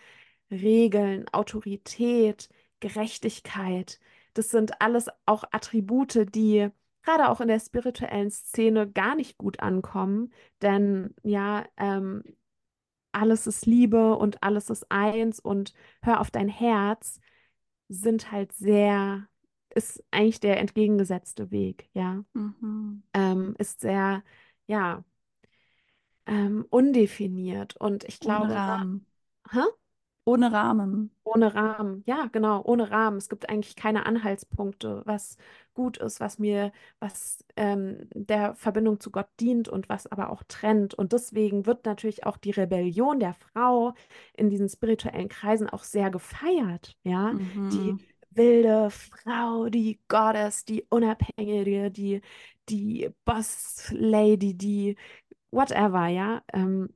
Regeln, 0.52 1.28
Autorität, 1.30 2.50
Gerechtigkeit. 2.80 4.00
Das 4.34 4.50
sind 4.52 4.82
alles 4.82 5.08
auch 5.26 5.44
Attribute, 5.52 6.28
die 6.36 6.70
gerade 7.04 7.30
auch 7.30 7.42
in 7.42 7.48
der 7.50 7.60
spirituellen 7.60 8.32
Szene 8.32 8.90
gar 8.92 9.16
nicht 9.16 9.38
gut 9.38 9.60
ankommen, 9.62 10.34
denn 10.62 11.16
ja, 11.24 11.66
ähm, 11.78 12.24
alles 13.12 13.48
ist 13.48 13.66
Liebe 13.66 14.16
und 14.16 14.44
alles 14.44 14.70
ist 14.70 14.92
eins 14.92 15.40
und 15.40 15.74
hör 16.02 16.22
auf 16.22 16.32
dein 16.32 16.48
Herz 16.50 17.20
sind 17.90 18.32
halt 18.32 18.54
sehr, 18.54 19.28
ist 19.76 20.04
eigentlich 20.12 20.40
der 20.40 20.60
entgegengesetzte 20.60 21.52
Weg, 21.52 21.90
ja. 21.94 22.24
Mhm. 22.34 23.04
Ähm, 23.14 23.56
ist 23.60 23.82
sehr, 23.82 24.24
ja, 24.68 25.04
ähm, 26.28 26.66
undefiniert. 26.70 27.76
Und 27.78 28.04
ich 28.06 28.20
Ohne 28.22 28.48
glaube, 28.48 28.62
ne, 28.62 28.62
Rahmen. 28.68 29.06
hä? 29.52 29.62
Ohne 30.30 30.52
Rahmen. 30.52 31.12
Ohne 31.26 31.54
Rahmen, 31.54 32.04
ja, 32.08 32.28
genau, 32.32 32.64
ohne 32.66 32.90
Rahmen. 32.90 33.18
Es 33.18 33.30
gibt 33.30 33.50
eigentlich 33.50 33.76
keine 33.76 34.06
Anhaltspunkte, 34.08 35.04
was 35.06 35.38
gut 35.76 35.98
ist, 35.98 36.20
was 36.20 36.40
mir, 36.40 36.72
was 37.00 37.46
ähm, 37.56 38.08
der 38.16 38.56
Verbindung 38.56 39.00
zu 39.00 39.12
Gott 39.12 39.28
dient 39.40 39.70
und 39.70 39.90
was 39.90 40.08
aber 40.08 40.32
auch 40.32 40.42
trennt. 40.48 40.96
Und 40.96 41.14
deswegen 41.14 41.68
wird 41.68 41.86
natürlich 41.86 42.26
auch 42.26 42.38
die 42.38 42.50
Rebellion 42.52 43.20
der 43.20 43.36
Frau 43.36 43.94
in 44.36 44.50
diesen 44.50 44.70
spirituellen 44.70 45.30
Kreisen 45.30 45.70
auch 45.70 45.84
sehr 45.84 46.10
gefeiert, 46.10 46.98
ja. 47.04 47.36
Die 47.72 47.96
Mhm. 47.96 48.00
wilde 48.32 48.90
Frau, 48.90 49.70
die 49.70 50.00
Goddess, 50.08 50.66
die 50.66 50.86
Unabhängige, 50.90 51.92
die, 51.92 52.22
die 52.70 53.10
Boss 53.26 53.92
Lady, 53.92 54.56
die 54.56 54.98
whatever, 55.52 56.08
ja. 56.08 56.44
Ähm, 56.54 56.90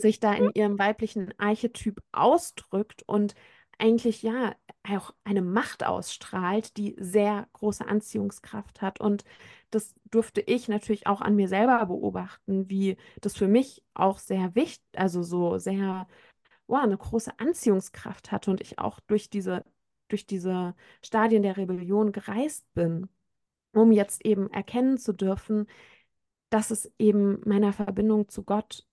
sich 0.00 0.20
da 0.20 0.34
in 0.34 0.50
ihrem 0.54 0.78
weiblichen 0.78 1.32
Archetyp 1.38 2.02
ausdrückt 2.12 3.02
und 3.06 3.34
eigentlich 3.78 4.22
ja 4.22 4.54
auch 4.88 5.14
eine 5.24 5.42
Macht 5.42 5.84
ausstrahlt, 5.84 6.76
die 6.76 6.96
sehr 6.98 7.48
große 7.52 7.86
Anziehungskraft 7.86 8.82
hat. 8.82 9.00
Und 9.00 9.24
das 9.70 9.94
durfte 10.10 10.40
ich 10.40 10.68
natürlich 10.68 11.06
auch 11.06 11.20
an 11.20 11.36
mir 11.36 11.48
selber 11.48 11.86
beobachten, 11.86 12.68
wie 12.68 12.96
das 13.20 13.36
für 13.36 13.48
mich 13.48 13.84
auch 13.94 14.18
sehr 14.18 14.54
wichtig, 14.54 14.84
also 14.96 15.22
so 15.22 15.58
sehr, 15.58 16.06
wow, 16.66 16.82
eine 16.82 16.96
große 16.96 17.38
Anziehungskraft 17.38 18.32
hatte 18.32 18.50
und 18.50 18.60
ich 18.60 18.78
auch 18.78 19.00
durch 19.00 19.30
diese, 19.30 19.64
durch 20.08 20.26
diese 20.26 20.74
Stadien 21.04 21.42
der 21.42 21.56
Rebellion 21.56 22.12
gereist 22.12 22.66
bin, 22.74 23.08
um 23.72 23.92
jetzt 23.92 24.24
eben 24.24 24.50
erkennen 24.50 24.98
zu 24.98 25.12
dürfen, 25.12 25.66
dass 26.50 26.70
es 26.70 26.90
eben 26.98 27.40
meiner 27.46 27.72
Verbindung 27.72 28.28
zu 28.28 28.42
Gott 28.42 28.87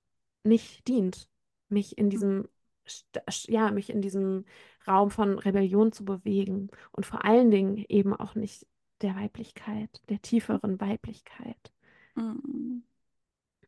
nicht 0.45 0.88
dient, 0.88 1.27
mich 1.69 1.97
in 1.97 2.10
diesem, 2.10 2.47
St- 2.88 3.51
ja, 3.51 3.71
mich 3.71 3.89
in 3.89 4.01
diesem 4.01 4.45
Raum 4.88 5.12
von 5.12 5.39
Rebellion 5.39 5.91
zu 5.91 6.05
bewegen 6.05 6.69
und 6.91 7.05
vor 7.05 7.25
allen 7.25 7.51
Dingen 7.51 7.84
eben 7.89 8.15
auch 8.15 8.36
nicht 8.36 8.67
der 9.01 9.15
Weiblichkeit, 9.15 10.01
der 10.10 10.21
tieferen 10.21 10.79
Weiblichkeit. 10.79 11.73
Mhm. 12.15 12.84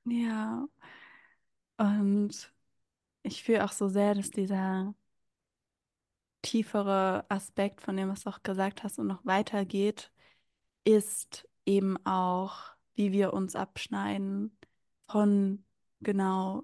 Ja. 0.05 0.67
Und 1.77 2.53
ich 3.23 3.43
fühle 3.43 3.65
auch 3.65 3.71
so 3.71 3.87
sehr, 3.89 4.15
dass 4.15 4.31
dieser 4.31 4.95
tiefere 6.41 7.25
Aspekt, 7.29 7.81
von 7.81 7.97
dem 7.97 8.09
was 8.09 8.23
du 8.23 8.29
auch 8.29 8.43
gesagt 8.43 8.83
hast 8.83 8.99
und 8.99 9.07
noch 9.07 9.25
weitergeht, 9.25 10.11
ist 10.85 11.47
eben 11.65 11.97
auch, 12.05 12.59
wie 12.95 13.11
wir 13.11 13.33
uns 13.33 13.55
abschneiden 13.55 14.57
von 15.07 15.63
genau 16.01 16.63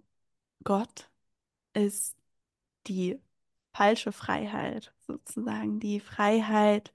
Gott, 0.63 1.12
ist 1.74 2.17
die 2.88 3.19
falsche 3.74 4.12
Freiheit, 4.13 4.93
sozusagen 5.08 5.80
die 5.82 6.00
Freiheit, 6.00 6.93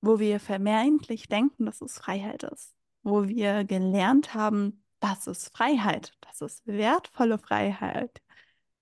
wo 0.00 0.18
wir 0.18 0.40
vermeintlich 0.40 1.28
denken, 1.28 1.66
dass 1.66 1.80
es 1.80 1.98
Freiheit 1.98 2.42
ist, 2.44 2.74
wo 3.02 3.26
wir 3.28 3.64
gelernt 3.64 4.34
haben, 4.34 4.84
das 5.00 5.26
ist 5.26 5.54
Freiheit, 5.56 6.12
das 6.20 6.40
ist 6.40 6.66
wertvolle 6.66 7.38
Freiheit, 7.38 8.22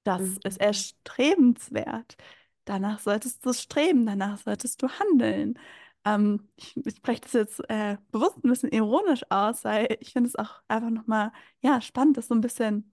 das 0.05 0.39
ist 0.45 0.59
Mhm. 0.59 0.61
erstrebenswert. 0.61 2.17
Danach 2.65 3.01
solltest 3.01 3.45
du 3.47 3.53
streben, 3.55 4.07
danach 4.07 4.39
solltest 4.39 4.83
du 4.83 4.89
handeln. 4.89 5.59
Ähm, 6.05 6.49
ich, 6.57 6.77
ich 6.77 6.97
spreche 6.97 7.21
das 7.23 7.33
jetzt 7.33 7.61
äh, 7.71 7.97
bewusst 8.11 8.45
ein 8.45 8.49
bisschen 8.51 8.71
ironisch 8.73 9.23
aus, 9.31 9.65
weil 9.65 9.97
ich 10.01 10.13
finde 10.13 10.29
es 10.29 10.37
auch 10.37 10.63
einfach 10.69 10.91
nochmal, 10.91 11.33
ja, 11.61 11.81
spannend, 11.81 12.17
das 12.17 12.29
so 12.29 12.35
ein 12.35 12.41
bisschen 12.41 12.93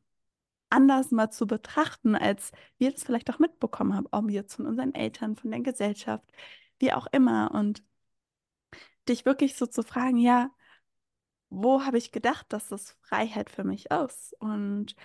anders 0.70 1.12
mal 1.12 1.32
zu 1.32 1.48
betrachten, 1.48 2.16
als 2.16 2.52
wir 2.78 2.92
das 2.92 3.04
vielleicht 3.04 3.30
auch 3.32 3.40
mitbekommen 3.40 3.96
haben, 3.96 4.08
ob 4.12 4.30
jetzt 4.30 4.56
von 4.56 4.66
unseren 4.68 4.94
Eltern, 4.94 5.36
von 5.36 5.52
der 5.52 5.62
Gesellschaft, 5.62 6.26
wie 6.80 6.94
auch 6.94 7.08
immer. 7.12 7.52
Und 7.54 7.84
dich 9.08 9.26
wirklich 9.26 9.56
so 9.56 9.66
zu 9.66 9.84
fragen, 9.84 10.18
ja, 10.18 10.52
wo 11.50 11.84
habe 11.86 11.98
ich 11.98 12.12
gedacht, 12.12 12.48
dass 12.50 12.68
das 12.70 12.98
Freiheit 13.02 13.50
für 13.50 13.64
mich 13.64 13.90
ist? 13.92 14.36
Und 14.40 14.96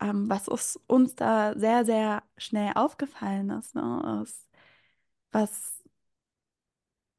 ähm, 0.00 0.28
was 0.30 0.48
uns 0.48 1.14
da 1.14 1.54
sehr, 1.58 1.84
sehr 1.84 2.22
schnell 2.36 2.72
aufgefallen 2.74 3.50
ist, 3.50 3.74
ne, 3.74 4.22
ist, 4.24 4.48
was, 5.32 5.81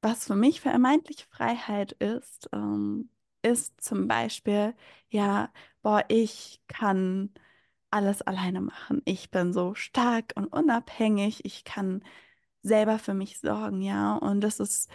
was 0.03 0.25
für 0.27 0.35
mich 0.35 0.61
vermeintliche 0.61 1.25
Freiheit 1.29 1.93
ist, 1.93 2.49
ähm, 2.53 3.09
ist 3.41 3.81
zum 3.81 4.07
Beispiel, 4.07 4.75
ja, 5.09 5.51
boah, 5.81 6.05
ich 6.09 6.61
kann 6.67 7.33
alles 7.91 8.21
alleine 8.21 8.61
machen. 8.61 9.01
Ich 9.05 9.31
bin 9.31 9.53
so 9.53 9.75
stark 9.75 10.33
und 10.35 10.47
unabhängig. 10.47 11.45
Ich 11.45 11.63
kann 11.63 12.03
selber 12.63 12.99
für 12.99 13.13
mich 13.13 13.39
sorgen, 13.39 13.81
ja. 13.81 14.15
Und 14.17 14.41
das 14.41 14.59
ist 14.59 14.89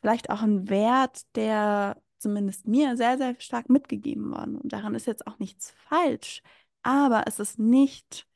vielleicht 0.00 0.30
auch 0.30 0.42
ein 0.42 0.68
Wert, 0.68 1.22
der 1.36 2.00
zumindest 2.18 2.66
mir 2.68 2.96
sehr, 2.96 3.18
sehr 3.18 3.36
stark 3.40 3.68
mitgegeben 3.70 4.30
worden. 4.32 4.56
Und 4.58 4.72
daran 4.72 4.94
ist 4.94 5.06
jetzt 5.06 5.26
auch 5.26 5.38
nichts 5.38 5.72
falsch. 5.88 6.42
Aber 6.82 7.24
es 7.26 7.40
ist 7.40 7.58
nicht, 7.58 8.26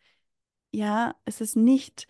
ja, 0.73 1.15
es 1.25 1.41
ist 1.41 1.57
nicht 1.57 2.09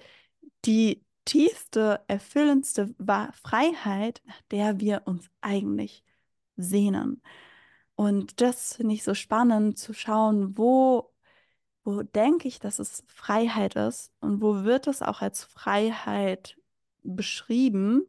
die 0.65 1.05
tiefste, 1.25 2.03
erfüllendste 2.09 2.95
Freiheit, 3.43 4.23
nach 4.27 4.41
der 4.51 4.81
wir 4.81 5.03
uns 5.07 5.31
eigentlich 5.41 6.05
sehnen. 6.57 7.23
Und 7.95 8.41
das 8.41 8.77
finde 8.77 8.95
ich 8.95 9.05
so 9.05 9.15
spannend 9.15 9.79
zu 9.79 9.93
schauen, 9.93 10.57
wo, 10.57 11.13
wo 11.85 12.03
denke 12.03 12.49
ich, 12.49 12.59
dass 12.59 12.79
es 12.79 13.05
Freiheit 13.09 13.77
ist 13.77 14.13
und 14.21 14.41
wo 14.41 14.65
wird 14.65 14.87
es 14.87 15.03
auch 15.03 15.21
als 15.23 15.45
Freiheit 15.45 16.59
beschrieben, 17.03 18.03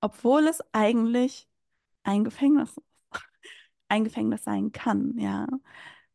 obwohl 0.00 0.46
es 0.48 0.62
eigentlich 0.72 1.48
ein 2.02 2.24
Gefängnis 2.24 2.70
ist, 2.70 2.82
ein 3.88 4.04
Gefängnis 4.04 4.44
sein 4.44 4.72
kann, 4.72 5.18
ja. 5.18 5.46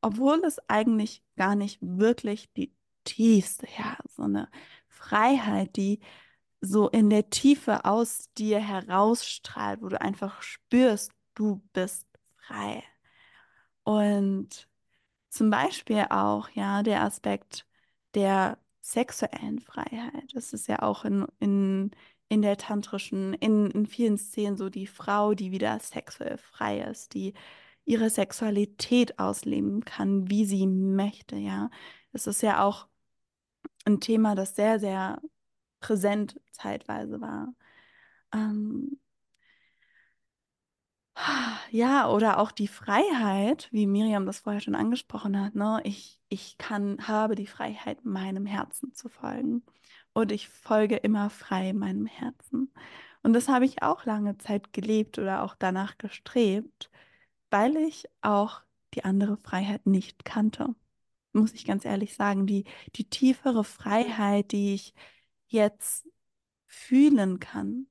Obwohl 0.01 0.43
es 0.45 0.59
eigentlich 0.69 1.23
gar 1.35 1.55
nicht 1.55 1.79
wirklich 1.81 2.51
die 2.53 2.73
tiefste, 3.05 3.67
ja, 3.77 3.97
so 4.09 4.23
eine 4.23 4.49
Freiheit, 4.95 5.75
die 5.75 5.99
so 6.61 6.89
in 6.89 7.09
der 7.09 7.29
Tiefe 7.29 7.85
aus 7.85 8.29
dir 8.37 8.59
herausstrahlt, 8.59 9.81
wo 9.81 9.89
du 9.89 10.01
einfach 10.01 10.41
spürst, 10.41 11.11
du 11.35 11.61
bist 11.73 12.07
frei. 12.37 12.83
Und 13.83 14.67
zum 15.29 15.49
Beispiel 15.49 16.05
auch, 16.09 16.49
ja, 16.49 16.81
der 16.83 17.03
Aspekt 17.03 17.67
der 18.15 18.57
sexuellen 18.81 19.59
Freiheit. 19.59 20.33
Das 20.33 20.53
ist 20.53 20.67
ja 20.67 20.81
auch 20.81 21.05
in, 21.05 21.25
in, 21.39 21.91
in 22.29 22.41
der 22.41 22.57
tantrischen, 22.57 23.33
in, 23.35 23.69
in 23.71 23.85
vielen 23.85 24.17
Szenen 24.17 24.57
so 24.57 24.69
die 24.69 24.87
Frau, 24.87 25.33
die 25.33 25.51
wieder 25.51 25.79
sexuell 25.79 26.37
frei 26.37 26.81
ist, 26.81 27.13
die 27.13 27.33
ihre 27.85 28.09
Sexualität 28.09 29.19
ausleben 29.19 29.85
kann, 29.85 30.29
wie 30.29 30.45
sie 30.45 30.67
möchte, 30.67 31.35
ja. 31.35 31.69
Das 32.11 32.27
ist 32.27 32.41
ja 32.41 32.63
auch 32.63 32.87
ein 33.85 33.99
Thema, 33.99 34.35
das 34.35 34.55
sehr, 34.55 34.79
sehr 34.79 35.21
präsent 35.79 36.39
zeitweise 36.51 37.21
war. 37.21 37.53
Ähm, 38.33 38.99
ja, 41.71 42.09
oder 42.09 42.39
auch 42.39 42.51
die 42.51 42.67
Freiheit, 42.67 43.69
wie 43.71 43.87
Miriam 43.87 44.25
das 44.25 44.39
vorher 44.39 44.61
schon 44.61 44.75
angesprochen 44.75 45.39
hat, 45.39 45.55
ne? 45.55 45.81
Ich, 45.83 46.21
ich 46.29 46.57
kann, 46.57 47.07
habe 47.07 47.35
die 47.35 47.47
Freiheit, 47.47 48.03
meinem 48.05 48.45
Herzen 48.45 48.93
zu 48.93 49.09
folgen. 49.09 49.63
Und 50.13 50.31
ich 50.31 50.49
folge 50.49 50.97
immer 50.97 51.29
frei 51.29 51.73
meinem 51.73 52.05
Herzen. 52.05 52.71
Und 53.23 53.33
das 53.33 53.49
habe 53.49 53.65
ich 53.65 53.83
auch 53.83 54.05
lange 54.05 54.37
Zeit 54.37 54.73
gelebt 54.73 55.19
oder 55.19 55.43
auch 55.43 55.55
danach 55.55 55.97
gestrebt, 55.97 56.89
weil 57.49 57.75
ich 57.77 58.05
auch 58.21 58.61
die 58.93 59.03
andere 59.05 59.37
Freiheit 59.37 59.85
nicht 59.87 60.25
kannte. 60.25 60.75
Muss 61.35 61.53
ich 61.53 61.65
ganz 61.65 61.85
ehrlich 61.85 62.15
sagen, 62.15 62.47
die, 62.47 62.65
die 62.95 63.05
tiefere 63.09 63.63
Freiheit, 63.63 64.51
die 64.51 64.73
ich 64.75 64.93
jetzt 65.47 66.07
fühlen 66.67 67.39
kann 67.39 67.87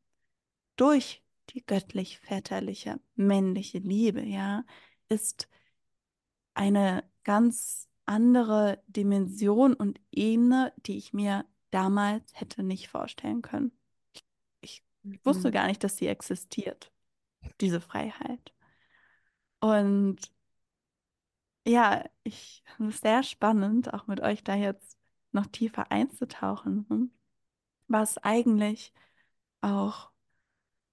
durch 0.76 1.22
die 1.50 1.64
göttlich-väterliche 1.66 3.00
männliche 3.16 3.78
Liebe, 3.78 4.22
ja, 4.24 4.64
ist 5.08 5.48
eine 6.54 7.04
ganz 7.24 7.88
andere 8.06 8.82
Dimension 8.86 9.74
und 9.74 10.00
Ebene, 10.12 10.72
die 10.86 10.96
ich 10.98 11.12
mir 11.12 11.44
damals 11.70 12.24
hätte 12.34 12.62
nicht 12.62 12.88
vorstellen 12.88 13.42
können. 13.42 13.72
Ich, 14.60 14.84
ich 15.12 15.24
wusste 15.24 15.48
Mhm. 15.48 15.52
gar 15.52 15.66
nicht, 15.68 15.84
dass 15.84 15.96
sie 15.96 16.08
existiert, 16.08 16.92
diese 17.60 17.80
Freiheit. 17.80 18.54
Und 19.60 20.18
ja, 21.64 22.04
ich 22.22 22.62
finde 22.76 22.92
es 22.92 23.00
sehr 23.00 23.22
spannend, 23.22 23.92
auch 23.94 24.06
mit 24.06 24.20
euch 24.20 24.44
da 24.44 24.54
jetzt 24.54 24.98
noch 25.32 25.46
tiefer 25.46 25.90
einzutauchen, 25.90 27.12
was 27.88 28.18
eigentlich 28.18 28.92
auch 29.60 30.10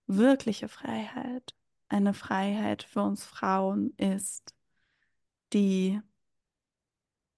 wirkliche 0.08 0.68
Freiheit, 0.68 1.56
eine 1.90 2.14
Freiheit 2.14 2.84
für 2.84 3.02
uns 3.02 3.26
Frauen 3.26 3.94
ist, 3.98 4.56
die 5.54 6.02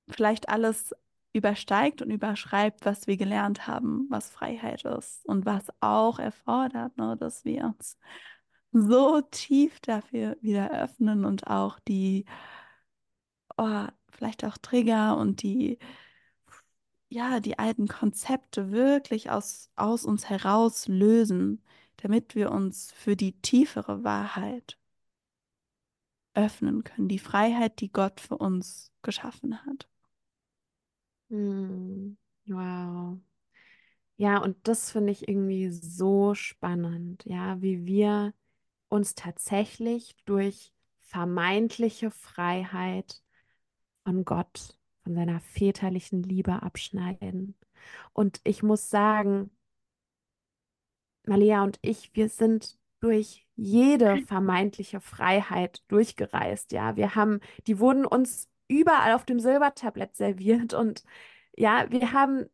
vielleicht 0.10 0.50
alles 0.50 0.94
übersteigt 1.34 2.02
und 2.02 2.12
überschreibt, 2.12 2.86
was 2.86 3.08
wir 3.08 3.18
gelernt 3.18 3.68
haben, 3.68 4.08
was 4.10 4.30
Freiheit 4.30 4.86
ist 4.86 5.26
und 5.26 5.46
was 5.46 5.66
auch 5.80 6.20
erfordert, 6.20 6.96
ne, 6.98 7.18
dass 7.18 7.44
wir 7.44 7.66
uns 7.66 7.98
so 8.72 9.22
tief 9.22 9.80
dafür 9.80 10.38
wieder 10.42 10.72
öffnen 10.72 11.26
und 11.26 11.48
auch 11.48 11.80
die, 11.80 12.26
oh, 13.58 13.86
vielleicht 14.12 14.46
auch 14.46 14.58
Trigger 14.58 15.18
und 15.18 15.42
die, 15.44 15.78
ja, 17.10 17.40
die 17.40 17.60
alten 17.60 17.88
Konzepte 17.88 18.72
wirklich 18.72 19.30
aus, 19.32 19.70
aus 19.78 20.04
uns 20.06 20.30
heraus 20.30 20.88
lösen, 20.90 21.64
damit 21.98 22.36
wir 22.36 22.52
uns 22.52 22.92
für 22.92 23.16
die 23.16 23.34
tiefere 23.42 24.04
Wahrheit 24.04 24.78
öffnen 26.36 26.84
können, 26.84 27.08
die 27.08 27.18
Freiheit, 27.20 27.80
die 27.82 27.92
Gott 27.92 28.20
für 28.22 28.38
uns 28.38 28.92
geschaffen 29.02 29.66
hat. 29.66 29.88
Hm, 31.30 32.18
Wow. 32.48 33.20
Ja, 34.18 34.40
und 34.40 34.58
das 34.68 34.92
finde 34.92 35.12
ich 35.14 35.28
irgendwie 35.30 35.72
so 35.72 36.36
spannend, 36.36 37.24
ja, 37.26 37.62
wie 37.62 37.86
wir 37.88 38.34
uns 38.90 39.16
tatsächlich 39.16 40.16
durch 40.26 40.74
vermeintliche 41.02 42.12
Freiheit 42.12 43.23
von 44.04 44.26
Gott, 44.26 44.78
von 45.04 45.16
seiner 45.16 45.40
väterlichen 45.40 46.24
Liebe 46.24 46.62
abschneiden. 46.62 47.56
Und 48.14 48.40
ich 48.44 48.64
muss 48.64 48.90
sagen, 48.90 49.52
Malia 51.26 51.64
und 51.64 51.80
ich, 51.82 52.12
wir 52.14 52.30
sind 52.30 52.78
durch 53.00 53.46
jede 53.56 54.22
vermeintliche 54.26 55.00
Freiheit 55.02 55.84
durchgereist, 55.90 56.72
ja. 56.72 56.96
Wir 56.96 57.16
haben, 57.16 57.40
die 57.68 57.80
wurden 57.80 58.06
uns 58.06 58.50
überall 58.68 59.14
auf 59.14 59.26
dem 59.26 59.40
Silbertablett 59.40 60.16
serviert 60.16 60.74
und 60.74 61.04
ja, 61.58 61.86
wir 61.92 62.14
haben, 62.14 62.46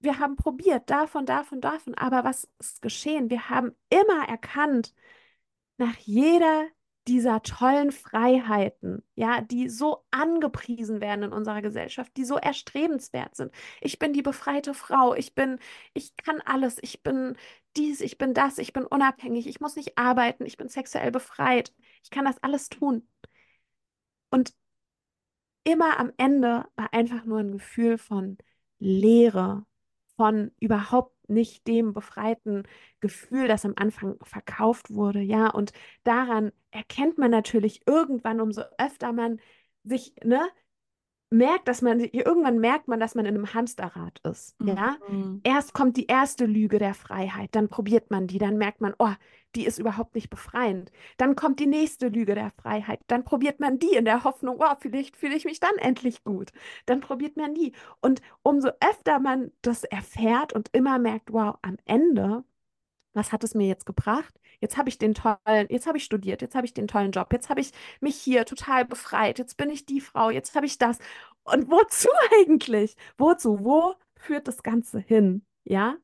wir 0.00 0.18
haben 0.18 0.36
probiert, 0.36 0.90
davon, 0.90 1.26
davon, 1.26 1.60
davon. 1.60 1.94
Aber 1.94 2.24
was 2.24 2.48
ist 2.58 2.82
geschehen? 2.82 3.30
Wir 3.30 3.50
haben 3.50 3.72
immer 3.90 4.28
erkannt, 4.28 4.94
nach 5.78 5.96
jeder 5.98 6.66
dieser 7.08 7.42
tollen 7.42 7.92
Freiheiten, 7.92 9.02
ja, 9.14 9.40
die 9.40 9.68
so 9.68 10.04
angepriesen 10.10 11.00
werden 11.00 11.24
in 11.24 11.32
unserer 11.32 11.62
Gesellschaft, 11.62 12.16
die 12.16 12.24
so 12.24 12.36
erstrebenswert 12.36 13.36
sind. 13.36 13.52
Ich 13.80 13.98
bin 13.98 14.12
die 14.12 14.22
befreite 14.22 14.74
Frau, 14.74 15.14
ich 15.14 15.34
bin, 15.34 15.58
ich 15.94 16.16
kann 16.16 16.40
alles, 16.42 16.78
ich 16.82 17.02
bin 17.02 17.36
dies, 17.76 18.00
ich 18.00 18.18
bin 18.18 18.34
das, 18.34 18.58
ich 18.58 18.72
bin 18.72 18.84
unabhängig, 18.86 19.46
ich 19.46 19.60
muss 19.60 19.76
nicht 19.76 19.98
arbeiten, 19.98 20.44
ich 20.46 20.56
bin 20.56 20.68
sexuell 20.68 21.10
befreit, 21.10 21.72
ich 22.04 22.10
kann 22.10 22.24
das 22.24 22.42
alles 22.42 22.68
tun. 22.68 23.06
Und 24.30 24.54
immer 25.64 25.98
am 25.98 26.12
Ende 26.16 26.66
war 26.76 26.92
einfach 26.92 27.24
nur 27.24 27.38
ein 27.40 27.52
Gefühl 27.52 27.98
von 27.98 28.38
Leere, 28.78 29.66
von 30.16 30.52
überhaupt 30.60 31.14
nicht 31.30 31.66
dem 31.66 31.92
befreiten 31.92 32.64
Gefühl, 33.00 33.48
das 33.48 33.64
am 33.64 33.74
Anfang 33.76 34.16
verkauft 34.22 34.90
wurde, 34.90 35.20
ja. 35.20 35.48
Und 35.50 35.72
daran 36.04 36.52
erkennt 36.70 37.18
man 37.18 37.30
natürlich 37.30 37.82
irgendwann, 37.86 38.40
umso 38.40 38.62
öfter 38.78 39.12
man 39.12 39.40
sich, 39.84 40.14
ne, 40.24 40.40
merkt, 41.30 41.68
dass 41.68 41.80
man, 41.80 42.00
irgendwann 42.00 42.58
merkt 42.58 42.88
man, 42.88 43.00
dass 43.00 43.14
man 43.14 43.24
in 43.24 43.34
einem 43.34 43.54
Hamsterrad 43.54 44.20
ist, 44.24 44.56
ja. 44.62 44.96
Mhm. 45.08 45.40
Erst 45.44 45.72
kommt 45.72 45.96
die 45.96 46.06
erste 46.06 46.44
Lüge 46.46 46.78
der 46.78 46.94
Freiheit, 46.94 47.50
dann 47.52 47.68
probiert 47.68 48.10
man 48.10 48.26
die, 48.26 48.38
dann 48.38 48.58
merkt 48.58 48.80
man, 48.80 48.94
oh, 48.98 49.12
die 49.54 49.66
ist 49.66 49.78
überhaupt 49.78 50.14
nicht 50.14 50.30
befreiend. 50.30 50.92
Dann 51.16 51.34
kommt 51.34 51.58
die 51.60 51.66
nächste 51.66 52.08
Lüge 52.08 52.34
der 52.34 52.50
Freiheit, 52.50 53.00
dann 53.06 53.24
probiert 53.24 53.60
man 53.60 53.78
die 53.78 53.94
in 53.94 54.04
der 54.04 54.24
Hoffnung, 54.24 54.56
oh, 54.60 54.74
vielleicht 54.78 55.16
fühle 55.16 55.36
ich 55.36 55.44
mich 55.44 55.60
dann 55.60 55.76
endlich 55.78 56.24
gut. 56.24 56.50
Dann 56.86 57.00
probiert 57.00 57.36
man 57.36 57.54
die. 57.54 57.72
Und 58.00 58.22
umso 58.42 58.68
öfter 58.80 59.18
man 59.20 59.52
das 59.62 59.84
erfährt 59.84 60.52
und 60.52 60.68
immer 60.72 60.98
merkt, 60.98 61.32
wow, 61.32 61.56
am 61.62 61.76
Ende, 61.84 62.44
was 63.12 63.32
hat 63.32 63.44
es 63.44 63.54
mir 63.54 63.66
jetzt 63.66 63.86
gebracht? 63.86 64.34
Jetzt 64.60 64.76
habe 64.76 64.88
ich 64.88 64.98
den 64.98 65.14
tollen, 65.14 65.66
jetzt 65.68 65.86
habe 65.86 65.98
ich 65.98 66.04
studiert, 66.04 66.42
jetzt 66.42 66.54
habe 66.54 66.66
ich 66.66 66.74
den 66.74 66.86
tollen 66.88 67.12
Job, 67.12 67.32
jetzt 67.32 67.48
habe 67.50 67.60
ich 67.60 67.72
mich 68.00 68.16
hier 68.16 68.44
total 68.44 68.84
befreit, 68.84 69.38
jetzt 69.38 69.56
bin 69.56 69.70
ich 69.70 69.86
die 69.86 70.00
Frau, 70.00 70.30
jetzt 70.30 70.54
habe 70.54 70.66
ich 70.66 70.78
das. 70.78 70.98
Und 71.44 71.70
wozu 71.70 72.08
eigentlich? 72.40 72.96
Wozu? 73.18 73.64
Wo 73.64 73.94
führt 74.16 74.48
das 74.48 74.62
Ganze 74.62 74.98
hin? 75.00 75.44
Ja? 75.64 75.96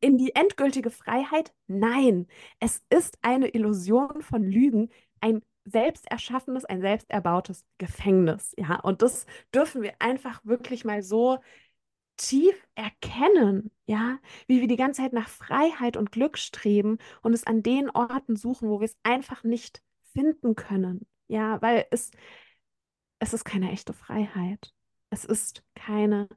In 0.00 0.18
die 0.18 0.34
endgültige 0.34 0.90
Freiheit? 0.90 1.52
Nein. 1.68 2.26
Es 2.58 2.82
ist 2.90 3.16
eine 3.22 3.48
Illusion 3.48 4.22
von 4.22 4.42
Lügen, 4.42 4.90
ein 5.20 5.42
selbst 5.64 6.10
erschaffenes, 6.10 6.64
ein 6.64 6.80
selbst 6.80 7.08
erbautes 7.10 7.64
Gefängnis. 7.78 8.52
Ja, 8.58 8.80
und 8.80 9.02
das 9.02 9.26
dürfen 9.54 9.82
wir 9.82 9.92
einfach 10.00 10.44
wirklich 10.44 10.84
mal 10.84 11.02
so 11.02 11.38
tief 12.22 12.54
erkennen, 12.74 13.70
ja, 13.86 14.18
wie 14.46 14.60
wir 14.60 14.68
die 14.68 14.76
ganze 14.76 15.02
Zeit 15.02 15.12
nach 15.12 15.28
Freiheit 15.28 15.96
und 15.96 16.12
Glück 16.12 16.38
streben 16.38 16.98
und 17.22 17.32
es 17.32 17.46
an 17.46 17.62
den 17.62 17.90
Orten 17.90 18.36
suchen, 18.36 18.68
wo 18.68 18.80
wir 18.80 18.84
es 18.84 18.96
einfach 19.02 19.42
nicht 19.44 19.82
finden 20.12 20.54
können. 20.54 21.06
Ja, 21.28 21.60
weil 21.62 21.86
es, 21.90 22.10
es 23.18 23.32
ist 23.32 23.44
keine 23.44 23.72
echte 23.72 23.92
Freiheit. 23.92 24.72
Es 25.10 25.24
ist 25.24 25.64
keine 25.74 26.28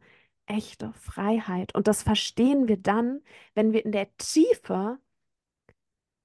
echte 0.48 0.92
Freiheit. 0.94 1.76
Und 1.76 1.88
das 1.88 2.04
verstehen 2.04 2.68
wir 2.68 2.78
dann, 2.78 3.22
wenn 3.54 3.72
wir 3.74 3.86
in 3.86 3.92
der 3.92 4.16
Tiefe 4.18 5.00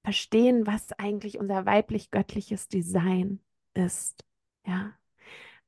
verstehen, 0.03 0.65
was 0.65 0.91
eigentlich 0.93 1.37
unser 1.37 1.65
weiblich-göttliches 1.65 2.67
Design 2.67 3.39
ist. 3.73 4.25
Ja, 4.65 4.93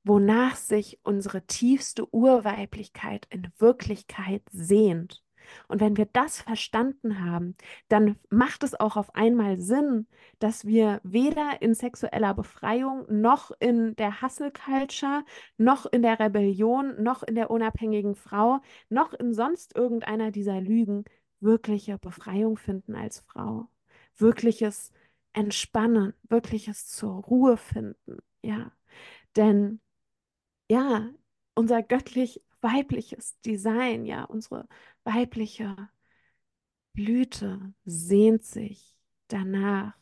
wonach 0.03 0.55
sich 0.55 0.99
unsere 1.03 1.45
tiefste 1.45 2.13
Urweiblichkeit 2.13 3.27
in 3.29 3.47
Wirklichkeit 3.57 4.43
sehnt. 4.51 5.23
Und 5.67 5.81
wenn 5.81 5.97
wir 5.97 6.05
das 6.05 6.41
verstanden 6.41 7.23
haben, 7.23 7.55
dann 7.89 8.17
macht 8.29 8.63
es 8.63 8.79
auch 8.79 8.97
auf 8.97 9.13
einmal 9.15 9.59
Sinn, 9.59 10.07
dass 10.39 10.65
wir 10.65 11.01
weder 11.03 11.61
in 11.61 11.73
sexueller 11.73 12.33
Befreiung 12.33 13.05
noch 13.09 13.51
in 13.59 13.95
der 13.95 14.21
Hustle 14.21 14.51
Culture, 14.51 15.23
noch 15.57 15.85
in 15.85 16.01
der 16.01 16.19
Rebellion, 16.19 17.01
noch 17.01 17.23
in 17.23 17.35
der 17.35 17.51
unabhängigen 17.51 18.15
Frau, 18.15 18.61
noch 18.89 19.13
in 19.13 19.33
sonst 19.33 19.75
irgendeiner 19.75 20.31
dieser 20.31 20.61
Lügen 20.61 21.05
wirkliche 21.39 21.97
Befreiung 21.97 22.57
finden 22.57 22.95
als 22.95 23.19
Frau. 23.19 23.67
Wirkliches 24.15 24.91
Entspannen, 25.33 26.13
wirkliches 26.29 26.87
zur 26.87 27.23
Ruhe 27.23 27.57
finden. 27.57 28.17
Ja, 28.41 28.71
denn 29.35 29.79
ja, 30.73 31.09
unser 31.55 31.83
göttlich-weibliches 31.83 33.39
Design, 33.41 34.05
ja, 34.05 34.23
unsere 34.23 34.67
weibliche 35.03 35.89
Blüte 36.93 37.73
sehnt 37.85 38.43
sich 38.43 38.97
danach, 39.27 39.93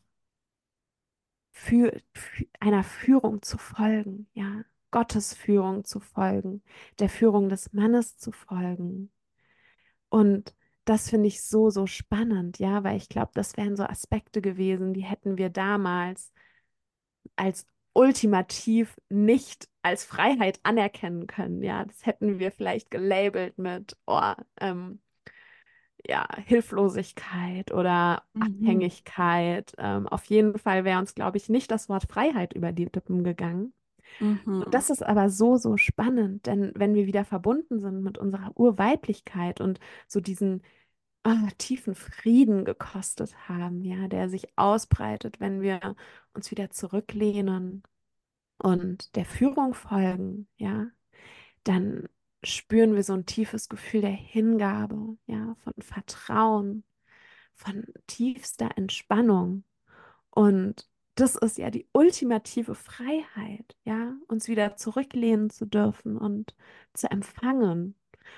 für, 1.51 2.01
für 2.13 2.45
einer 2.59 2.84
Führung 2.84 3.41
zu 3.41 3.57
folgen, 3.57 4.28
ja, 4.34 4.63
Gottes 4.91 5.34
Führung 5.34 5.84
zu 5.84 5.99
folgen, 5.99 6.63
der 6.99 7.09
Führung 7.09 7.49
des 7.49 7.74
Mannes 7.74 8.17
zu 8.17 8.32
folgen. 8.32 9.11
Und 10.09 10.55
das 10.86 11.09
finde 11.09 11.28
ich 11.28 11.43
so, 11.43 11.69
so 11.69 11.88
spannend, 11.88 12.59
ja, 12.59 12.84
weil 12.84 12.97
ich 12.97 13.09
glaube, 13.09 13.32
das 13.34 13.57
wären 13.57 13.76
so 13.76 13.84
Aspekte 13.84 14.41
gewesen, 14.41 14.93
die 14.93 15.03
hätten 15.03 15.38
wir 15.38 15.49
damals 15.49 16.32
als 17.36 17.65
ultimativ 17.93 18.95
nicht 19.09 19.67
als 19.81 20.05
Freiheit 20.05 20.59
anerkennen 20.63 21.27
können. 21.27 21.61
Ja, 21.63 21.85
das 21.85 22.05
hätten 22.05 22.39
wir 22.39 22.51
vielleicht 22.51 22.91
gelabelt 22.91 23.57
mit, 23.57 23.97
oh, 24.07 24.33
ähm, 24.59 24.99
ja, 26.07 26.27
Hilflosigkeit 26.45 27.71
oder 27.71 28.23
mhm. 28.33 28.41
Abhängigkeit. 28.41 29.73
Ähm, 29.77 30.07
auf 30.07 30.25
jeden 30.25 30.57
Fall 30.57 30.83
wäre 30.83 30.99
uns, 30.99 31.15
glaube 31.15 31.37
ich, 31.37 31.49
nicht 31.49 31.71
das 31.71 31.89
Wort 31.89 32.05
Freiheit 32.09 32.53
über 32.53 32.71
die 32.71 32.85
Lippen 32.85 33.23
gegangen. 33.23 33.73
Mhm. 34.19 34.65
Das 34.71 34.89
ist 34.89 35.03
aber 35.03 35.29
so, 35.29 35.57
so 35.57 35.77
spannend, 35.77 36.45
denn 36.45 36.71
wenn 36.75 36.93
wir 36.93 37.05
wieder 37.05 37.23
verbunden 37.23 37.79
sind 37.79 38.03
mit 38.03 38.17
unserer 38.17 38.51
Urweiblichkeit 38.55 39.61
und 39.61 39.79
so 40.07 40.19
diesen 40.19 40.63
oh, 41.26 41.49
tiefen 41.57 41.95
Frieden 41.95 42.65
gekostet 42.65 43.36
haben, 43.47 43.84
ja, 43.84 44.07
der 44.07 44.30
sich 44.30 44.47
ausbreitet, 44.57 45.39
wenn 45.39 45.61
wir 45.61 45.95
uns 46.34 46.51
wieder 46.51 46.69
zurücklehnen 46.72 47.84
und 48.57 49.15
der 49.15 49.26
Führung 49.26 49.74
folgen, 49.74 50.47
ja, 50.57 50.88
dann 51.63 52.07
spüren 52.43 52.95
wir 52.95 53.03
so 53.03 53.13
ein 53.13 53.26
tiefes 53.26 53.69
Gefühl 53.69 54.01
der 54.01 54.11
Hingabe, 54.11 55.17
ja, 55.28 55.55
von 55.63 55.74
Vertrauen, 55.80 56.84
von 57.55 57.86
tiefster 58.07 58.72
Entspannung. 58.78 59.63
Und 60.32 60.89
das 61.15 61.36
ist 61.36 61.57
ja 61.57 61.69
die 61.72 61.88
ultimative 61.93 62.76
Freiheit, 62.76 63.76
ja, 63.84 64.15
uns 64.28 64.47
wieder 64.47 64.76
zurücklehnen 64.78 65.49
zu 65.49 65.65
dürfen 65.65 66.17
und 66.17 66.55
zu 66.93 67.11
empfangen. 67.11 67.95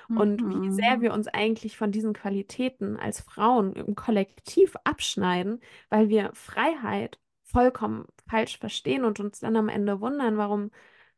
Und 0.09 0.41
wie 0.41 0.71
sehr 0.71 0.97
mhm. 0.97 1.01
wir 1.01 1.13
uns 1.13 1.27
eigentlich 1.27 1.77
von 1.77 1.91
diesen 1.91 2.13
Qualitäten 2.13 2.97
als 2.97 3.21
Frauen 3.21 3.73
im 3.73 3.95
Kollektiv 3.95 4.75
abschneiden, 4.83 5.59
weil 5.89 6.09
wir 6.09 6.31
Freiheit 6.33 7.19
vollkommen 7.43 8.05
falsch 8.27 8.57
verstehen 8.57 9.05
und 9.05 9.19
uns 9.19 9.39
dann 9.39 9.55
am 9.55 9.69
Ende 9.69 10.01
wundern, 10.01 10.37
warum 10.37 10.71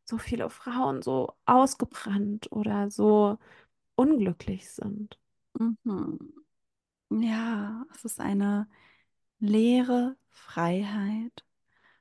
so 0.04 0.18
viele 0.18 0.50
Frauen 0.50 1.02
so 1.02 1.34
ausgebrannt 1.46 2.52
oder 2.52 2.92
so 2.92 3.38
unglücklich 3.96 4.70
sind. 4.70 5.18
Mhm. 5.58 6.34
Ja, 7.10 7.86
es 7.94 8.06
ist 8.06 8.20
eine 8.20 8.68
leere 9.40 10.16
Freiheit. 10.30 11.46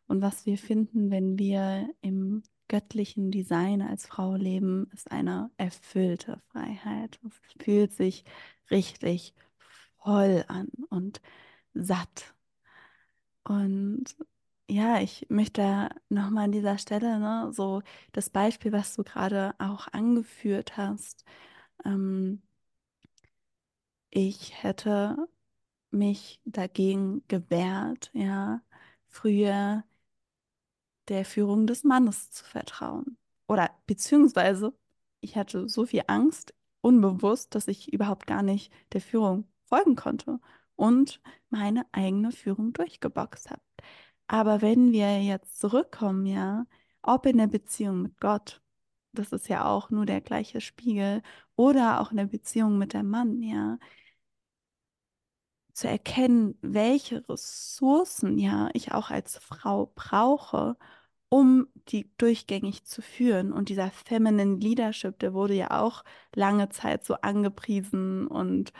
Und 0.06 0.20
was 0.22 0.46
wir 0.46 0.58
finden, 0.58 1.10
wenn 1.10 1.38
wir 1.38 1.88
im 2.00 2.42
göttlichen 2.68 3.30
Design 3.30 3.82
als 3.82 4.06
Frau 4.06 4.34
leben, 4.36 4.88
ist 4.92 5.10
eine 5.10 5.50
erfüllte 5.56 6.40
Freiheit. 6.52 7.18
Es 7.26 7.64
fühlt 7.64 7.92
sich 7.92 8.24
richtig 8.70 9.34
voll 9.98 10.44
an 10.48 10.68
und 10.90 11.20
satt. 11.74 12.34
Und 13.44 14.16
ja, 14.68 15.00
ich 15.00 15.26
möchte 15.28 15.90
nochmal 16.08 16.44
an 16.44 16.52
dieser 16.52 16.78
Stelle, 16.78 17.18
ne, 17.18 17.50
so 17.52 17.82
das 18.12 18.30
Beispiel, 18.30 18.72
was 18.72 18.94
du 18.96 19.04
gerade 19.04 19.54
auch 19.58 19.88
angeführt 19.92 20.76
hast. 20.76 21.24
Ähm, 21.84 22.42
ich 24.10 24.62
hätte 24.62 25.16
mich 25.90 26.40
dagegen 26.44 27.22
gewehrt, 27.28 28.10
ja, 28.14 28.62
früher 29.08 29.84
der 31.08 31.24
Führung 31.24 31.66
des 31.66 31.84
Mannes 31.84 32.30
zu 32.30 32.44
vertrauen. 32.44 33.18
Oder 33.48 33.70
beziehungsweise 33.86 34.72
ich 35.20 35.36
hatte 35.36 35.68
so 35.68 35.86
viel 35.86 36.02
Angst, 36.06 36.54
unbewusst, 36.80 37.54
dass 37.54 37.68
ich 37.68 37.92
überhaupt 37.92 38.26
gar 38.26 38.42
nicht 38.42 38.72
der 38.92 39.00
Führung 39.00 39.48
folgen 39.64 39.96
konnte 39.96 40.38
und 40.76 41.20
meine 41.50 41.86
eigene 41.92 42.30
Führung 42.32 42.72
durchgeboxt 42.74 43.50
habe. 43.50 43.62
Aber 44.26 44.62
wenn 44.62 44.92
wir 44.92 45.22
jetzt 45.22 45.58
zurückkommen, 45.58 46.26
ja, 46.26 46.66
ob 47.02 47.26
in 47.26 47.38
der 47.38 47.46
Beziehung 47.46 48.02
mit 48.02 48.20
Gott, 48.20 48.62
das 49.12 49.32
ist 49.32 49.48
ja 49.48 49.66
auch 49.66 49.90
nur 49.90 50.06
der 50.06 50.20
gleiche 50.20 50.60
Spiegel, 50.60 51.22
oder 51.56 52.00
auch 52.00 52.10
in 52.10 52.18
der 52.18 52.26
Beziehung 52.26 52.78
mit 52.78 52.94
dem 52.94 53.08
Mann, 53.10 53.42
ja, 53.42 53.78
zu 55.72 55.88
erkennen, 55.88 56.56
welche 56.62 57.28
Ressourcen 57.28 58.38
ja 58.38 58.68
ich 58.74 58.92
auch 58.92 59.10
als 59.10 59.38
Frau 59.38 59.92
brauche, 59.94 60.76
um 61.34 61.66
die 61.88 62.08
durchgängig 62.16 62.84
zu 62.84 63.02
führen. 63.02 63.52
Und 63.52 63.68
dieser 63.68 63.90
Feminine 63.90 64.54
Leadership, 64.56 65.18
der 65.18 65.34
wurde 65.34 65.54
ja 65.54 65.82
auch 65.82 66.04
lange 66.34 66.68
Zeit 66.68 67.04
so 67.04 67.14
angepriesen 67.14 68.28
und 68.28 68.72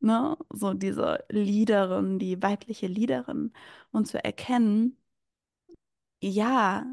ne, 0.00 0.36
so 0.50 0.74
diese 0.74 1.24
Leaderin, 1.30 2.18
die 2.18 2.42
weibliche 2.42 2.88
Leaderin. 2.88 3.54
Und 3.92 4.06
zu 4.08 4.22
erkennen, 4.22 4.98
ja, 6.20 6.86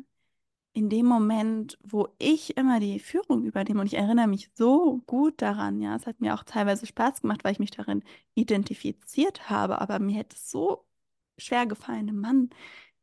in 0.73 0.89
dem 0.89 1.05
Moment, 1.07 1.77
wo 1.83 2.09
ich 2.19 2.57
immer 2.57 2.79
die 2.79 2.99
Führung 2.99 3.43
übernehme, 3.45 3.81
und 3.81 3.87
ich 3.87 3.95
erinnere 3.95 4.27
mich 4.27 4.49
so 4.55 5.01
gut 5.07 5.41
daran, 5.41 5.81
ja, 5.81 5.95
es 5.95 6.07
hat 6.07 6.21
mir 6.21 6.33
auch 6.35 6.43
teilweise 6.43 6.85
Spaß 6.87 7.21
gemacht, 7.21 7.43
weil 7.43 7.53
ich 7.53 7.59
mich 7.59 7.71
darin 7.71 8.03
identifiziert 8.35 9.49
habe, 9.49 9.81
aber 9.81 9.99
mir 9.99 10.17
hätte 10.17 10.35
es 10.37 10.51
so 10.51 10.85
schwer 11.37 11.65
gefallen, 11.67 12.09
einem 12.09 12.21
Mann 12.21 12.49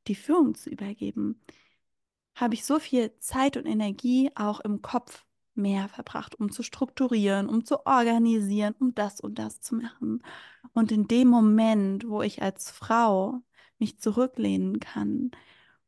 die 0.09 0.15
Führung 0.15 0.55
zu 0.55 0.71
übergeben, 0.71 1.43
habe 2.41 2.55
ich 2.55 2.65
so 2.65 2.79
viel 2.79 3.17
Zeit 3.19 3.57
und 3.57 3.67
Energie 3.67 4.31
auch 4.35 4.61
im 4.61 4.83
Kopf 4.83 5.25
mehr 5.55 5.89
verbracht, 5.89 6.39
um 6.39 6.53
zu 6.53 6.63
strukturieren, 6.63 7.49
um 7.49 7.65
zu 7.65 7.85
organisieren, 7.85 8.75
um 8.79 8.95
das 8.95 9.21
und 9.21 9.39
das 9.39 9.61
zu 9.61 9.75
machen. 9.75 10.23
Und 10.73 10.93
in 10.93 11.09
dem 11.09 11.29
Moment, 11.29 12.09
wo 12.09 12.23
ich 12.23 12.43
als 12.43 12.71
Frau 12.71 13.43
mich 13.79 13.99
zurücklehnen 13.99 14.81
kann 14.81 15.33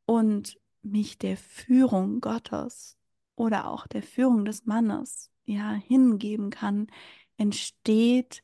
und 0.07 0.59
mich 0.83 1.19
der 1.19 1.37
Führung 1.37 2.21
Gottes 2.21 2.99
oder 3.37 3.69
auch 3.69 3.87
der 3.87 4.03
Führung 4.03 4.45
des 4.45 4.67
Mannes 4.67 5.31
ja 5.45 5.73
hingeben 5.73 6.51
kann, 6.51 6.89
entsteht 7.37 8.43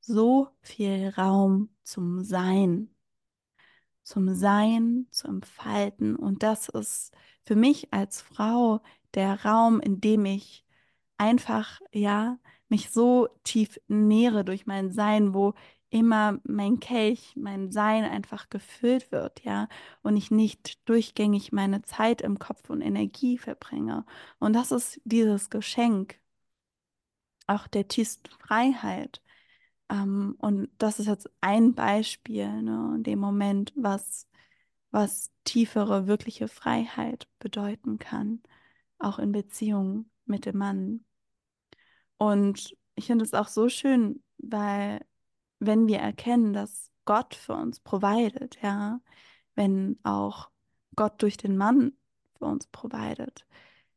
so 0.00 0.48
viel 0.60 1.08
Raum 1.16 1.70
zum 1.82 2.22
Sein, 2.22 2.94
zum 4.02 4.34
Sein, 4.34 5.06
zu 5.10 5.26
entfalten. 5.26 6.16
Und 6.16 6.42
das 6.42 6.68
ist 6.68 7.12
für 7.46 7.56
mich 7.56 7.92
als 7.92 8.22
Frau 8.22 8.82
der 9.14 9.44
Raum, 9.44 9.80
in 9.80 10.00
dem 10.00 10.24
ich 10.26 10.64
einfach, 11.18 11.80
ja, 11.92 12.38
mich 12.68 12.90
so 12.90 13.28
tief 13.44 13.80
nähere 13.88 14.44
durch 14.44 14.66
mein 14.66 14.90
Sein, 14.90 15.34
wo 15.34 15.54
immer 15.90 16.40
mein 16.44 16.80
Kelch, 16.80 17.34
mein 17.36 17.70
Sein 17.70 18.04
einfach 18.04 18.50
gefüllt 18.50 19.12
wird, 19.12 19.44
ja, 19.44 19.68
und 20.02 20.16
ich 20.16 20.30
nicht 20.30 20.88
durchgängig 20.88 21.52
meine 21.52 21.82
Zeit 21.82 22.20
im 22.22 22.38
Kopf 22.38 22.70
und 22.70 22.82
Energie 22.82 23.38
verbringe. 23.38 24.04
Und 24.38 24.52
das 24.54 24.72
ist 24.72 25.00
dieses 25.04 25.48
Geschenk, 25.50 26.20
auch 27.46 27.66
der 27.68 27.88
tiefsten 27.88 28.28
Freiheit. 28.30 29.22
Ähm, 29.90 30.36
und 30.40 30.70
das 30.78 30.98
ist 31.00 31.06
jetzt 31.06 31.30
ein 31.40 31.74
Beispiel, 31.74 32.62
ne, 32.62 32.94
in 32.96 33.02
dem 33.04 33.18
Moment, 33.20 33.72
was, 33.76 34.28
was 34.90 35.30
tiefere, 35.44 36.06
wirkliche 36.06 36.48
Freiheit 36.48 37.28
bedeuten 37.38 37.98
kann, 37.98 38.42
auch 38.98 39.18
in 39.18 39.32
Beziehungen 39.32 40.10
mit 40.24 40.46
dem 40.46 40.58
Mann. 40.58 41.04
Und 42.18 42.76
ich 42.94 43.06
finde 43.06 43.24
es 43.24 43.34
auch 43.34 43.48
so 43.48 43.68
schön, 43.68 44.22
weil 44.38 45.04
wenn 45.58 45.86
wir 45.86 45.98
erkennen, 45.98 46.52
dass 46.52 46.90
Gott 47.04 47.34
für 47.34 47.54
uns 47.54 47.80
providet, 47.80 48.58
ja, 48.62 49.00
wenn 49.54 49.98
auch 50.02 50.50
Gott 50.96 51.22
durch 51.22 51.36
den 51.36 51.56
Mann 51.56 51.92
für 52.38 52.46
uns 52.46 52.66
providet, 52.66 53.46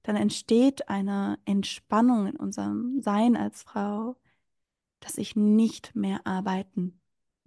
dann 0.03 0.15
entsteht 0.15 0.89
eine 0.89 1.39
Entspannung 1.45 2.27
in 2.27 2.35
unserem 2.35 3.01
Sein 3.01 3.35
als 3.35 3.63
Frau, 3.63 4.15
dass 4.99 5.17
ich 5.17 5.35
nicht 5.35 5.95
mehr 5.95 6.25
arbeiten 6.25 6.99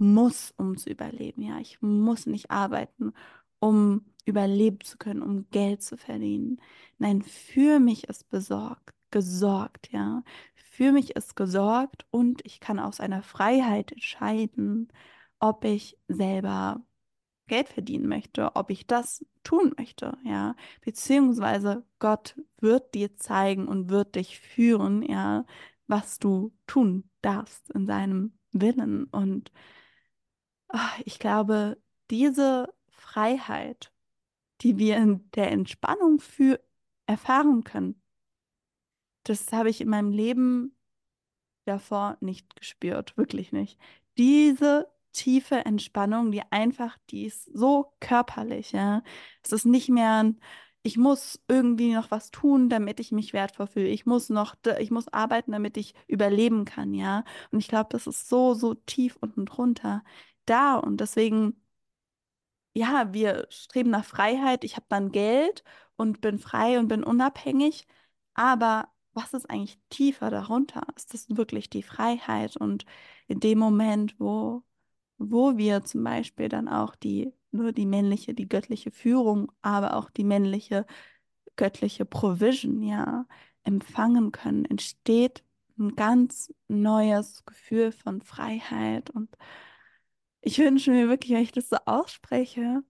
muss, 0.03 0.53
um 0.57 0.77
zu 0.77 0.91
überleben. 0.91 1.43
Ja, 1.43 1.59
ich 1.59 1.81
muss 1.83 2.27
nicht 2.27 2.51
arbeiten, 2.51 3.13
um 3.61 4.05
überleben 4.25 4.81
zu 4.83 4.99
können, 4.99 5.23
um 5.23 5.49
Geld 5.51 5.83
zu 5.83 5.97
verdienen. 5.97 6.61
Nein, 6.99 7.23
für 7.23 7.81
mich 7.81 8.05
ist 8.09 8.29
besorgt, 8.29 8.95
gesorgt, 9.11 9.91
ja. 9.93 10.23
Für 10.55 10.93
mich 10.93 11.17
ist 11.17 11.37
gesorgt 11.37 12.07
und 12.11 12.45
ich 12.45 12.61
kann 12.61 12.79
aus 12.79 13.01
einer 13.01 13.23
Freiheit 13.23 13.93
entscheiden, 13.93 14.89
ob 15.39 15.65
ich 15.65 15.99
selber 16.09 16.83
Geld 17.49 17.69
verdienen 17.69 18.09
möchte, 18.09 18.57
ob 18.57 18.71
ich 18.71 18.87
das 18.87 19.25
tun 19.45 19.75
möchte, 19.79 20.17
ja. 20.25 20.57
Beziehungsweise 20.83 21.85
Gott 21.99 22.37
wird 22.61 22.95
dir 22.95 23.17
zeigen 23.17 23.69
und 23.69 23.91
wird 23.91 24.15
dich 24.15 24.39
führen, 24.41 25.03
ja, 25.03 25.45
was 25.87 26.19
du 26.19 26.53
tun 26.67 27.11
darfst 27.21 27.71
in 27.71 27.87
seinem 27.87 28.33
Willen. 28.53 29.05
Und 29.05 29.53
ich 31.05 31.19
glaube, 31.19 31.79
diese 32.11 32.73
Freiheit, 32.91 33.93
die 34.63 34.79
wir 34.79 34.97
in 34.97 35.31
der 35.33 35.51
Entspannung 35.53 36.21
für 36.21 36.61
erfahren 37.07 37.65
können, 37.65 38.01
das 39.25 39.53
habe 39.53 39.71
ich 39.71 39.81
in 39.81 39.89
meinem 39.89 40.11
Leben 40.13 40.77
davor 41.65 42.17
nicht 42.21 42.57
gespürt, 42.57 43.17
wirklich 43.17 43.53
nicht. 43.53 43.79
Diese 44.19 44.89
tiefe 45.13 45.65
Entspannung, 45.65 46.33
die 46.33 46.43
einfach, 46.51 46.99
die 47.11 47.27
ist 47.27 47.45
so 47.55 47.93
körperlich, 48.01 48.73
ja. 48.73 49.03
Es 49.43 49.53
ist 49.53 49.67
nicht 49.67 49.89
mehr 49.91 50.23
ein, 50.25 50.41
ich 50.83 50.97
muss 50.97 51.41
irgendwie 51.49 51.93
noch 51.95 52.11
was 52.11 52.31
tun, 52.31 52.69
damit 52.69 52.99
ich 52.99 53.13
mich 53.13 53.33
wertvoll 53.33 53.69
fühle. 53.69 53.89
Ich 53.89 54.07
muss 54.07 54.31
noch, 54.31 54.57
ich 54.81 54.91
muss 54.91 55.09
arbeiten, 55.09 55.53
damit 55.53 55.77
ich 55.77 55.95
überleben 56.09 56.65
kann, 56.65 56.95
ja. 56.95 57.25
Und 57.51 57.61
ich 57.61 57.69
glaube, 57.69 57.89
das 57.91 58.07
ist 58.07 58.29
so, 58.29 58.55
so 58.55 58.75
tief 58.75 59.17
unten 59.21 59.47
drunter 59.47 60.03
da. 60.47 60.77
Und 60.77 61.01
deswegen, 61.01 61.63
ja, 62.75 63.13
wir 63.13 63.47
streben 63.51 63.91
nach 63.91 64.05
Freiheit. 64.05 64.65
Ich 64.65 64.77
habe 64.77 64.87
dann 64.89 65.13
Geld 65.13 65.65
und 65.97 66.21
bin 66.21 66.39
frei 66.39 66.79
und 66.79 66.89
bin 66.89 67.05
unabhängig. 67.05 67.87
Aber 68.35 68.89
was 69.13 69.35
ist 69.35 69.51
eigentlich 69.51 69.79
tiefer 69.91 70.31
darunter? 70.31 70.83
Ist 70.97 71.13
das 71.15 71.27
wirklich 71.37 71.69
die 71.71 71.83
Freiheit? 71.83 72.57
Und 72.57 72.85
in 73.29 73.41
dem 73.41 73.59
Moment, 73.59 74.19
wo 74.19 74.65
wo 75.31 75.57
wir 75.57 75.85
zum 75.85 76.05
Beispiel 76.05 76.49
dann 76.49 76.69
auch 76.69 76.97
die, 76.97 77.33
nur 77.53 77.73
die 77.73 77.87
männliche, 77.87 78.35
die 78.35 78.49
göttliche 78.49 78.91
Führung, 78.91 79.53
aber 79.63 79.97
auch 79.97 80.11
die 80.11 80.25
männliche 80.25 80.87
göttliche 81.57 82.05
Provision, 82.05 82.83
ja, 82.83 83.27
empfangen 83.65 84.33
können, 84.33 84.65
entsteht 84.65 85.45
ein 85.79 85.95
ganz 85.97 86.53
neues 86.69 87.45
Gefühl 87.45 87.93
von 87.93 88.21
Freiheit. 88.23 89.11
Und 89.11 89.37
ich 90.43 90.59
wünsche 90.59 90.91
mir 90.93 91.09
wirklich, 91.09 91.33
wenn 91.33 91.43
ich 91.43 91.53
das 91.53 91.71
so 91.71 91.77
ausspreche 91.87 92.83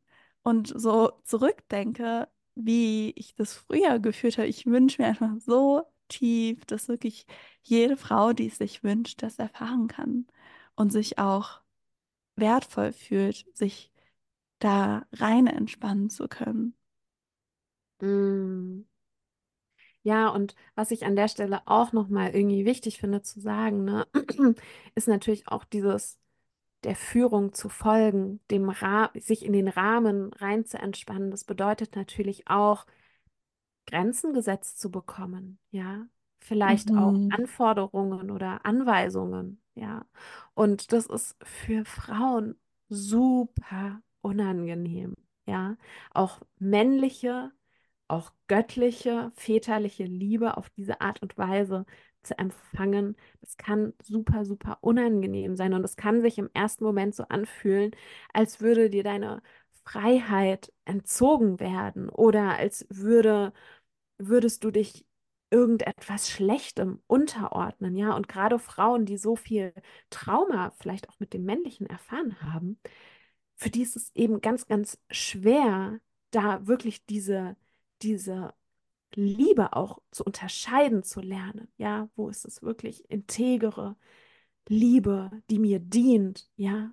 und 0.42 0.68
so 0.68 1.12
zurückdenke, 1.24 2.28
wie 2.54 3.10
ich 3.12 3.34
das 3.36 3.54
früher 3.54 3.98
gefühlt 4.00 4.38
habe, 4.38 4.48
ich 4.48 4.66
wünsche 4.66 5.02
mir 5.02 5.08
einfach 5.08 5.32
so 5.40 5.82
tief, 6.08 6.64
dass 6.66 6.88
wirklich 6.88 7.26
jede 7.62 7.96
Frau, 7.96 8.32
die 8.34 8.48
es 8.48 8.58
sich 8.58 8.84
wünscht, 8.84 9.22
das 9.22 9.38
erfahren 9.38 9.88
kann 9.88 10.26
und 10.76 10.92
sich 10.92 11.18
auch 11.18 11.62
wertvoll 12.36 12.92
fühlt, 12.92 13.46
sich 13.56 13.92
da 14.60 15.06
rein 15.12 15.46
entspannen 15.48 16.10
zu 16.10 16.28
können. 16.28 16.76
Mm. 18.02 18.84
Ja, 20.02 20.28
und 20.28 20.54
was 20.74 20.90
ich 20.90 21.04
an 21.04 21.14
der 21.16 21.28
Stelle 21.28 21.62
auch 21.66 21.92
nochmal 21.92 22.34
irgendwie 22.34 22.64
wichtig 22.64 22.98
finde 22.98 23.22
zu 23.22 23.40
sagen, 23.40 23.84
ne, 23.84 24.06
ist 24.94 25.06
natürlich 25.08 25.48
auch 25.48 25.64
dieses 25.64 26.18
der 26.84 26.96
Führung 26.96 27.52
zu 27.52 27.68
folgen, 27.68 28.40
dem 28.50 28.68
Ra 28.68 29.10
sich 29.14 29.44
in 29.44 29.52
den 29.52 29.68
Rahmen 29.68 30.32
rein 30.34 30.64
zu 30.64 30.78
entspannen. 30.78 31.30
Das 31.30 31.44
bedeutet 31.44 31.96
natürlich 31.96 32.48
auch, 32.48 32.86
Grenzen 33.86 34.32
gesetzt 34.32 34.80
zu 34.80 34.90
bekommen, 34.90 35.58
ja, 35.70 36.06
vielleicht 36.40 36.90
mhm. 36.90 36.98
auch 36.98 37.36
Anforderungen 37.36 38.30
oder 38.30 38.64
Anweisungen, 38.64 39.60
ja. 39.74 40.06
Und 40.54 40.92
das 40.92 41.06
ist 41.06 41.36
für 41.42 41.84
Frauen 41.84 42.56
super 42.88 44.00
unangenehm, 44.20 45.14
ja. 45.46 45.76
Auch 46.12 46.40
männliche, 46.58 47.50
auch 48.08 48.32
göttliche, 48.46 49.32
väterliche 49.34 50.04
Liebe 50.04 50.56
auf 50.56 50.70
diese 50.70 51.00
Art 51.00 51.22
und 51.22 51.36
Weise 51.38 51.86
zu 52.22 52.38
empfangen, 52.38 53.16
das 53.40 53.56
kann 53.56 53.92
super, 54.02 54.44
super 54.44 54.78
unangenehm 54.82 55.56
sein. 55.56 55.74
Und 55.74 55.84
es 55.84 55.96
kann 55.96 56.22
sich 56.22 56.38
im 56.38 56.50
ersten 56.54 56.84
Moment 56.84 57.14
so 57.14 57.24
anfühlen, 57.28 57.92
als 58.32 58.60
würde 58.60 58.90
dir 58.90 59.02
deine 59.04 59.42
Freiheit 59.84 60.72
entzogen 60.84 61.58
werden 61.60 62.08
oder 62.08 62.56
als 62.58 62.86
würde, 62.90 63.52
würdest 64.18 64.64
du 64.64 64.70
dich 64.70 65.06
irgendetwas 65.50 66.30
Schlechtem 66.30 67.02
unterordnen, 67.06 67.94
ja. 67.96 68.14
Und 68.16 68.28
gerade 68.28 68.58
Frauen, 68.58 69.04
die 69.06 69.18
so 69.18 69.36
viel 69.36 69.74
Trauma 70.10 70.70
vielleicht 70.80 71.08
auch 71.10 71.20
mit 71.20 71.34
dem 71.34 71.44
Männlichen 71.44 71.86
erfahren 71.86 72.40
haben, 72.42 72.78
für 73.56 73.70
die 73.70 73.82
ist 73.82 73.96
es 73.96 74.10
eben 74.14 74.40
ganz, 74.40 74.66
ganz 74.66 74.98
schwer, 75.10 76.00
da 76.30 76.66
wirklich 76.66 77.04
diese, 77.06 77.56
diese 78.02 78.54
Liebe 79.16 79.74
auch 79.74 79.98
zu 80.10 80.24
unterscheiden 80.24 81.02
zu 81.02 81.20
lernen, 81.20 81.68
ja. 81.76 82.08
Wo 82.16 82.28
ist 82.28 82.44
es 82.44 82.62
wirklich 82.62 83.08
integere 83.10 83.96
Liebe, 84.68 85.30
die 85.50 85.58
mir 85.58 85.80
dient, 85.80 86.50
ja. 86.56 86.92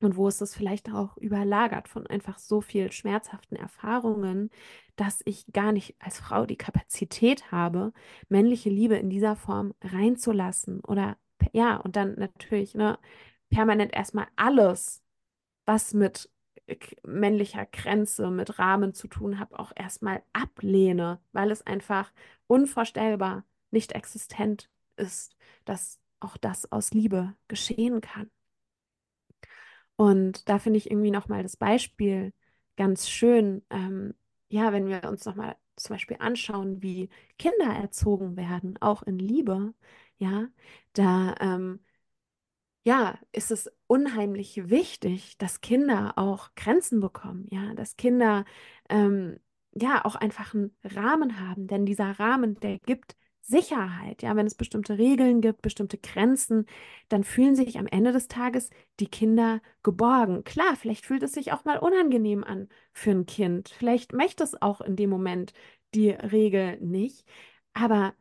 Und 0.00 0.16
wo 0.16 0.28
ist 0.28 0.40
es 0.40 0.54
vielleicht 0.54 0.92
auch 0.92 1.16
überlagert 1.16 1.88
von 1.88 2.06
einfach 2.06 2.38
so 2.38 2.60
viel 2.60 2.92
schmerzhaften 2.92 3.56
Erfahrungen, 3.56 4.50
dass 4.96 5.20
ich 5.24 5.46
gar 5.52 5.72
nicht 5.72 5.96
als 5.98 6.18
Frau 6.18 6.46
die 6.46 6.56
Kapazität 6.56 7.50
habe, 7.50 7.92
männliche 8.28 8.70
Liebe 8.70 8.96
in 8.96 9.10
dieser 9.10 9.34
Form 9.36 9.74
reinzulassen. 9.82 10.80
Oder 10.84 11.16
ja, 11.52 11.76
und 11.76 11.96
dann 11.96 12.14
natürlich 12.14 12.74
ne, 12.74 12.98
permanent 13.50 13.92
erstmal 13.94 14.28
alles, 14.36 15.02
was 15.66 15.94
mit 15.94 16.30
männlicher 17.04 17.66
Grenze, 17.66 18.30
mit 18.30 18.58
Rahmen 18.58 18.94
zu 18.94 19.08
tun 19.08 19.38
hat, 19.38 19.52
auch 19.54 19.72
erstmal 19.76 20.22
ablehne, 20.32 21.20
weil 21.32 21.50
es 21.50 21.66
einfach 21.66 22.12
unvorstellbar, 22.46 23.44
nicht 23.70 23.92
existent 23.92 24.70
ist, 24.96 25.36
dass 25.64 26.00
auch 26.20 26.36
das 26.36 26.70
aus 26.72 26.92
Liebe 26.92 27.34
geschehen 27.48 28.00
kann. 28.00 28.30
Und 29.96 30.48
da 30.48 30.58
finde 30.58 30.78
ich 30.78 30.90
irgendwie 30.90 31.10
nochmal 31.10 31.42
das 31.42 31.56
Beispiel 31.56 32.32
ganz 32.76 33.08
schön, 33.08 33.62
ähm, 33.70 34.14
ja, 34.48 34.72
wenn 34.72 34.86
wir 34.86 35.04
uns 35.08 35.24
nochmal 35.24 35.56
zum 35.76 35.94
Beispiel 35.94 36.16
anschauen, 36.20 36.82
wie 36.82 37.08
Kinder 37.38 37.66
erzogen 37.74 38.36
werden, 38.36 38.76
auch 38.80 39.02
in 39.02 39.18
Liebe, 39.18 39.74
ja, 40.18 40.48
da 40.92 41.34
ähm, 41.40 41.80
ja, 42.88 43.18
ist 43.32 43.50
es 43.50 43.70
unheimlich 43.86 44.70
wichtig, 44.70 45.36
dass 45.36 45.60
Kinder 45.60 46.14
auch 46.16 46.54
Grenzen 46.54 47.00
bekommen, 47.00 47.46
ja, 47.50 47.74
dass 47.74 47.98
Kinder 47.98 48.46
ähm, 48.88 49.38
ja 49.74 50.06
auch 50.06 50.14
einfach 50.16 50.54
einen 50.54 50.74
Rahmen 50.82 51.38
haben, 51.38 51.66
denn 51.66 51.84
dieser 51.84 52.18
Rahmen, 52.18 52.58
der 52.60 52.78
gibt 52.78 53.14
Sicherheit, 53.42 54.22
ja, 54.22 54.34
wenn 54.36 54.46
es 54.46 54.54
bestimmte 54.54 54.96
Regeln 54.96 55.42
gibt, 55.42 55.60
bestimmte 55.60 55.98
Grenzen, 55.98 56.64
dann 57.10 57.24
fühlen 57.24 57.54
sich 57.54 57.78
am 57.78 57.86
Ende 57.86 58.10
des 58.12 58.26
Tages 58.28 58.70
die 59.00 59.08
Kinder 59.08 59.60
geborgen. 59.82 60.42
Klar, 60.44 60.74
vielleicht 60.76 61.04
fühlt 61.04 61.22
es 61.22 61.32
sich 61.32 61.52
auch 61.52 61.66
mal 61.66 61.78
unangenehm 61.78 62.42
an 62.42 62.70
für 62.94 63.10
ein 63.10 63.26
Kind. 63.26 63.68
Vielleicht 63.68 64.14
möchte 64.14 64.44
es 64.44 64.62
auch 64.62 64.80
in 64.80 64.96
dem 64.96 65.10
Moment 65.10 65.52
die 65.94 66.08
Regel 66.10 66.78
nicht, 66.80 67.26
aber 67.74 68.14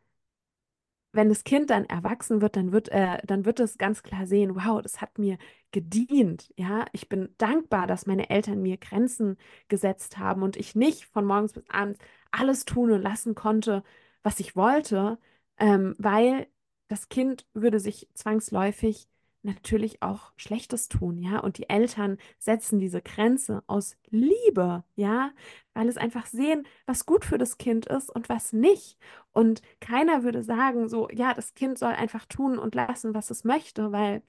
wenn 1.17 1.29
das 1.29 1.43
Kind 1.43 1.69
dann 1.71 1.85
erwachsen 1.85 2.41
wird, 2.41 2.55
dann 2.55 2.71
wird, 2.71 2.89
äh, 2.89 3.17
dann 3.25 3.45
wird 3.45 3.59
es 3.59 3.77
ganz 3.77 4.03
klar 4.03 4.27
sehen, 4.27 4.55
wow, 4.55 4.81
das 4.81 5.01
hat 5.01 5.17
mir 5.19 5.37
gedient. 5.71 6.53
Ja, 6.57 6.85
ich 6.93 7.09
bin 7.09 7.29
dankbar, 7.37 7.87
dass 7.87 8.05
meine 8.05 8.29
Eltern 8.29 8.61
mir 8.61 8.77
Grenzen 8.77 9.37
gesetzt 9.67 10.17
haben 10.19 10.43
und 10.43 10.55
ich 10.57 10.75
nicht 10.75 11.05
von 11.05 11.25
morgens 11.25 11.53
bis 11.53 11.69
abends 11.69 11.99
alles 12.31 12.65
tun 12.65 12.91
und 12.91 13.01
lassen 13.01 13.35
konnte, 13.35 13.83
was 14.23 14.39
ich 14.39 14.55
wollte, 14.55 15.17
ähm, 15.57 15.95
weil 15.97 16.47
das 16.87 17.09
Kind 17.09 17.45
würde 17.53 17.79
sich 17.79 18.07
zwangsläufig 18.13 19.09
natürlich 19.47 20.03
auch 20.03 20.31
Schlechtes 20.37 20.89
tun, 20.89 21.17
ja. 21.17 21.39
Und 21.39 21.57
die 21.57 21.69
Eltern 21.69 22.17
setzen 22.39 22.79
diese 22.79 23.01
Grenze 23.01 23.63
aus 23.67 23.97
Liebe, 24.09 24.83
ja, 24.95 25.31
weil 25.73 25.89
es 25.89 25.97
einfach 25.97 26.27
sehen, 26.27 26.67
was 26.85 27.05
gut 27.07 27.25
für 27.25 27.37
das 27.39 27.57
Kind 27.57 27.87
ist 27.87 28.09
und 28.09 28.29
was 28.29 28.53
nicht. 28.53 28.99
Und 29.33 29.61
keiner 29.79 30.23
würde 30.23 30.43
sagen, 30.43 30.89
so, 30.89 31.09
ja, 31.11 31.33
das 31.33 31.55
Kind 31.55 31.79
soll 31.79 31.93
einfach 31.93 32.25
tun 32.25 32.59
und 32.59 32.75
lassen, 32.75 33.13
was 33.15 33.31
es 33.31 33.43
möchte, 33.43 33.91
weil 33.91 34.21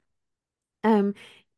ähm, 0.82 1.14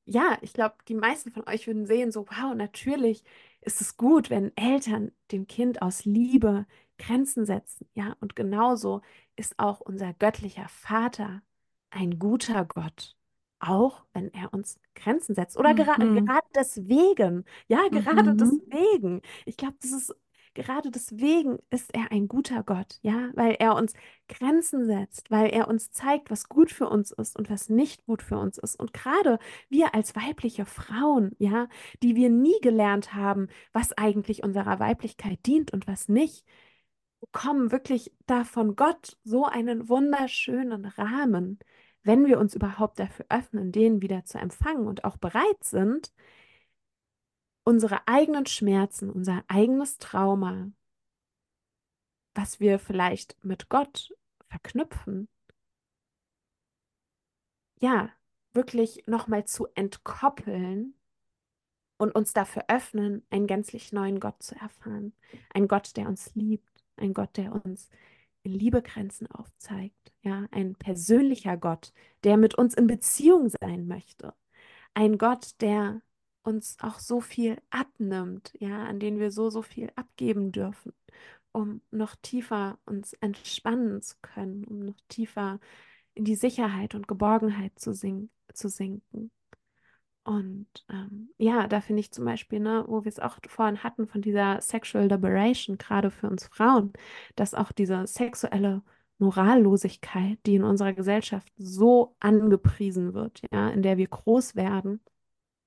ja, 0.06 0.38
ich 0.42 0.52
glaube, 0.52 0.76
die 0.88 0.94
meisten 0.94 1.30
von 1.30 1.46
euch 1.48 1.66
würden 1.66 1.86
sehen, 1.86 2.10
so, 2.12 2.26
wow, 2.28 2.54
natürlich 2.54 3.22
ist 3.60 3.80
es 3.80 3.96
gut, 3.96 4.30
wenn 4.30 4.56
Eltern 4.56 5.12
dem 5.32 5.46
Kind 5.46 5.82
aus 5.82 6.04
Liebe 6.04 6.66
Grenzen 6.98 7.46
setzen. 7.46 7.88
Ja, 7.94 8.16
und 8.20 8.36
genauso 8.36 9.02
ist 9.36 9.58
auch 9.58 9.80
unser 9.80 10.12
göttlicher 10.14 10.68
Vater 10.68 11.42
ein 11.90 12.18
guter 12.18 12.64
Gott, 12.64 13.16
auch 13.60 14.04
wenn 14.12 14.32
er 14.34 14.52
uns 14.54 14.78
Grenzen 14.94 15.34
setzt. 15.34 15.56
Oder 15.58 15.74
gera 15.74 15.96
Mhm. 15.96 16.06
gerade 16.12 16.46
deswegen, 16.54 17.44
ja, 17.68 17.88
gerade 17.90 18.34
Mhm. 18.34 18.36
deswegen. 18.36 19.22
Ich 19.46 19.56
glaube, 19.56 19.76
das 19.82 19.92
ist 19.92 20.14
gerade 20.54 20.90
deswegen 20.90 21.58
ist 21.70 21.94
er 21.94 22.10
ein 22.10 22.26
guter 22.26 22.64
Gott, 22.64 22.98
ja, 23.02 23.30
weil 23.34 23.52
er 23.60 23.76
uns 23.76 23.92
Grenzen 24.28 24.84
setzt, 24.86 25.30
weil 25.30 25.50
er 25.50 25.68
uns 25.68 25.92
zeigt, 25.92 26.28
was 26.30 26.48
gut 26.48 26.72
für 26.72 26.88
uns 26.88 27.12
ist 27.12 27.36
und 27.38 27.48
was 27.50 27.68
nicht 27.68 28.04
gut 28.06 28.20
für 28.22 28.36
uns 28.38 28.58
ist. 28.58 28.78
Und 28.78 28.92
gerade 28.92 29.38
wir 29.68 29.94
als 29.94 30.16
weibliche 30.16 30.66
Frauen, 30.66 31.32
ja, 31.38 31.68
die 32.02 32.16
wir 32.16 32.30
nie 32.30 32.58
gelernt 32.62 33.14
haben, 33.14 33.46
was 33.72 33.92
eigentlich 33.96 34.42
unserer 34.42 34.80
Weiblichkeit 34.80 35.38
dient 35.46 35.72
und 35.72 35.86
was 35.86 36.08
nicht, 36.08 36.44
bekommen 37.20 37.70
wirklich 37.72 38.12
da 38.26 38.44
von 38.44 38.76
Gott 38.76 39.18
so 39.24 39.44
einen 39.46 39.88
wunderschönen 39.88 40.86
Rahmen, 40.86 41.58
wenn 42.02 42.26
wir 42.26 42.38
uns 42.38 42.54
überhaupt 42.54 42.98
dafür 42.98 43.26
öffnen, 43.28 43.72
den 43.72 44.02
wieder 44.02 44.24
zu 44.24 44.38
empfangen 44.38 44.86
und 44.86 45.04
auch 45.04 45.16
bereit 45.16 45.62
sind, 45.64 46.12
unsere 47.64 48.06
eigenen 48.08 48.46
Schmerzen, 48.46 49.10
unser 49.10 49.44
eigenes 49.48 49.98
Trauma, 49.98 50.70
was 52.34 52.60
wir 52.60 52.78
vielleicht 52.78 53.42
mit 53.44 53.68
Gott 53.68 54.14
verknüpfen, 54.48 55.28
ja, 57.80 58.10
wirklich 58.52 59.04
nochmal 59.06 59.44
zu 59.44 59.66
entkoppeln 59.74 60.94
und 61.98 62.14
uns 62.14 62.32
dafür 62.32 62.64
öffnen, 62.68 63.24
einen 63.30 63.46
gänzlich 63.46 63.92
neuen 63.92 64.20
Gott 64.20 64.42
zu 64.42 64.54
erfahren. 64.56 65.12
Ein 65.54 65.68
Gott, 65.68 65.96
der 65.96 66.08
uns 66.08 66.34
liebt, 66.34 66.68
ein 66.96 67.14
Gott, 67.14 67.36
der 67.36 67.52
uns 67.64 67.88
in 68.42 68.52
Liebe 68.52 68.82
Grenzen 68.82 69.26
aufzeigt, 69.28 70.12
ja, 70.22 70.46
ein 70.50 70.74
persönlicher 70.74 71.56
Gott, 71.56 71.92
der 72.24 72.36
mit 72.36 72.54
uns 72.54 72.74
in 72.74 72.86
Beziehung 72.86 73.48
sein 73.48 73.86
möchte. 73.86 74.34
Ein 74.94 75.18
Gott, 75.18 75.60
der 75.60 76.02
uns 76.42 76.76
auch 76.80 76.98
so 76.98 77.20
viel 77.20 77.60
abnimmt, 77.70 78.52
ja, 78.58 78.84
an 78.84 79.00
den 79.00 79.18
wir 79.18 79.30
so, 79.30 79.50
so 79.50 79.62
viel 79.62 79.90
abgeben 79.96 80.52
dürfen, 80.52 80.92
um 81.52 81.82
noch 81.90 82.16
tiefer 82.16 82.78
uns 82.86 83.12
entspannen 83.14 84.02
zu 84.02 84.16
können, 84.22 84.64
um 84.64 84.80
noch 84.80 85.00
tiefer 85.08 85.60
in 86.14 86.24
die 86.24 86.36
Sicherheit 86.36 86.94
und 86.94 87.08
Geborgenheit 87.08 87.78
zu, 87.78 87.92
sink 87.94 88.30
zu 88.52 88.68
sinken. 88.68 89.30
Und 90.30 90.68
ähm, 90.88 91.30
ja, 91.38 91.66
da 91.66 91.80
finde 91.80 92.00
ich 92.00 92.12
zum 92.12 92.24
Beispiel, 92.24 92.60
ne, 92.60 92.84
wo 92.86 93.04
wir 93.04 93.08
es 93.08 93.18
auch 93.18 93.38
vorhin 93.48 93.82
hatten, 93.82 94.06
von 94.06 94.22
dieser 94.22 94.60
Sexual 94.60 95.08
Liberation, 95.08 95.76
gerade 95.76 96.12
für 96.12 96.28
uns 96.30 96.46
Frauen, 96.46 96.92
dass 97.34 97.52
auch 97.52 97.72
diese 97.72 98.06
sexuelle 98.06 98.82
Morallosigkeit, 99.18 100.38
die 100.46 100.54
in 100.54 100.62
unserer 100.62 100.92
Gesellschaft 100.92 101.52
so 101.58 102.14
angepriesen 102.20 103.12
wird, 103.12 103.42
ja, 103.50 103.70
in 103.70 103.82
der 103.82 103.96
wir 103.98 104.06
groß 104.06 104.54
werden 104.54 105.00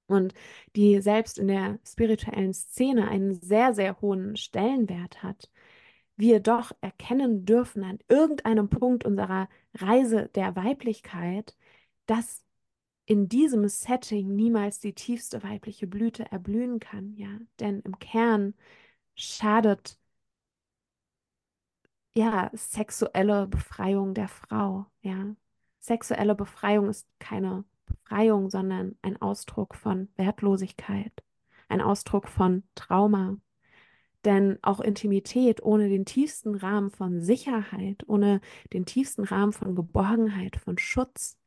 und 0.07 0.33
die 0.77 1.01
selbst 1.01 1.39
in 1.39 1.49
der 1.49 1.79
spirituellen 1.85 2.53
Szene 2.53 3.09
einen 3.09 3.33
sehr, 3.33 3.73
sehr 3.73 3.99
hohen 3.99 4.37
Stellenwert 4.37 5.23
hat, 5.23 5.51
wir 6.15 6.39
doch 6.39 6.71
erkennen 6.81 7.45
dürfen 7.45 7.83
an 7.83 7.99
irgendeinem 8.07 8.69
Punkt 8.69 9.05
unserer 9.05 9.49
Reise 9.75 10.29
der 10.35 10.55
Weiblichkeit, 10.55 11.57
dass 12.05 12.43
in 13.05 13.27
diesem 13.29 13.67
Setting 13.67 14.35
niemals 14.35 14.79
die 14.79 14.93
tiefste 14.93 15.43
weibliche 15.43 15.87
Blüte 15.87 16.31
erblühen 16.31 16.79
kann, 16.79 17.13
ja, 17.15 17.29
denn 17.59 17.81
im 17.81 17.99
Kern 17.99 18.53
schadet 19.15 19.99
ja 22.15 22.49
sexuelle 22.53 23.47
Befreiung 23.47 24.13
der 24.13 24.27
Frau, 24.27 24.85
ja. 25.01 25.35
Sexuelle 25.79 26.35
Befreiung 26.35 26.89
ist 26.89 27.07
keine 27.19 27.65
Befreiung, 27.85 28.49
sondern 28.49 28.95
ein 29.01 29.21
Ausdruck 29.21 29.75
von 29.75 30.07
Wertlosigkeit, 30.15 31.11
ein 31.67 31.81
Ausdruck 31.81 32.29
von 32.29 32.63
Trauma. 32.75 33.37
Denn 34.25 34.57
auch 34.61 34.79
Intimität 34.79 35.61
ohne 35.61 35.89
den 35.89 36.05
tiefsten 36.05 36.55
Rahmen 36.55 36.89
von 36.89 37.21
Sicherheit, 37.21 38.03
ohne 38.07 38.39
den 38.71 38.85
tiefsten 38.85 39.25
Rahmen 39.25 39.51
von 39.51 39.75
Geborgenheit, 39.75 40.55
von 40.55 40.77
Schutz, 40.77 41.37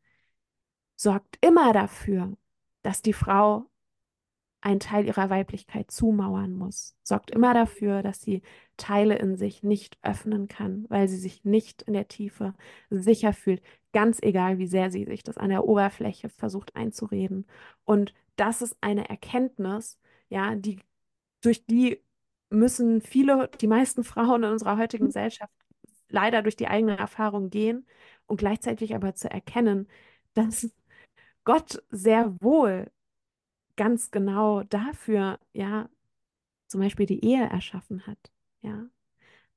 sorgt 0.96 1.38
immer 1.40 1.72
dafür, 1.72 2.36
dass 2.82 3.02
die 3.02 3.12
Frau 3.12 3.66
einen 4.60 4.80
Teil 4.80 5.06
ihrer 5.06 5.30
Weiblichkeit 5.30 5.90
zumauern 5.92 6.52
muss, 6.54 6.96
sorgt 7.02 7.30
immer 7.30 7.54
dafür, 7.54 8.02
dass 8.02 8.20
sie 8.20 8.42
Teile 8.76 9.16
in 9.16 9.36
sich 9.36 9.62
nicht 9.62 9.96
öffnen 10.02 10.48
kann, 10.48 10.86
weil 10.88 11.06
sie 11.08 11.18
sich 11.18 11.44
nicht 11.44 11.82
in 11.82 11.92
der 11.92 12.08
Tiefe 12.08 12.54
sicher 12.90 13.32
fühlt, 13.32 13.62
ganz 13.92 14.18
egal, 14.22 14.58
wie 14.58 14.66
sehr 14.66 14.90
sie 14.90 15.04
sich 15.04 15.22
das 15.22 15.38
an 15.38 15.50
der 15.50 15.66
Oberfläche 15.66 16.30
versucht 16.30 16.74
einzureden. 16.74 17.46
Und 17.84 18.12
das 18.34 18.60
ist 18.60 18.76
eine 18.80 19.08
Erkenntnis, 19.08 20.00
ja, 20.28 20.54
die 20.56 20.80
durch 21.42 21.64
die 21.66 22.02
müssen 22.50 23.00
viele, 23.00 23.48
die 23.60 23.66
meisten 23.68 24.04
Frauen 24.04 24.42
in 24.42 24.50
unserer 24.50 24.78
heutigen 24.78 25.06
Gesellschaft 25.06 25.52
leider 26.08 26.42
durch 26.42 26.56
die 26.56 26.68
eigene 26.68 26.98
Erfahrung 26.98 27.50
gehen 27.50 27.86
und 28.26 28.38
gleichzeitig 28.38 28.94
aber 28.94 29.14
zu 29.14 29.30
erkennen, 29.30 29.88
dass 30.34 30.70
Gott 31.46 31.82
sehr 31.90 32.42
wohl 32.42 32.92
ganz 33.76 34.10
genau 34.12 34.64
dafür, 34.64 35.40
ja, 35.54 35.88
zum 36.68 36.80
Beispiel 36.80 37.06
die 37.06 37.24
Ehe 37.24 37.44
erschaffen 37.48 38.06
hat, 38.06 38.32
ja. 38.62 38.86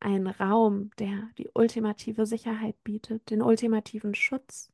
Ein 0.01 0.27
Raum, 0.27 0.91
der 0.99 1.29
die 1.37 1.49
ultimative 1.55 2.25
Sicherheit 2.27 2.75
bietet, 2.83 3.31
den 3.31 3.41
ultimativen 3.41 4.15
Schutz. 4.15 4.71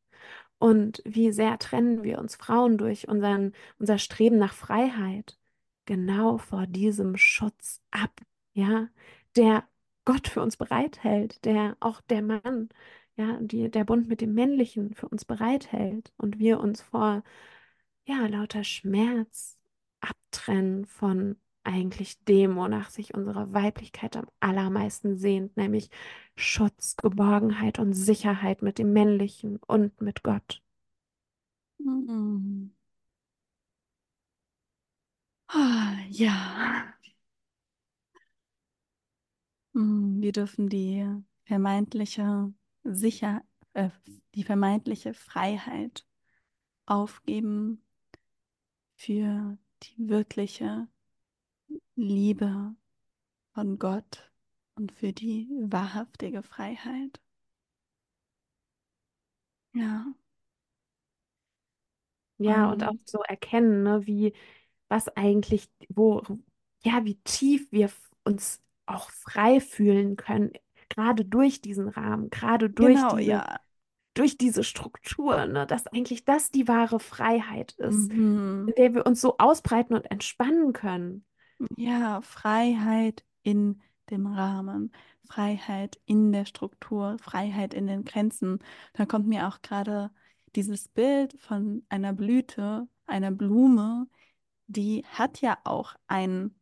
Und 0.60 1.02
wie 1.06 1.32
sehr 1.34 1.60
trennen 1.60 2.04
wir 2.04 2.20
uns 2.20 2.36
Frauen 2.36 2.78
durch 2.78 3.08
unseren, 3.10 3.54
unser 3.80 3.98
Streben 4.00 4.38
nach 4.38 4.54
Freiheit 4.54 5.38
genau 5.86 6.38
vor 6.38 6.68
diesem 6.68 7.18
Schutz 7.18 7.82
ab, 7.92 8.22
ja, 8.54 8.90
der 9.36 9.66
Gott 10.06 10.28
für 10.28 10.42
uns 10.42 10.58
bereithält, 10.58 11.44
der 11.46 11.78
auch 11.80 12.02
der 12.02 12.22
Mann, 12.22 12.70
ja, 13.18 13.38
die, 13.42 13.70
der 13.72 13.84
Bund 13.86 14.08
mit 14.08 14.22
dem 14.22 14.34
Männlichen 14.34 14.94
für 14.94 15.08
uns 15.10 15.26
bereithält 15.26 16.12
und 16.18 16.40
wir 16.40 16.60
uns 16.60 16.82
vor 16.82 17.24
ja, 18.06 18.26
lauter 18.28 18.64
Schmerz 18.64 19.58
abtrennen 20.02 20.86
von 20.86 21.38
eigentlich 21.64 22.24
dem, 22.26 22.56
wonach 22.58 22.90
sich 22.92 23.14
unsere 23.16 23.54
Weiblichkeit 23.54 24.18
am 24.18 24.28
allermeisten 24.40 25.18
sehnt, 25.18 25.58
nämlich 25.58 25.90
Schutz, 26.36 26.96
Geborgenheit 26.98 27.80
und 27.80 27.94
Sicherheit 27.94 28.62
mit 28.64 28.80
dem 28.80 28.94
Männlichen 28.94 29.58
und 29.68 30.02
mit 30.02 30.24
Gott. 30.24 30.62
Mhm. 31.80 32.72
Ah, 35.50 36.06
ja. 36.12 36.36
Mhm, 39.74 40.22
Wir 40.22 40.32
dürfen 40.32 40.70
die 40.70 41.06
vermeintliche 41.46 42.52
Sicher, 42.86 43.44
äh, 43.74 43.90
die 44.34 44.44
vermeintliche 44.46 45.14
Freiheit 45.14 46.06
aufgeben 46.88 47.84
für 48.98 49.58
die 49.84 50.10
wirkliche 50.10 50.90
Liebe 51.98 52.74
von 53.54 53.80
Gott 53.80 54.32
und 54.76 54.92
für 54.94 55.14
die 55.14 55.50
wahrhaftige 55.62 56.44
Freiheit. 56.44 57.22
Ja, 59.74 60.16
Ja, 62.38 62.70
und 62.72 62.84
auch 62.84 62.92
und 62.92 63.00
so 63.06 63.22
erkennen, 63.24 63.84
ne, 63.84 64.06
wie, 64.06 64.34
was 64.90 65.08
eigentlich, 65.10 65.70
wo, 65.90 66.22
ja, 66.84 67.06
wie 67.06 67.16
tief 67.24 67.72
wir 67.72 67.90
uns 68.26 68.62
auch 68.86 69.10
frei 69.10 69.60
fühlen 69.62 70.16
können, 70.18 70.52
gerade 70.90 71.26
durch 71.26 71.62
diesen 71.62 71.88
Rahmen, 71.90 72.30
gerade 72.30 72.70
durch 72.70 72.96
genau, 72.96 73.16
diese 73.18 73.22
ja. 73.22 73.60
durch 74.14 74.38
diese 74.38 74.64
Struktur, 74.64 75.46
ne, 75.46 75.66
dass 75.68 75.88
eigentlich 75.88 76.26
das 76.26 76.52
die 76.52 76.68
wahre 76.68 77.00
Freiheit 77.00 77.74
ist, 77.74 78.12
Mhm. 78.14 78.68
in 78.68 78.74
der 78.78 78.94
wir 78.96 79.06
uns 79.06 79.22
so 79.22 79.38
ausbreiten 79.38 79.94
und 79.96 80.10
entspannen 80.12 80.74
können. 80.74 81.26
Ja, 81.78 82.22
Freiheit 82.22 83.24
in 83.44 83.82
dem 84.10 84.28
Rahmen, 84.28 84.92
Freiheit 85.28 86.00
in 86.06 86.32
der 86.32 86.46
Struktur, 86.46 87.18
Freiheit 87.20 87.74
in 87.74 87.88
den 87.88 88.04
Grenzen. 88.06 88.60
Da 88.94 89.06
kommt 89.06 89.28
mir 89.28 89.48
auch 89.48 89.62
gerade 89.62 90.12
dieses 90.56 90.88
Bild 90.88 91.40
von 91.40 91.86
einer 91.90 92.14
Blüte, 92.14 92.88
einer 93.08 93.32
Blume, 93.32 94.08
die 94.68 95.04
hat 95.08 95.42
ja 95.42 95.58
auch 95.64 95.96
ein, 96.08 96.56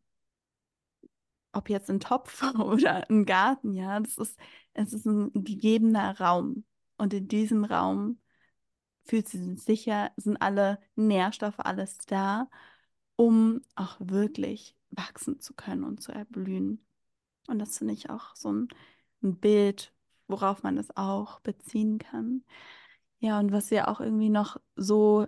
ob 1.56 1.68
jetzt 1.70 1.90
ein 1.90 2.00
Topf 2.00 2.42
oder 2.58 3.08
ein 3.10 3.24
Garten, 3.26 3.74
ja, 3.74 4.00
das 4.00 4.18
ist, 4.18 4.38
es 4.74 4.92
ist 4.92 5.06
ein 5.06 5.32
gegebener 5.34 6.18
Raum. 6.20 6.64
Und 6.96 7.14
in 7.14 7.28
diesem 7.28 7.64
Raum 7.64 8.20
fühlt 9.04 9.28
sie 9.28 9.38
sich 9.38 9.62
sicher, 9.62 10.12
sind 10.16 10.38
alle 10.38 10.78
Nährstoffe, 10.96 11.58
alles 11.58 11.98
da, 11.98 12.48
um 13.16 13.62
auch 13.76 13.96
wirklich 14.00 14.76
wachsen 14.90 15.40
zu 15.40 15.54
können 15.54 15.84
und 15.84 16.02
zu 16.02 16.12
erblühen. 16.12 16.84
Und 17.48 17.58
das 17.58 17.78
finde 17.78 17.94
ich 17.94 18.10
auch 18.10 18.34
so 18.36 18.52
ein, 18.52 18.68
ein 19.22 19.38
Bild, 19.38 19.92
worauf 20.28 20.62
man 20.62 20.76
das 20.76 20.96
auch 20.96 21.40
beziehen 21.40 21.98
kann. 21.98 22.44
Ja, 23.20 23.38
und 23.40 23.52
was 23.52 23.70
wir 23.70 23.88
auch 23.88 24.00
irgendwie 24.00 24.30
noch 24.30 24.58
so 24.76 25.26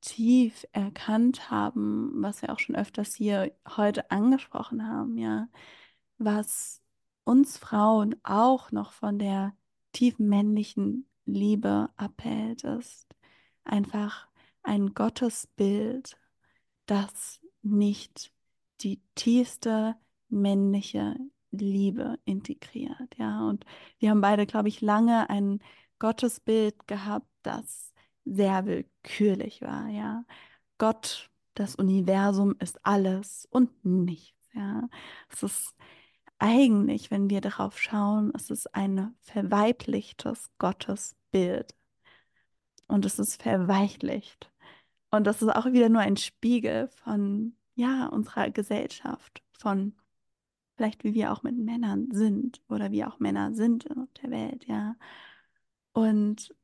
tief 0.00 0.66
erkannt 0.72 1.50
haben, 1.50 2.12
was 2.22 2.42
wir 2.42 2.52
auch 2.52 2.58
schon 2.58 2.76
öfters 2.76 3.14
hier 3.14 3.52
heute 3.76 4.10
angesprochen 4.10 4.86
haben, 4.86 5.18
ja, 5.18 5.48
was 6.18 6.82
uns 7.24 7.58
Frauen 7.58 8.14
auch 8.22 8.70
noch 8.72 8.92
von 8.92 9.18
der 9.18 9.54
tiefen 9.92 10.28
männlichen 10.28 11.08
Liebe 11.24 11.90
abhält, 11.96 12.64
ist 12.64 13.06
einfach 13.64 14.28
ein 14.62 14.94
Gottesbild, 14.94 16.16
das 16.86 17.40
nicht 17.62 18.32
die 18.80 19.00
tiefste 19.14 19.96
männliche 20.28 21.16
Liebe 21.50 22.18
integriert, 22.24 23.16
ja. 23.16 23.46
Und 23.48 23.64
wir 23.98 24.10
haben 24.10 24.20
beide, 24.20 24.46
glaube 24.46 24.68
ich, 24.68 24.80
lange 24.80 25.28
ein 25.30 25.60
Gottesbild 25.98 26.86
gehabt, 26.86 27.28
das 27.42 27.92
sehr 28.26 28.66
willkürlich 28.66 29.62
war, 29.62 29.88
ja. 29.88 30.24
Gott, 30.78 31.30
das 31.54 31.74
Universum 31.76 32.54
ist 32.58 32.84
alles 32.84 33.48
und 33.50 33.70
nichts, 33.84 34.36
ja. 34.52 34.88
Es 35.30 35.42
ist 35.42 35.74
eigentlich, 36.38 37.10
wenn 37.10 37.30
wir 37.30 37.40
darauf 37.40 37.78
schauen, 37.80 38.32
es 38.34 38.50
ist 38.50 38.74
ein 38.74 39.14
verweiblichtes 39.22 40.50
Gottesbild. 40.58 41.74
Und 42.88 43.04
es 43.04 43.18
ist 43.18 43.42
verweichlicht. 43.42 44.50
Und 45.10 45.24
das 45.26 45.42
ist 45.42 45.48
auch 45.48 45.66
wieder 45.66 45.88
nur 45.88 46.02
ein 46.02 46.16
Spiegel 46.16 46.88
von, 46.88 47.56
ja, 47.74 48.06
unserer 48.06 48.50
Gesellschaft, 48.50 49.42
von 49.52 49.94
vielleicht 50.76 51.04
wie 51.04 51.14
wir 51.14 51.32
auch 51.32 51.42
mit 51.42 51.56
Männern 51.56 52.08
sind 52.12 52.60
oder 52.68 52.90
wie 52.90 53.04
auch 53.04 53.18
Männer 53.18 53.54
sind 53.54 53.84
in 53.86 54.06
der 54.22 54.30
Welt, 54.30 54.66
ja. 54.66 54.96
Und 55.92 56.54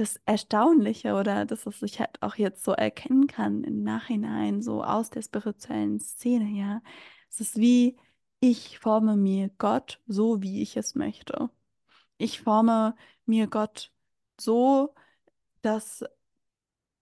das 0.00 0.16
Erstaunliche 0.26 1.14
oder 1.14 1.44
das, 1.46 1.66
was 1.66 1.82
ich 1.82 2.00
halt 2.00 2.22
auch 2.22 2.36
jetzt 2.36 2.64
so 2.64 2.72
erkennen 2.72 3.26
kann 3.26 3.64
im 3.64 3.82
Nachhinein, 3.82 4.62
so 4.62 4.82
aus 4.84 5.10
der 5.10 5.22
spirituellen 5.22 6.00
Szene, 6.00 6.46
ja, 6.58 6.82
es 7.30 7.40
ist 7.40 7.56
wie, 7.56 7.96
ich 8.40 8.78
forme 8.78 9.16
mir 9.16 9.50
Gott 9.58 10.00
so, 10.06 10.42
wie 10.42 10.62
ich 10.62 10.76
es 10.76 10.94
möchte. 10.94 11.50
Ich 12.18 12.40
forme 12.42 12.96
mir 13.26 13.48
Gott 13.48 13.92
so, 14.40 14.94
dass, 15.62 16.04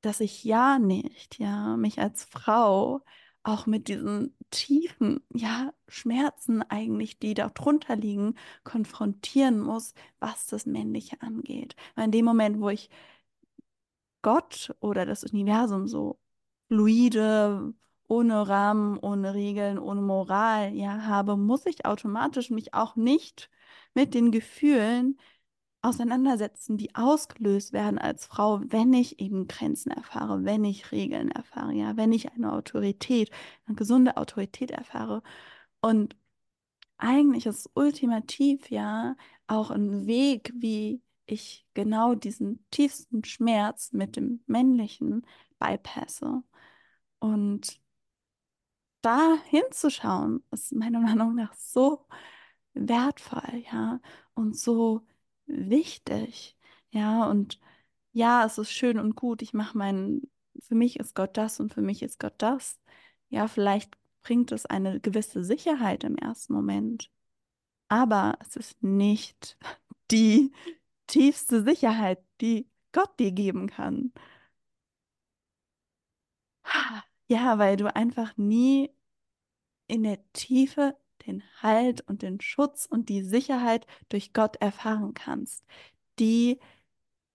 dass 0.01 0.21
ich 0.21 0.45
ja 0.45 0.79
nicht, 0.79 1.39
ja, 1.39 1.77
mich 1.77 2.01
als 2.01 2.25
Frau 2.25 3.03
auch 3.47 3.67
mit 3.67 3.89
diesen 3.89 4.37
tiefen, 4.51 5.21
ja, 5.33 5.73
Schmerzen 5.89 6.63
eigentlich, 6.63 7.19
die 7.19 7.35
da 7.35 7.49
drunter 7.49 7.97
liegen, 7.97 8.35
konfrontieren 8.65 9.61
muss, 9.61 9.95
was 10.19 10.47
das 10.47 10.67
Männliche 10.67 11.21
angeht. 11.23 11.77
Weil 11.95 12.07
in 12.07 12.13
dem 12.13 12.25
Moment, 12.25 12.61
wo 12.61 12.69
ich 12.71 12.91
Gott 14.23 14.75
oder 14.81 15.07
das 15.07 15.25
Universum 15.25 15.87
so 15.87 16.19
fluide, 16.69 17.73
ohne 18.09 18.49
Rahmen, 18.49 18.99
ohne 18.99 19.35
Regeln, 19.35 19.79
ohne 19.79 20.01
Moral, 20.03 20.75
ja, 20.75 21.03
habe, 21.07 21.37
muss 21.37 21.67
ich 21.67 21.87
automatisch 21.87 22.51
mich 22.51 22.75
auch 22.75 22.97
nicht 22.97 23.51
mit 23.95 24.15
den 24.15 24.31
Gefühlen 24.33 25.19
auseinandersetzen, 25.87 26.77
die 26.79 26.95
ausgelöst 26.95 27.73
werden 27.73 27.99
als 27.99 28.27
Frau, 28.27 28.61
wenn 28.67 28.93
ich 28.93 29.21
eben 29.21 29.49
Grenzen 29.49 29.91
erfahre, 29.93 30.45
wenn 30.45 30.65
ich 30.65 30.93
Regeln 30.93 31.31
erfahre, 31.31 31.73
ja, 31.75 31.97
wenn 31.97 32.13
ich 32.13 32.33
eine 32.33 32.53
Autorität, 32.53 33.31
eine 33.67 33.77
gesunde 33.77 34.17
Autorität 34.17 34.71
erfahre. 34.71 35.23
Und 35.81 36.17
eigentlich 36.99 37.47
ist 37.47 37.71
ultimativ 37.75 38.71
ja 38.71 39.17
auch 39.47 39.71
ein 39.71 40.07
Weg, 40.07 40.53
wie 40.57 41.03
ich 41.27 41.67
genau 41.75 42.15
diesen 42.15 42.65
tiefsten 42.71 43.25
Schmerz 43.25 43.93
mit 43.93 44.17
dem 44.17 44.43
Männlichen 44.47 45.27
bypasse. 45.59 46.43
Und 47.19 47.81
da 49.03 49.37
hinzuschauen, 49.47 50.43
ist 50.51 50.73
meiner 50.73 51.01
Meinung 51.09 51.35
nach 51.35 51.55
so 51.55 52.07
wertvoll, 52.75 53.65
ja, 53.73 54.01
und 54.35 54.57
so 54.57 55.03
wichtig, 55.47 56.57
ja, 56.91 57.27
und 57.31 57.61
ja, 58.13 58.45
es 58.47 58.59
ist 58.59 58.73
schön 58.73 58.99
und 58.99 59.17
gut, 59.17 59.43
ich 59.43 59.55
mache 59.55 59.77
meinen, 59.79 60.31
für 60.61 60.75
mich 60.75 60.99
ist 60.99 61.15
Gott 61.15 61.37
das 61.37 61.61
und 61.61 61.75
für 61.75 61.83
mich 61.83 62.03
ist 62.03 62.19
Gott 62.21 62.35
das. 62.39 62.81
Ja, 63.29 63.49
vielleicht 63.49 63.97
bringt 64.23 64.53
es 64.53 64.67
eine 64.67 65.01
gewisse 65.01 65.45
Sicherheit 65.45 66.05
im 66.05 66.17
ersten 66.17 66.55
Moment, 66.55 67.11
aber 67.89 68.39
es 68.41 68.57
ist 68.57 68.83
nicht 68.83 69.59
die 70.13 70.53
tiefste 71.09 71.63
Sicherheit, 71.65 72.21
die 72.41 72.69
Gott 72.93 73.19
dir 73.21 73.33
geben 73.33 73.69
kann. 73.69 74.13
Ja, 77.29 77.59
weil 77.59 77.77
du 77.77 77.95
einfach 77.95 78.37
nie 78.37 78.91
in 79.89 80.03
der 80.05 80.19
Tiefe 80.33 80.97
den 81.27 81.43
Halt 81.63 82.03
und 82.03 82.23
den 82.23 82.41
Schutz 82.41 82.87
und 82.87 83.09
die 83.09 83.23
Sicherheit 83.23 83.87
durch 84.09 84.33
Gott 84.33 84.57
erfahren 84.57 85.15
kannst, 85.15 85.65
die 86.19 86.59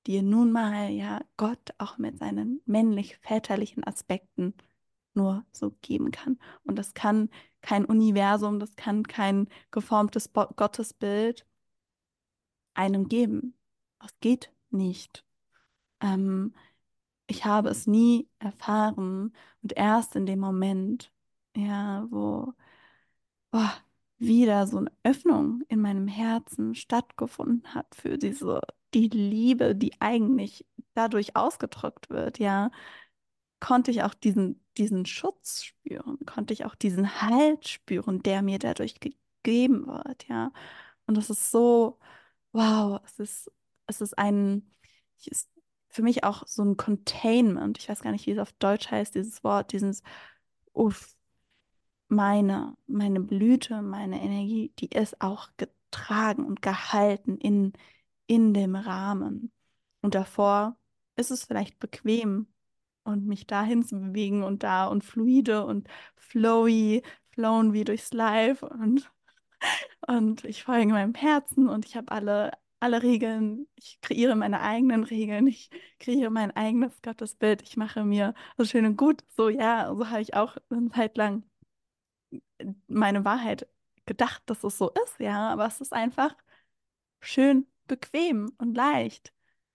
dir 0.07 0.23
nun 0.23 0.51
mal 0.51 0.89
ja 0.89 1.21
Gott 1.37 1.73
auch 1.77 1.97
mit 1.97 2.17
seinen 2.17 2.61
männlich-väterlichen 2.65 3.83
Aspekten 3.85 4.53
nur 5.13 5.45
so 5.51 5.71
geben 5.81 6.11
kann. 6.11 6.39
Und 6.63 6.77
das 6.77 6.93
kann 6.93 7.29
kein 7.61 7.85
Universum, 7.85 8.59
das 8.59 8.75
kann 8.75 9.03
kein 9.03 9.47
geformtes 9.71 10.27
Bo 10.27 10.47
Gottesbild 10.55 11.45
einem 12.73 13.07
geben. 13.07 13.55
Das 13.99 14.13
geht 14.19 14.51
nicht. 14.71 15.25
Ähm, 16.01 16.55
ich 17.27 17.45
habe 17.45 17.69
es 17.69 17.87
nie 17.87 18.27
erfahren 18.39 19.33
und 19.63 19.73
erst 19.73 20.15
in 20.15 20.25
dem 20.25 20.39
Moment, 20.39 21.11
ja, 21.55 22.07
wo 22.09 22.53
oh, 23.51 23.69
wieder 24.17 24.67
so 24.67 24.77
eine 24.77 24.91
Öffnung 25.03 25.63
in 25.67 25.81
meinem 25.81 26.07
Herzen 26.07 26.75
stattgefunden 26.75 27.73
hat 27.73 27.95
für 27.95 28.17
diese, 28.17 28.61
die 28.93 29.07
Liebe, 29.09 29.75
die 29.75 29.99
eigentlich 29.99 30.65
dadurch 30.93 31.35
ausgedrückt 31.35 32.09
wird, 32.09 32.39
ja, 32.39 32.71
konnte 33.59 33.91
ich 33.91 34.03
auch 34.03 34.13
diesen, 34.13 34.63
diesen 34.77 35.05
Schutz 35.05 35.63
spüren, 35.63 36.19
konnte 36.25 36.53
ich 36.53 36.65
auch 36.65 36.75
diesen 36.75 37.21
Halt 37.21 37.67
spüren, 37.67 38.21
der 38.23 38.41
mir 38.41 38.59
dadurch 38.59 38.99
gegeben 38.99 39.87
wird, 39.87 40.27
ja. 40.27 40.51
Und 41.07 41.17
das 41.17 41.29
ist 41.29 41.51
so, 41.51 41.99
wow, 42.53 43.01
es 43.05 43.19
ist, 43.19 43.51
es 43.87 44.01
ist 44.01 44.17
ein, 44.17 44.71
ist 45.25 45.49
für 45.89 46.01
mich 46.03 46.23
auch 46.23 46.47
so 46.47 46.63
ein 46.63 46.77
Containment. 46.77 47.77
Ich 47.77 47.89
weiß 47.89 48.01
gar 48.01 48.11
nicht, 48.11 48.25
wie 48.27 48.31
es 48.31 48.39
auf 48.39 48.53
Deutsch 48.53 48.89
heißt, 48.91 49.15
dieses 49.15 49.43
Wort, 49.43 49.73
dieses, 49.73 50.03
uff, 50.73 51.15
meine, 52.11 52.75
meine 52.87 53.21
Blüte, 53.21 53.81
meine 53.81 54.21
Energie, 54.21 54.73
die 54.79 54.87
ist 54.89 55.21
auch 55.21 55.49
getragen 55.57 56.45
und 56.45 56.61
gehalten 56.61 57.37
in, 57.37 57.73
in 58.27 58.53
dem 58.53 58.75
Rahmen. 58.75 59.51
Und 60.01 60.15
davor 60.15 60.77
ist 61.15 61.31
es 61.31 61.45
vielleicht 61.45 61.79
bequem 61.79 62.47
und 63.03 63.25
mich 63.27 63.47
dahin 63.47 63.83
zu 63.83 63.99
bewegen 63.99 64.43
und 64.43 64.63
da 64.63 64.87
und 64.87 65.03
fluide 65.03 65.65
und 65.65 65.87
flowy, 66.17 67.03
flown 67.31 67.73
wie 67.73 67.83
durchs 67.85 68.13
Live 68.13 68.63
und, 68.63 69.11
und 70.07 70.43
ich 70.45 70.63
folge 70.63 70.91
meinem 70.91 71.15
Herzen 71.15 71.69
und 71.69 71.85
ich 71.85 71.95
habe 71.95 72.11
alle, 72.11 72.51
alle 72.79 73.03
Regeln, 73.03 73.67
ich 73.75 73.99
kreiere 74.01 74.35
meine 74.35 74.61
eigenen 74.61 75.03
Regeln, 75.03 75.47
ich 75.47 75.69
kreiere 75.99 76.29
mein 76.31 76.51
eigenes 76.51 77.01
Gottesbild, 77.01 77.61
ich 77.63 77.77
mache 77.77 78.03
mir 78.03 78.33
so 78.57 78.65
schön 78.65 78.85
und 78.85 78.97
gut, 78.97 79.23
so 79.29 79.49
ja, 79.49 79.93
so 79.95 80.09
habe 80.09 80.21
ich 80.21 80.33
auch 80.35 80.57
eine 80.69 80.89
Zeit 80.91 81.17
lang 81.17 81.43
meine 82.87 83.25
Wahrheit 83.25 83.67
gedacht, 84.05 84.43
dass 84.47 84.63
es 84.63 84.77
so 84.77 84.91
ist, 85.05 85.19
ja, 85.19 85.49
aber 85.51 85.65
es 85.67 85.81
ist 85.81 85.93
einfach 85.93 86.35
schön 87.19 87.67
bequem 87.87 88.51
und 88.57 88.75
leicht. 88.75 89.33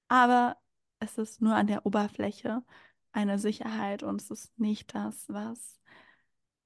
Aber 0.09 0.57
es 0.99 1.19
ist 1.19 1.43
nur 1.43 1.55
an 1.55 1.67
der 1.67 1.87
Oberfläche 1.87 2.63
eine 3.13 3.39
Sicherheit 3.39 4.03
und 4.03 4.21
es 4.21 4.31
ist 4.31 4.59
nicht 4.59 4.95
das, 4.95 5.29
was 5.29 5.81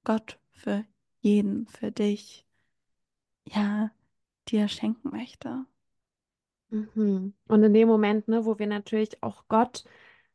Gott 0.03 0.39
für 0.51 0.85
jeden, 1.19 1.67
für 1.67 1.91
dich, 1.91 2.45
ja, 3.45 3.91
dir 4.47 4.67
schenken 4.67 5.09
möchte. 5.09 5.65
Mhm. 6.69 7.33
Und 7.47 7.63
in 7.63 7.73
dem 7.73 7.87
Moment, 7.87 8.27
ne, 8.27 8.45
wo 8.45 8.57
wir 8.59 8.67
natürlich 8.67 9.21
auch 9.23 9.47
Gott 9.47 9.83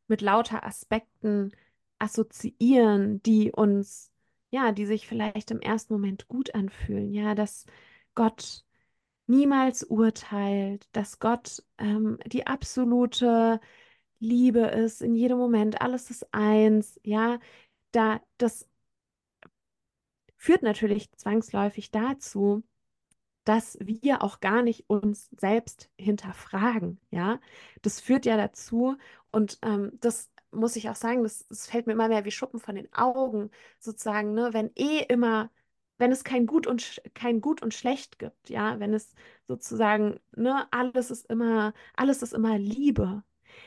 mit 0.07 0.21
lauter 0.21 0.65
Aspekten 0.65 1.53
assoziieren, 1.99 3.23
die 3.23 3.53
uns 3.53 4.13
ja, 4.51 4.73
die 4.73 4.87
sich 4.87 5.07
vielleicht 5.07 5.51
im 5.51 5.61
ersten 5.61 5.95
Moment 5.95 6.29
gut 6.29 6.55
anfühlen, 6.55 7.13
ja, 7.13 7.35
dass 7.35 7.67
Gott 8.15 8.65
niemals 9.27 9.85
urteilt, 9.85 10.89
dass 10.93 11.19
Gott 11.19 11.65
ähm, 11.79 12.19
die 12.27 12.47
absolute 12.47 13.61
Liebe 14.21 14.61
ist 14.61 15.03
in 15.03 15.15
jedem 15.15 15.39
Moment, 15.39 15.81
alles 15.81 16.11
ist 16.11 16.33
eins, 16.33 17.01
ja, 17.05 17.39
da 17.93 18.21
das 18.39 18.69
führt 20.37 20.63
natürlich 20.63 21.11
zwangsläufig 21.13 21.91
dazu, 21.91 22.63
dass 23.45 23.79
wir 23.81 24.23
auch 24.23 24.41
gar 24.41 24.63
nicht 24.63 24.89
uns 24.89 25.31
selbst 25.39 25.91
hinterfragen, 25.99 27.01
ja. 27.11 27.41
Das 27.83 28.01
führt 28.01 28.27
ja 28.27 28.37
dazu 28.37 28.97
und 29.33 29.59
ähm, 29.63 29.93
das 30.01 30.31
muss 30.57 30.77
ich 30.77 30.89
auch 30.91 30.97
sagen, 30.97 31.23
das, 31.25 31.47
das 31.49 31.67
fällt 31.69 31.87
mir 31.87 31.93
immer 31.95 32.09
mehr 32.09 32.25
wie 32.25 32.31
Schuppen 32.33 32.61
von 32.61 32.75
den 32.77 32.93
Augen, 32.95 33.51
sozusagen, 33.79 34.35
ne, 34.35 34.51
wenn 34.53 34.71
eh 34.77 35.01
immer 35.09 35.51
wenn 35.99 36.13
es 36.13 36.25
kein 36.25 36.47
Gut 36.47 36.67
und 36.67 37.01
kein 37.15 37.41
Gut 37.41 37.63
und 37.63 37.73
Schlecht 37.73 38.19
gibt, 38.19 38.51
ja, 38.51 38.79
wenn 38.81 38.93
es 38.93 39.15
sozusagen, 39.49 40.21
ne, 40.37 40.67
alles 40.71 41.11
ist 41.11 41.27
immer, 41.31 41.73
alles 41.97 42.23
ist 42.23 42.35
immer 42.35 42.59
Liebe, 42.59 43.23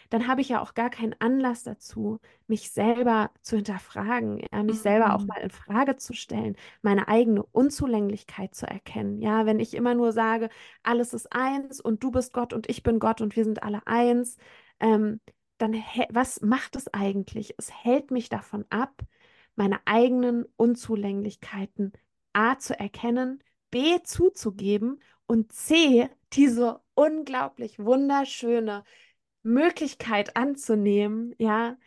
dann 0.10 0.28
habe 0.28 0.42
ich 0.42 0.50
ja 0.50 0.62
auch 0.62 0.74
gar 0.74 0.90
keinen 0.90 1.16
Anlass 1.20 1.64
dazu, 1.64 2.20
mich 2.48 2.72
selber 2.72 3.32
zu 3.42 3.56
hinterfragen, 3.58 4.42
ja, 4.52 4.64
mich 4.64 4.82
selber 4.82 5.16
auch 5.16 5.26
Mhm. 5.26 5.28
mal 5.28 5.40
in 5.42 5.50
Frage 5.52 5.96
zu 5.98 6.14
stellen, 6.14 6.56
meine 6.82 7.08
eigene 7.08 7.44
Unzulänglichkeit 7.44 8.56
zu 8.56 8.68
erkennen. 8.68 9.22
Ja, 9.22 9.46
wenn 9.46 9.60
ich 9.60 9.74
immer 9.74 9.96
nur 9.96 10.12
sage, 10.12 10.50
alles 10.84 11.14
ist 11.14 11.32
eins 11.34 11.80
und 11.82 12.04
du 12.04 12.12
bist 12.12 12.34
Gott 12.34 12.54
und 12.54 12.70
ich 12.70 12.84
bin 12.84 13.00
Gott 13.00 13.22
und 13.22 13.36
wir 13.36 13.44
sind 13.44 13.64
alle 13.64 13.86
eins, 13.88 14.38
ähm, 14.80 15.20
dann 15.60 15.76
was 16.10 16.42
macht 16.42 16.76
es 16.76 16.94
eigentlich? 16.94 17.54
Es 17.58 17.72
hält 17.72 18.12
mich 18.12 18.30
davon 18.30 18.66
ab, 18.70 19.02
meine 19.56 19.80
eigenen 19.86 20.46
Unzulänglichkeiten 20.58 21.94
A 22.34 22.58
zu 22.58 22.80
erkennen, 22.80 23.44
B 23.72 24.00
zuzugeben 24.04 25.02
und 25.28 25.52
C 25.54 26.10
diese 26.34 26.82
unglaublich 26.96 27.80
wunderschöne 27.80 28.84
Möglichkeit 29.44 30.36
anzunehmen, 30.36 31.36
ja, 31.38 31.78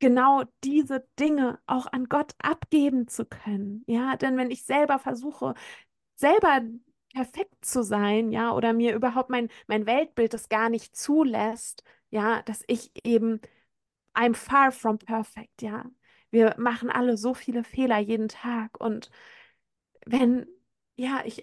genau 0.00 0.44
diese 0.64 1.06
Dinge 1.18 1.60
auch 1.66 1.86
an 1.92 2.06
Gott 2.08 2.32
abgeben 2.38 3.08
zu 3.08 3.26
können. 3.26 3.84
Ja, 3.86 4.16
denn 4.16 4.36
wenn 4.36 4.50
ich 4.50 4.64
selber 4.64 4.98
versuche, 4.98 5.54
selber 6.16 6.62
perfekt 7.14 7.64
zu 7.64 7.82
sein, 7.84 8.32
ja, 8.32 8.52
oder 8.54 8.72
mir 8.72 8.94
überhaupt 8.94 9.30
mein, 9.30 9.48
mein 9.68 9.86
Weltbild 9.86 10.34
das 10.34 10.48
gar 10.48 10.68
nicht 10.68 10.96
zulässt, 10.96 11.84
ja, 12.14 12.42
dass 12.42 12.64
ich 12.68 12.92
eben 13.04 13.40
I'm 14.14 14.34
far 14.34 14.72
from 14.72 14.98
perfect, 14.98 15.62
ja. 15.62 15.86
Wir 16.30 16.54
machen 16.58 16.90
alle 16.90 17.16
so 17.16 17.34
viele 17.34 17.64
Fehler 17.64 17.98
jeden 17.98 18.28
Tag 18.28 18.80
und 18.80 19.10
wenn 20.06 20.46
ja, 20.96 21.22
ich 21.24 21.38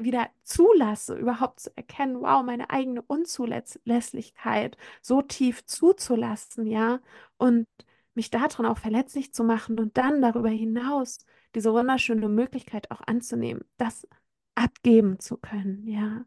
wieder 0.00 0.30
zulasse, 0.44 1.16
überhaupt 1.16 1.60
zu 1.60 1.76
erkennen, 1.76 2.20
wow, 2.20 2.42
meine 2.44 2.70
eigene 2.70 3.02
Unzulässigkeit 3.02 4.76
so 5.02 5.22
tief 5.22 5.66
zuzulassen, 5.66 6.66
ja, 6.66 7.00
und 7.36 7.66
mich 8.14 8.30
darin 8.30 8.66
auch 8.66 8.78
verletzlich 8.78 9.32
zu 9.34 9.42
machen 9.44 9.80
und 9.80 9.96
dann 9.98 10.22
darüber 10.22 10.50
hinaus 10.50 11.18
diese 11.54 11.72
wunderschöne 11.72 12.28
Möglichkeit 12.28 12.90
auch 12.92 13.00
anzunehmen, 13.06 13.64
das 13.76 14.06
abgeben 14.54 15.18
zu 15.18 15.36
können, 15.38 15.86
ja, 15.88 16.24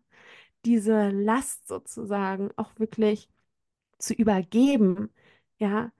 diese 0.65 1.09
Last 1.11 1.67
sozusagen 1.67 2.51
auch 2.57 2.77
wirklich 2.79 3.29
zu 3.97 4.13
übergeben, 4.13 5.09
ja, 5.57 5.91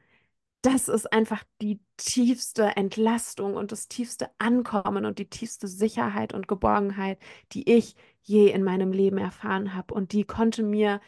das 0.62 0.88
ist 0.88 1.12
einfach 1.14 1.44
die 1.62 1.80
tiefste 1.98 2.76
Entlastung 2.76 3.56
und 3.56 3.72
das 3.72 3.88
tiefste 3.88 4.30
Ankommen 4.40 5.06
und 5.06 5.20
die 5.20 5.30
tiefste 5.30 5.68
Sicherheit 5.68 6.34
und 6.34 6.48
Geborgenheit, 6.48 7.20
die 7.52 7.70
ich 7.72 7.96
je 8.24 8.50
in 8.52 8.64
meinem 8.64 8.92
Leben 8.92 9.20
erfahren 9.20 9.76
habe. 9.76 9.94
Und 9.94 10.12
die 10.12 10.24
konnte 10.24 10.64
mir 10.64 11.02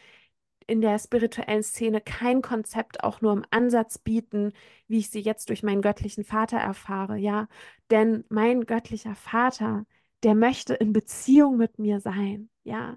in 0.68 0.80
der 0.80 0.98
spirituellen 0.98 1.62
Szene 1.62 2.00
kein 2.00 2.42
Konzept 2.42 3.02
auch 3.02 3.20
nur 3.20 3.32
im 3.32 3.44
Ansatz 3.50 3.98
bieten, 3.98 4.52
wie 4.86 4.98
ich 4.98 5.10
sie 5.10 5.20
jetzt 5.20 5.48
durch 5.48 5.62
meinen 5.62 5.82
göttlichen 5.82 6.24
Vater 6.24 6.58
erfahre, 6.58 7.16
ja. 7.16 7.48
Denn 7.90 8.24
mein 8.28 8.66
göttlicher 8.66 9.14
Vater, 9.16 9.86
der 10.22 10.34
möchte 10.34 10.74
in 10.74 10.92
Beziehung 10.92 11.56
mit 11.56 11.78
mir 11.78 12.00
sein, 12.00 12.50
ja. 12.64 12.96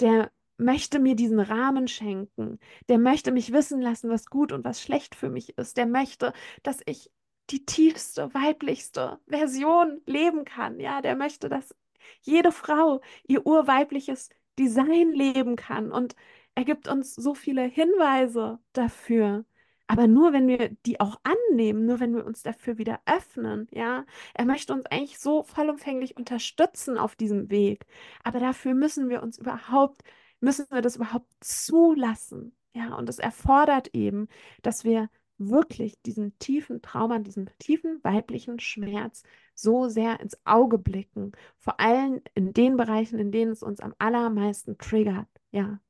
Der 0.00 0.30
möchte 0.62 0.98
mir 0.98 1.14
diesen 1.16 1.40
Rahmen 1.40 1.88
schenken. 1.88 2.58
Der 2.88 2.98
möchte 2.98 3.32
mich 3.32 3.52
wissen 3.52 3.80
lassen, 3.80 4.10
was 4.10 4.26
gut 4.26 4.52
und 4.52 4.64
was 4.64 4.82
schlecht 4.82 5.14
für 5.14 5.30
mich 5.30 5.56
ist. 5.58 5.76
Der 5.76 5.86
möchte, 5.86 6.32
dass 6.62 6.78
ich 6.86 7.10
die 7.50 7.64
tiefste, 7.66 8.32
weiblichste 8.34 9.18
Version 9.26 10.00
leben 10.06 10.44
kann. 10.44 10.80
Ja, 10.80 11.02
der 11.02 11.16
möchte, 11.16 11.48
dass 11.48 11.74
jede 12.22 12.52
Frau 12.52 13.00
ihr 13.26 13.46
urweibliches 13.46 14.30
Design 14.58 15.12
leben 15.12 15.56
kann. 15.56 15.92
Und 15.92 16.14
er 16.54 16.64
gibt 16.64 16.88
uns 16.88 17.14
so 17.14 17.34
viele 17.34 17.62
Hinweise 17.62 18.58
dafür. 18.72 19.44
Aber 19.86 20.06
nur 20.06 20.32
wenn 20.32 20.48
wir 20.48 20.70
die 20.86 21.00
auch 21.00 21.20
annehmen, 21.22 21.84
nur 21.86 22.00
wenn 22.00 22.14
wir 22.14 22.24
uns 22.24 22.42
dafür 22.42 22.78
wieder 22.78 23.00
öffnen, 23.04 23.68
ja. 23.70 24.06
Er 24.34 24.44
möchte 24.46 24.72
uns 24.72 24.86
eigentlich 24.86 25.18
so 25.18 25.42
vollumfänglich 25.42 26.16
unterstützen 26.16 26.96
auf 26.98 27.16
diesem 27.16 27.50
Weg. 27.50 27.84
Aber 28.24 28.40
dafür 28.40 28.74
müssen 28.74 29.08
wir 29.10 29.22
uns 29.22 29.38
überhaupt 29.38 30.02
müssen 30.42 30.66
wir 30.70 30.82
das 30.82 30.96
überhaupt 30.96 31.32
zulassen. 31.40 32.54
Ja, 32.74 32.94
und 32.96 33.08
es 33.08 33.18
erfordert 33.18 33.94
eben, 33.94 34.28
dass 34.62 34.84
wir 34.84 35.10
wirklich 35.38 36.00
diesen 36.02 36.38
tiefen 36.38 36.82
Trauma, 36.82 37.18
diesen 37.18 37.50
tiefen 37.58 38.00
weiblichen 38.02 38.60
Schmerz 38.60 39.22
so 39.54 39.88
sehr 39.88 40.20
ins 40.20 40.38
Auge 40.44 40.78
blicken. 40.78 41.32
Vor 41.58 41.80
allem 41.80 42.22
in 42.34 42.52
den 42.52 42.76
Bereichen, 42.76 43.18
in 43.18 43.32
denen 43.32 43.52
es 43.52 43.62
uns 43.62 43.80
am 43.80 43.94
allermeisten 43.98 44.78
triggert. 44.78 45.28
Ja. 45.50 45.80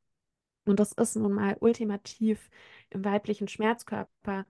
Und 0.65 0.81
das 0.81 0.93
ist 0.93 1.17
nun 1.17 1.33
mal 1.33 1.57
ultimativ 1.61 2.51
im 2.91 3.05
weiblichen 3.05 3.49
Schmerzkörper 3.49 4.47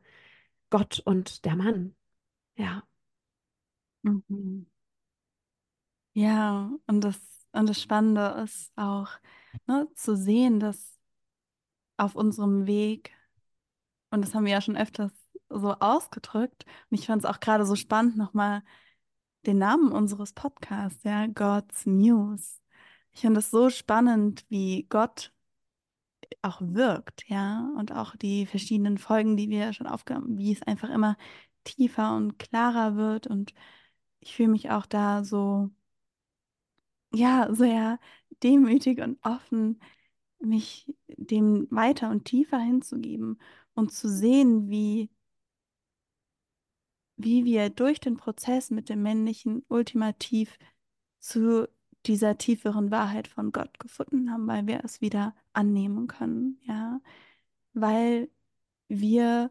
Gott 0.70 1.00
und 1.05 1.44
der 1.44 1.57
Mann. 1.57 1.94
Ja. 2.57 2.84
Mhm. 4.03 4.66
Ja, 6.14 6.70
und 6.86 7.00
das, 7.03 7.18
und 7.53 7.68
das 7.68 7.80
Spannende 7.80 8.42
ist 8.44 8.72
auch, 8.76 9.09
ne, 9.66 9.88
zu 9.94 10.16
sehen, 10.16 10.61
dass 10.61 10.98
auf 11.96 12.14
unserem 12.14 12.66
Weg, 12.66 13.12
und 14.11 14.22
das 14.22 14.34
haben 14.34 14.44
wir 14.44 14.53
ja 14.53 14.61
schon 14.61 14.76
öfters 14.76 15.12
so 15.48 15.74
ausgedrückt, 15.74 16.64
und 16.90 16.98
ich 16.98 17.07
fand 17.07 17.24
es 17.24 17.30
auch 17.30 17.40
gerade 17.40 17.66
so 17.66 17.76
spannend, 17.76 18.16
nochmal 18.16 18.62
den 19.46 19.59
Namen 19.59 19.92
unseres 19.92 20.32
Podcasts, 20.32 21.03
ja, 21.05 21.26
God's 21.26 21.86
Muse. 21.86 22.61
Ich 23.12 23.20
finde 23.20 23.40
es 23.40 23.50
so 23.50 23.70
spannend, 23.70 24.44
wie 24.48 24.86
Gott 24.88 25.32
auch 26.42 26.61
wirkt, 26.62 27.28
ja, 27.28 27.70
und 27.76 27.92
auch 27.92 28.16
die 28.16 28.46
verschiedenen 28.46 28.98
Folgen, 28.98 29.36
die 29.36 29.50
wir 29.50 29.72
schon 29.72 29.86
aufgenommen 29.86 30.28
haben, 30.28 30.38
wie 30.38 30.53
es 30.53 30.62
einfach 30.62 30.90
immer 30.90 31.16
tiefer 31.64 32.16
und 32.16 32.38
klarer 32.38 32.96
wird 32.96 33.26
und 33.26 33.55
ich 34.20 34.34
fühle 34.36 34.50
mich 34.50 34.70
auch 34.70 34.86
da 34.86 35.24
so, 35.24 35.70
ja, 37.15 37.49
sehr 37.55 37.99
demütig 38.43 39.01
und 39.01 39.19
offen, 39.25 39.81
mich 40.41 40.95
dem 41.09 41.69
weiter 41.71 42.11
und 42.11 42.25
tiefer 42.25 42.59
hinzugeben 42.59 43.39
und 43.75 43.93
zu 43.93 44.09
sehen, 44.09 44.69
wie, 44.71 45.11
wie 47.17 47.45
wir 47.45 47.71
durch 47.71 48.01
den 48.01 48.17
Prozess 48.17 48.71
mit 48.71 48.89
dem 48.89 49.03
Männlichen 49.03 49.65
ultimativ 49.69 50.59
zu 51.21 51.69
dieser 52.07 52.39
tieferen 52.39 52.91
Wahrheit 52.91 53.29
von 53.29 53.53
Gott 53.53 53.79
gefunden 53.79 54.31
haben, 54.33 54.47
weil 54.49 54.67
wir 54.67 54.85
es 54.85 55.01
wieder 55.01 55.35
annehmen 55.53 56.09
können, 56.09 56.59
ja, 56.63 57.01
weil 57.75 58.29
wir 58.89 59.51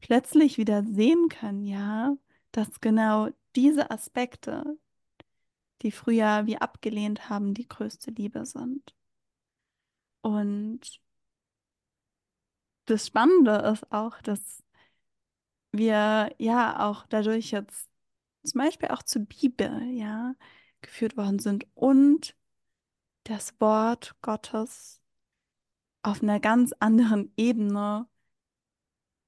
plötzlich 0.00 0.58
wieder 0.58 0.84
sehen 0.84 1.28
können, 1.28 1.64
ja, 1.64 2.16
dass 2.52 2.80
genau 2.80 3.28
diese 3.56 3.90
Aspekte, 3.90 4.78
die 5.82 5.92
früher 5.92 6.46
wir 6.46 6.62
abgelehnt 6.62 7.28
haben, 7.28 7.54
die 7.54 7.68
größte 7.68 8.10
Liebe 8.10 8.44
sind. 8.46 8.94
Und 10.22 11.00
das 12.86 13.06
Spannende 13.06 13.56
ist 13.72 13.90
auch, 13.92 14.20
dass 14.22 14.62
wir 15.72 16.34
ja 16.38 16.88
auch 16.88 17.06
dadurch 17.06 17.50
jetzt 17.50 17.88
zum 18.44 18.60
Beispiel 18.60 18.88
auch 18.88 19.02
zur 19.02 19.22
Bibel, 19.26 19.82
ja, 19.92 20.34
geführt 20.80 21.16
worden 21.16 21.38
sind 21.38 21.66
und 21.74 22.36
das 23.24 23.60
Wort 23.60 24.16
Gottes 24.22 25.02
auf 26.02 26.22
einer 26.22 26.40
ganz 26.40 26.72
anderen 26.78 27.32
Ebene 27.36 28.08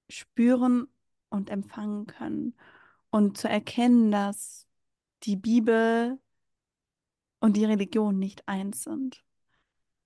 spüren 0.08 0.88
und 1.28 1.50
empfangen 1.50 2.06
können 2.06 2.56
und 3.10 3.36
zu 3.38 3.48
erkennen, 3.48 4.10
dass 4.10 4.66
die 5.24 5.36
Bibel 5.36 6.18
und 7.40 7.56
die 7.56 7.64
Religion 7.64 8.18
nicht 8.18 8.46
eins 8.48 8.84
sind 8.84 9.24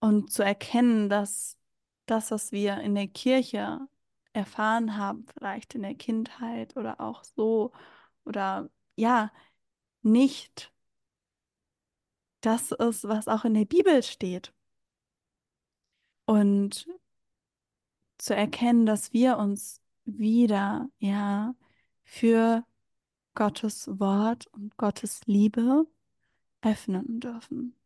und 0.01 0.31
zu 0.33 0.43
erkennen, 0.45 1.09
dass 1.09 1.59
das, 2.07 2.31
was 2.31 2.53
wir 2.53 2.79
in 2.81 2.95
der 2.95 3.09
Kirche 3.09 3.81
erfahren 4.33 4.97
haben, 4.97 5.27
vielleicht 5.39 5.75
in 5.75 5.83
der 5.83 5.95
Kindheit 5.95 6.77
oder 6.77 7.01
auch 7.01 7.25
so 7.25 7.73
oder 8.25 8.71
ja, 8.97 9.33
nicht 10.03 10.73
das 12.41 12.73
ist, 12.73 13.09
was 13.09 13.29
auch 13.29 13.45
in 13.45 13.55
der 13.55 13.65
Bibel 13.65 14.03
steht. 14.03 14.53
Und 16.27 16.87
zu 18.19 18.35
erkennen, 18.35 18.87
dass 18.87 19.13
wir 19.13 19.39
uns 19.39 19.81
wieder, 20.05 20.89
ja, 20.99 21.55
für 22.03 22.65
Gottes 23.35 23.89
Wort 23.99 24.47
und 24.49 24.77
Gottes 24.77 25.23
Liebe 25.27 25.87
öffnen 26.65 27.21
dürfen. 27.21 27.77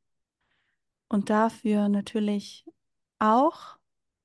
Und 1.09 1.31
dafür 1.31 1.89
natürlich 1.89 2.65
auch, 3.19 3.79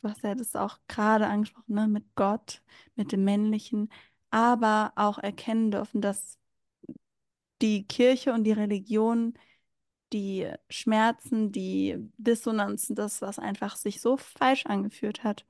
hast 0.03 0.23
ja 0.23 0.35
das 0.35 0.55
auch 0.55 0.79
gerade 0.87 1.27
angesprochen, 1.27 1.75
ne, 1.75 1.87
mit 1.87 2.15
Gott, 2.15 2.61
mit 2.95 3.11
dem 3.11 3.23
Männlichen, 3.23 3.89
aber 4.31 4.93
auch 4.95 5.17
erkennen 5.19 5.71
dürfen, 5.71 6.01
dass 6.01 6.37
die 7.61 7.85
Kirche 7.87 8.33
und 8.33 8.43
die 8.43 8.51
Religion 8.51 9.33
die 10.13 10.51
Schmerzen, 10.69 11.51
die 11.51 11.97
Dissonanzen, 12.17 12.95
das, 12.95 13.21
was 13.21 13.39
einfach 13.39 13.75
sich 13.75 13.99
so 14.01 14.17
falsch 14.17 14.65
angeführt 14.67 15.23
hat, 15.23 15.45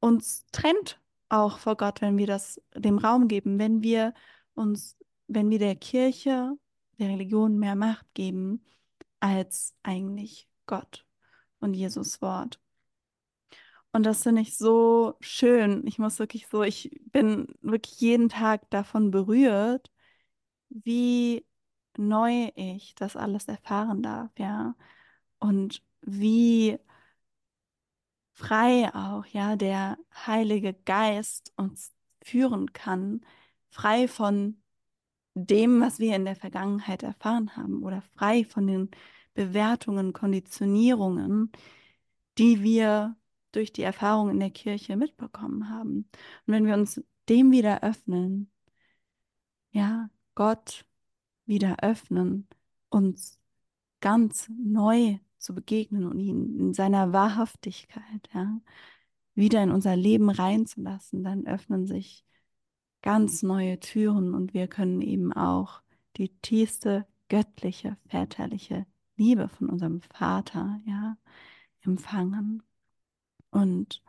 uns 0.00 0.46
trennt 0.52 1.00
auch 1.28 1.58
vor 1.58 1.76
Gott, 1.76 2.00
wenn 2.02 2.18
wir 2.18 2.26
das 2.26 2.60
dem 2.74 2.98
Raum 2.98 3.28
geben, 3.28 3.58
wenn 3.58 3.82
wir 3.82 4.14
uns, 4.54 4.96
wenn 5.28 5.50
wir 5.50 5.58
der 5.58 5.76
Kirche, 5.76 6.56
der 7.02 7.10
Religion 7.10 7.58
mehr 7.58 7.74
Macht 7.76 8.06
geben 8.14 8.64
als 9.20 9.74
eigentlich 9.82 10.48
Gott 10.66 11.06
und 11.60 11.74
Jesus 11.74 12.22
Wort. 12.22 12.60
Und 13.92 14.04
das 14.04 14.22
finde 14.22 14.42
ich 14.42 14.56
so 14.56 15.16
schön. 15.20 15.86
Ich 15.86 15.98
muss 15.98 16.18
wirklich 16.18 16.46
so, 16.48 16.62
ich 16.62 16.90
bin 17.12 17.54
wirklich 17.60 18.00
jeden 18.00 18.28
Tag 18.28 18.70
davon 18.70 19.10
berührt, 19.10 19.90
wie 20.70 21.46
neu 21.98 22.50
ich 22.56 22.94
das 22.94 23.16
alles 23.16 23.46
erfahren 23.48 24.02
darf, 24.02 24.30
ja. 24.38 24.74
Und 25.40 25.82
wie 26.02 26.78
frei 28.34 28.90
auch, 28.94 29.26
ja, 29.26 29.56
der 29.56 29.98
Heilige 30.26 30.74
Geist 30.74 31.52
uns 31.56 31.92
führen 32.22 32.72
kann, 32.72 33.22
frei 33.70 34.08
von 34.08 34.61
dem, 35.34 35.80
was 35.80 35.98
wir 35.98 36.16
in 36.16 36.24
der 36.24 36.36
Vergangenheit 36.36 37.02
erfahren 37.02 37.56
haben 37.56 37.82
oder 37.82 38.02
frei 38.02 38.44
von 38.44 38.66
den 38.66 38.90
Bewertungen, 39.34 40.12
Konditionierungen, 40.12 41.50
die 42.38 42.62
wir 42.62 43.16
durch 43.52 43.72
die 43.72 43.82
Erfahrung 43.82 44.30
in 44.30 44.40
der 44.40 44.50
Kirche 44.50 44.96
mitbekommen 44.96 45.68
haben. 45.70 46.08
Und 46.46 46.54
wenn 46.54 46.66
wir 46.66 46.74
uns 46.74 47.02
dem 47.28 47.50
wieder 47.52 47.82
öffnen, 47.82 48.50
ja, 49.72 50.10
Gott 50.34 50.84
wieder 51.46 51.76
öffnen, 51.82 52.48
uns 52.88 53.38
ganz 54.00 54.48
neu 54.50 55.18
zu 55.38 55.54
begegnen 55.54 56.06
und 56.06 56.20
ihn 56.20 56.58
in 56.58 56.74
seiner 56.74 57.12
Wahrhaftigkeit, 57.12 58.28
ja, 58.34 58.60
wieder 59.34 59.62
in 59.62 59.70
unser 59.70 59.96
Leben 59.96 60.30
reinzulassen, 60.30 61.24
dann 61.24 61.46
öffnen 61.46 61.86
sich 61.86 62.24
ganz 63.02 63.42
neue 63.42 63.78
Türen 63.80 64.34
und 64.34 64.54
wir 64.54 64.68
können 64.68 65.00
eben 65.02 65.32
auch 65.32 65.82
die 66.16 66.28
tiefste 66.40 67.06
göttliche, 67.28 67.96
väterliche 68.08 68.86
Liebe 69.16 69.48
von 69.48 69.68
unserem 69.68 70.00
Vater, 70.02 70.80
ja, 70.86 71.16
empfangen. 71.82 72.62
Und 73.50 74.02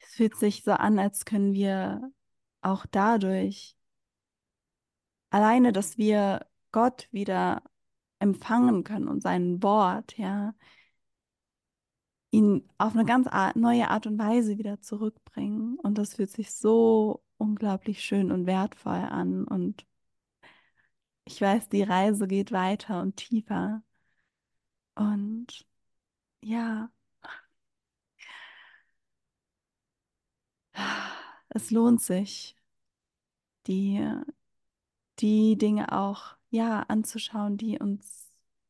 es 0.00 0.14
fühlt 0.14 0.36
sich 0.36 0.62
so 0.64 0.72
an, 0.72 0.98
als 0.98 1.24
können 1.24 1.52
wir 1.54 2.12
auch 2.62 2.86
dadurch 2.86 3.76
alleine, 5.30 5.72
dass 5.72 5.98
wir 5.98 6.46
Gott 6.72 7.08
wieder 7.12 7.62
empfangen 8.18 8.84
können 8.84 9.08
und 9.08 9.22
sein 9.22 9.62
Wort, 9.62 10.16
ja, 10.18 10.54
ihn 12.32 12.68
auf 12.78 12.94
eine 12.94 13.04
ganz 13.04 13.28
neue 13.56 13.88
Art 13.90 14.06
und 14.06 14.18
Weise 14.18 14.58
wieder 14.58 14.80
zurückbringen. 14.80 15.78
Und 15.80 15.98
das 15.98 16.14
fühlt 16.14 16.30
sich 16.30 16.52
so 16.54 17.22
unglaublich 17.38 18.02
schön 18.04 18.32
und 18.32 18.46
wertvoll 18.46 18.94
an. 18.94 19.44
Und 19.46 19.86
ich 21.24 21.40
weiß, 21.40 21.68
die 21.68 21.82
Reise 21.82 22.26
geht 22.28 22.52
weiter 22.52 23.00
und 23.02 23.16
tiefer. 23.16 23.82
Und 24.94 25.66
ja, 26.42 26.90
es 31.50 31.70
lohnt 31.70 32.00
sich, 32.02 32.56
die, 33.66 34.00
die 35.20 35.56
Dinge 35.56 35.92
auch 35.92 36.36
ja 36.50 36.80
anzuschauen, 36.88 37.56
die 37.56 37.78
uns 37.78 38.21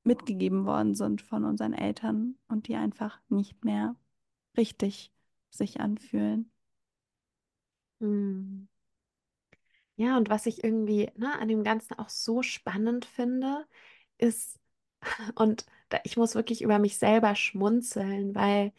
mitgegeben 0.04 0.66
worden 0.66 0.94
sind 0.94 1.22
von 1.22 1.44
unseren 1.44 1.72
Eltern 1.72 2.36
und 2.48 2.68
die 2.68 2.76
einfach 2.76 3.20
nicht 3.28 3.64
mehr 3.64 3.96
richtig 4.56 5.12
sich 5.50 5.80
anfühlen. 5.80 6.50
Hm. 8.00 8.68
Ja, 9.96 10.16
und 10.16 10.28
was 10.30 10.46
ich 10.46 10.64
irgendwie 10.64 11.10
ne, 11.16 11.38
an 11.38 11.48
dem 11.48 11.64
Ganzen 11.64 11.98
auch 11.98 12.08
so 12.08 12.42
spannend 12.42 13.04
finde, 13.04 13.66
ist, 14.18 14.58
und 15.36 15.66
da, 15.90 15.98
ich 16.04 16.16
muss 16.16 16.34
wirklich 16.34 16.62
über 16.62 16.78
mich 16.78 16.98
selber 16.98 17.34
schmunzeln, 17.34 18.34
weil 18.34 18.72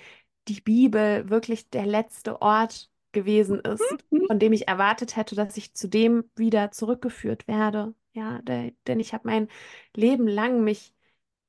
die 0.47 0.61
Bibel 0.61 1.30
wirklich 1.30 1.69
der 1.69 1.86
letzte 1.86 2.41
Ort 2.41 2.91
gewesen 3.11 3.59
ist, 3.61 3.84
von 4.28 4.39
dem 4.39 4.53
ich 4.53 4.67
erwartet 4.67 5.15
hätte, 5.15 5.36
dass 5.36 5.55
ich 5.57 5.74
zu 5.76 5.88
dem 5.88 6.26
wieder 6.36 6.71
zurückgeführt 6.71 7.47
werde. 7.47 7.93
Ja, 8.13 8.41
der, 8.41 8.71
denn 8.88 8.99
ich 8.99 9.13
habe 9.13 9.28
mein 9.28 9.47
Leben 9.95 10.28
lang 10.28 10.63
mich 10.63 10.93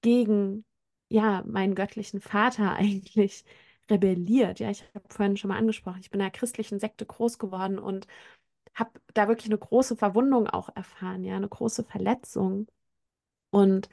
gegen 0.04 0.66
ja 1.10 1.44
meinen 1.46 1.76
göttlichen 1.76 2.22
Vater 2.22 2.74
eigentlich 2.76 3.44
rebelliert. 3.90 4.60
Ja, 4.60 4.70
ich 4.70 4.84
habe 4.94 5.06
vorhin 5.10 5.38
schon 5.38 5.50
mal 5.50 5.58
angesprochen, 5.58 6.00
ich 6.02 6.10
bin 6.10 6.20
in 6.20 6.24
einer 6.26 6.32
christlichen 6.32 6.80
Sekte 6.80 7.06
groß 7.06 7.38
geworden 7.40 7.78
und 7.80 8.08
habe 8.74 8.92
da 9.14 9.28
wirklich 9.28 9.48
eine 9.48 9.58
große 9.58 9.96
Verwundung 9.96 10.48
auch 10.48 10.70
erfahren, 10.76 11.24
ja, 11.24 11.36
eine 11.36 11.48
große 11.48 11.84
Verletzung. 11.84 12.68
Und 13.50 13.88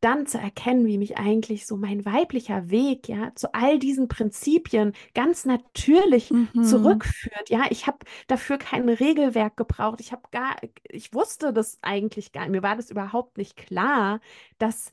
dann 0.00 0.26
zu 0.26 0.38
erkennen, 0.38 0.86
wie 0.86 0.98
mich 0.98 1.18
eigentlich 1.18 1.66
so 1.66 1.76
mein 1.76 2.04
weiblicher 2.06 2.70
Weg, 2.70 3.08
ja, 3.08 3.34
zu 3.36 3.54
all 3.54 3.78
diesen 3.80 4.08
Prinzipien 4.08 4.94
ganz 5.14 5.44
natürlich 5.46 6.32
Mhm. 6.32 6.52
zurückführt. 6.60 7.50
Ja, 7.50 7.64
ich 7.70 7.86
habe 7.86 7.98
dafür 8.28 8.58
kein 8.58 8.88
Regelwerk 8.88 9.56
gebraucht. 9.56 10.00
Ich 10.00 10.12
habe 10.12 10.22
gar, 10.32 10.56
ich 10.90 11.14
wusste 11.14 11.52
das 11.52 11.78
eigentlich 11.82 12.32
gar, 12.32 12.48
mir 12.48 12.62
war 12.62 12.76
das 12.76 12.90
überhaupt 12.90 13.38
nicht 13.38 13.56
klar, 13.56 14.20
dass 14.58 14.92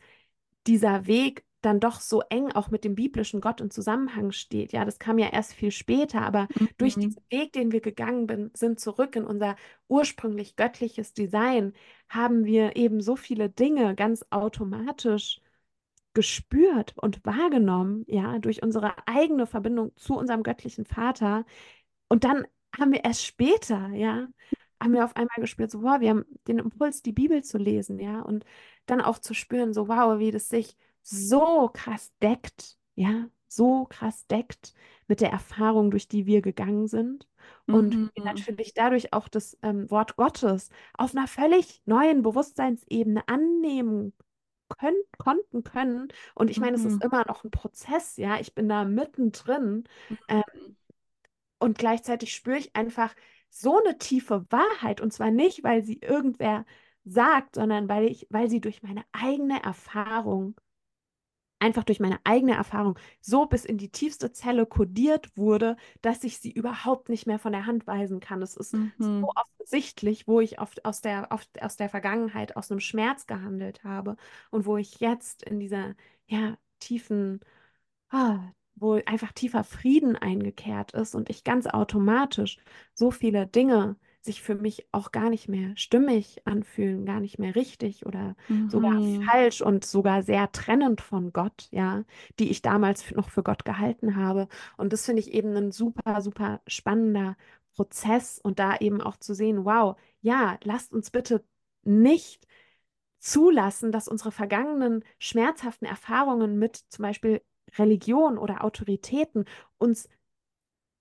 dieser 0.68 1.08
Weg 1.08 1.46
dann 1.62 1.80
doch 1.80 2.00
so 2.00 2.22
eng 2.30 2.52
auch 2.52 2.70
mit 2.70 2.84
dem 2.84 2.94
biblischen 2.96 3.42
Gott 3.42 3.60
in 3.60 3.72
Zusammenhang 3.72 4.32
steht. 4.32 4.72
Ja, 4.72 4.86
das 4.86 5.00
kam 5.00 5.18
ja 5.18 5.30
erst 5.30 5.54
viel 5.54 5.72
später, 5.72 6.22
aber 6.22 6.48
durch 6.78 6.98
Mhm. 6.98 7.00
diesen 7.00 7.24
Weg, 7.32 7.54
den 7.54 7.72
wir 7.72 7.82
gegangen 7.82 8.28
bin, 8.28 8.52
sind 8.54 8.80
zurück 8.80 9.16
in 9.16 9.26
unser 9.26 9.56
ursprünglich 9.88 10.56
göttliches 10.56 11.14
Design, 11.14 11.74
haben 12.10 12.46
wir 12.46 12.76
eben 12.76 13.02
so 13.02 13.16
viele 13.16 13.50
Dinge 13.50 13.96
ganz 13.96 14.24
automatisch 14.30 15.42
gespürt 16.14 16.94
und 16.98 17.26
wahrgenommen, 17.26 18.06
ja, 18.08 18.40
durch 18.40 18.64
unsere 18.64 18.94
eigene 19.08 19.48
Verbindung 19.48 19.92
zu 19.98 20.16
unserem 20.18 20.44
göttlichen 20.44 20.86
Vater. 20.86 21.46
Und 22.10 22.24
dann 22.24 22.46
haben 22.78 22.92
wir 22.94 23.04
erst 23.06 23.26
später, 23.26 23.90
ja, 23.90 24.28
haben 24.82 24.94
wir 24.94 25.04
auf 25.06 25.16
einmal 25.16 25.36
gespürt, 25.40 25.72
so, 25.72 25.82
wow, 25.84 26.00
wir 26.00 26.10
haben 26.10 26.26
den 26.48 26.60
Impuls, 26.60 27.02
die 27.02 27.12
Bibel 27.14 27.44
zu 27.44 27.58
lesen, 27.58 28.00
ja, 28.00 28.22
und 28.22 28.46
dann 28.86 29.02
auch 29.02 29.20
zu 29.20 29.34
spüren, 29.34 29.74
so, 29.74 29.88
wow, 29.88 30.20
wie 30.20 30.32
das 30.32 30.50
sich 30.50 30.76
so 31.02 31.70
krass 31.74 32.12
deckt, 32.22 32.78
ja, 32.96 33.28
so 33.48 33.86
krass 33.86 34.28
deckt 34.28 34.74
mit 35.08 35.22
der 35.22 35.32
Erfahrung, 35.32 35.92
durch 35.92 36.08
die 36.08 36.26
wir 36.26 36.42
gegangen 36.42 36.88
sind. 36.88 37.28
Und 37.70 37.96
Mhm. 37.96 38.10
wir 38.16 38.24
natürlich 38.24 38.74
dadurch 38.74 39.14
auch 39.14 39.28
das 39.28 39.58
ähm, 39.62 39.90
Wort 39.92 40.16
Gottes 40.18 40.70
auf 40.94 41.16
einer 41.16 41.28
völlig 41.28 41.82
neuen 41.86 42.22
Bewusstseinsebene 42.22 43.28
annehmen 43.28 44.14
können, 44.80 44.98
konnten 45.18 45.64
können. 45.64 46.08
Und 46.36 46.50
ich 46.50 46.60
meine, 46.60 46.76
es 46.76 46.86
ist 46.86 46.98
Mhm. 46.98 47.04
immer 47.04 47.26
noch 47.28 47.44
ein 47.44 47.52
Prozess, 47.52 48.18
ja. 48.18 48.40
Ich 48.40 48.56
bin 48.56 48.70
da 48.70 48.84
mittendrin. 48.86 49.84
Ähm, 50.28 50.44
Mhm. 50.50 50.76
und 51.60 51.78
gleichzeitig 51.78 52.34
spüre 52.34 52.58
ich 52.58 52.76
einfach 52.76 53.16
so 53.50 53.80
eine 53.80 53.98
tiefe 53.98 54.46
Wahrheit. 54.50 55.02
Und 55.02 55.14
zwar 55.14 55.32
nicht, 55.32 55.64
weil 55.64 55.84
sie 55.84 56.00
irgendwer 56.02 56.66
sagt, 57.06 57.56
sondern 57.56 57.90
weil 57.90 58.06
ich, 58.06 58.28
weil 58.30 58.50
sie 58.50 58.62
durch 58.62 58.84
meine 58.84 59.06
eigene 59.14 59.62
Erfahrung, 59.64 60.56
einfach 61.60 61.84
durch 61.84 62.00
meine 62.00 62.20
eigene 62.26 62.54
Erfahrung, 62.56 62.98
so 63.22 63.46
bis 63.48 63.66
in 63.66 63.78
die 63.78 63.90
tiefste 63.90 64.32
Zelle 64.32 64.66
kodiert 64.66 65.36
wurde, 65.38 65.78
dass 66.02 66.24
ich 66.24 66.38
sie 66.40 66.52
überhaupt 66.52 67.10
nicht 67.10 67.26
mehr 67.28 67.40
von 67.40 67.54
der 67.54 67.66
Hand 67.66 67.88
weisen 67.88 68.20
kann. 68.20 68.42
Es 68.42 68.56
ist 68.58 68.78
so 69.00 69.12
Mhm. 69.18 69.36
offensichtlich, 69.36 70.28
wo 70.28 70.42
ich 70.42 70.60
oft 70.60 70.86
aus 70.86 71.02
der, 71.02 71.28
oft 71.32 71.62
aus 71.62 71.78
der 71.78 71.90
Vergangenheit, 71.90 72.56
aus 72.58 72.70
einem 72.72 72.80
Schmerz 72.82 73.26
gehandelt 73.28 73.84
habe 73.84 74.18
und 74.52 74.66
wo 74.66 74.78
ich 74.78 75.00
jetzt 75.00 75.44
in 75.44 75.60
dieser 75.60 75.96
ja, 76.28 76.58
tiefen, 76.80 77.40
ah, 78.10 78.40
wo 78.76 78.94
einfach 79.06 79.32
tiefer 79.34 79.64
Frieden 79.64 80.16
eingekehrt 80.16 80.92
ist 80.94 81.16
und 81.16 81.30
ich 81.30 81.44
ganz 81.44 81.68
automatisch 81.68 82.58
so 82.94 83.12
viele 83.12 83.48
Dinge 83.48 83.96
sich 84.22 84.42
für 84.42 84.56
mich 84.56 84.88
auch 84.92 85.12
gar 85.12 85.30
nicht 85.30 85.48
mehr 85.48 85.76
stimmig 85.78 86.42
anfühlen, 86.48 87.06
gar 87.06 87.20
nicht 87.20 87.38
mehr 87.40 87.56
richtig 87.56 88.06
oder 88.08 88.36
sogar 88.68 88.90
Mhm. 88.90 89.32
falsch 89.32 89.62
und 89.62 89.86
sogar 89.86 90.24
sehr 90.24 90.52
trennend 90.52 91.00
von 91.02 91.32
Gott, 91.32 91.68
ja, 91.72 92.04
die 92.40 92.50
ich 92.50 92.62
damals 92.64 93.12
noch 93.12 93.30
für 93.30 93.44
Gott 93.44 93.66
gehalten 93.66 94.16
habe. 94.16 94.48
Und 94.78 94.94
das 94.94 95.06
finde 95.06 95.22
ich 95.22 95.32
eben 95.34 95.56
ein 95.56 95.72
super, 95.72 96.22
super 96.22 96.62
spannender 96.68 97.38
Prozess 97.76 98.40
und 98.40 98.60
da 98.60 98.78
eben 98.78 99.02
auch 99.02 99.18
zu 99.18 99.34
sehen, 99.36 99.66
wow, 99.66 99.96
ja, 100.22 100.58
lasst 100.64 100.94
uns 100.94 101.12
bitte 101.12 101.44
nicht 101.84 102.48
zulassen, 103.20 103.92
dass 103.92 104.08
unsere 104.08 104.32
vergangenen 104.32 105.04
schmerzhaften 105.20 105.86
Erfahrungen 105.88 106.58
mit 106.60 106.78
zum 106.90 107.04
Beispiel 107.04 107.42
Religion 107.78 108.38
oder 108.38 108.64
Autoritäten 108.64 109.46
uns 109.78 110.10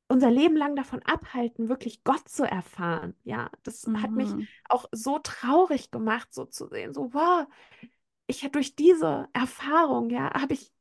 unser 0.09 0.31
Leben 0.31 0.57
lang 0.57 0.77
davon 0.77 1.03
abhalten, 1.03 1.69
wirklich 1.69 2.05
Gott 2.05 2.29
zu 2.29 2.45
erfahren. 2.45 3.15
Ja, 3.25 3.51
das 3.63 3.91
hat 3.95 4.17
mich 4.17 4.37
Mhm. 4.37 4.49
auch 4.69 4.87
so 4.93 5.19
traurig 5.19 5.91
gemacht, 5.91 6.33
so 6.35 6.45
zu 6.45 6.69
sehen, 6.69 6.95
so, 6.95 7.13
wow, 7.15 7.47
ich 8.27 8.43
habe 8.45 8.53
durch 8.53 8.77
diese 8.77 9.29
Erfahrung, 9.35 10.11
ja, 10.11 10.33
habe 10.35 10.55
ich 10.55 10.73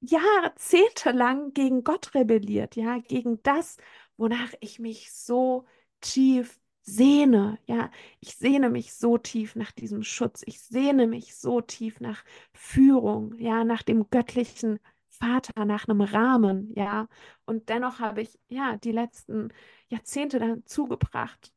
jahrzehntelang 0.00 1.52
gegen 1.54 1.84
Gott 1.84 2.14
rebelliert, 2.14 2.76
ja, 2.76 2.98
gegen 2.98 3.42
das, 3.42 3.76
wonach 4.16 4.52
ich 4.60 4.78
mich 4.78 5.12
so 5.12 5.66
tief 6.00 6.57
sehne, 6.88 7.58
ja. 7.66 7.90
Ich 8.20 8.36
sehne 8.36 8.70
mich 8.70 8.94
so 8.94 9.18
tief 9.18 9.56
nach 9.56 9.72
diesem 9.72 10.02
Schutz. 10.02 10.42
Ich 10.46 10.60
sehne 10.60 11.06
mich 11.06 11.36
so 11.36 11.60
tief 11.60 12.00
nach 12.00 12.24
Führung, 12.52 13.36
ja, 13.38 13.64
nach 13.64 13.82
dem 13.82 14.08
göttlichen 14.10 14.78
Vater, 15.08 15.64
nach 15.64 15.88
einem 15.88 16.00
Rahmen, 16.00 16.72
ja. 16.74 17.08
Und 17.46 17.68
dennoch 17.68 17.98
habe 18.00 18.22
ich, 18.22 18.38
ja, 18.48 18.76
die 18.76 18.92
letzten 18.92 19.52
Jahrzehnte 19.88 20.38
dann 20.38 20.64
zugebracht, 20.66 21.52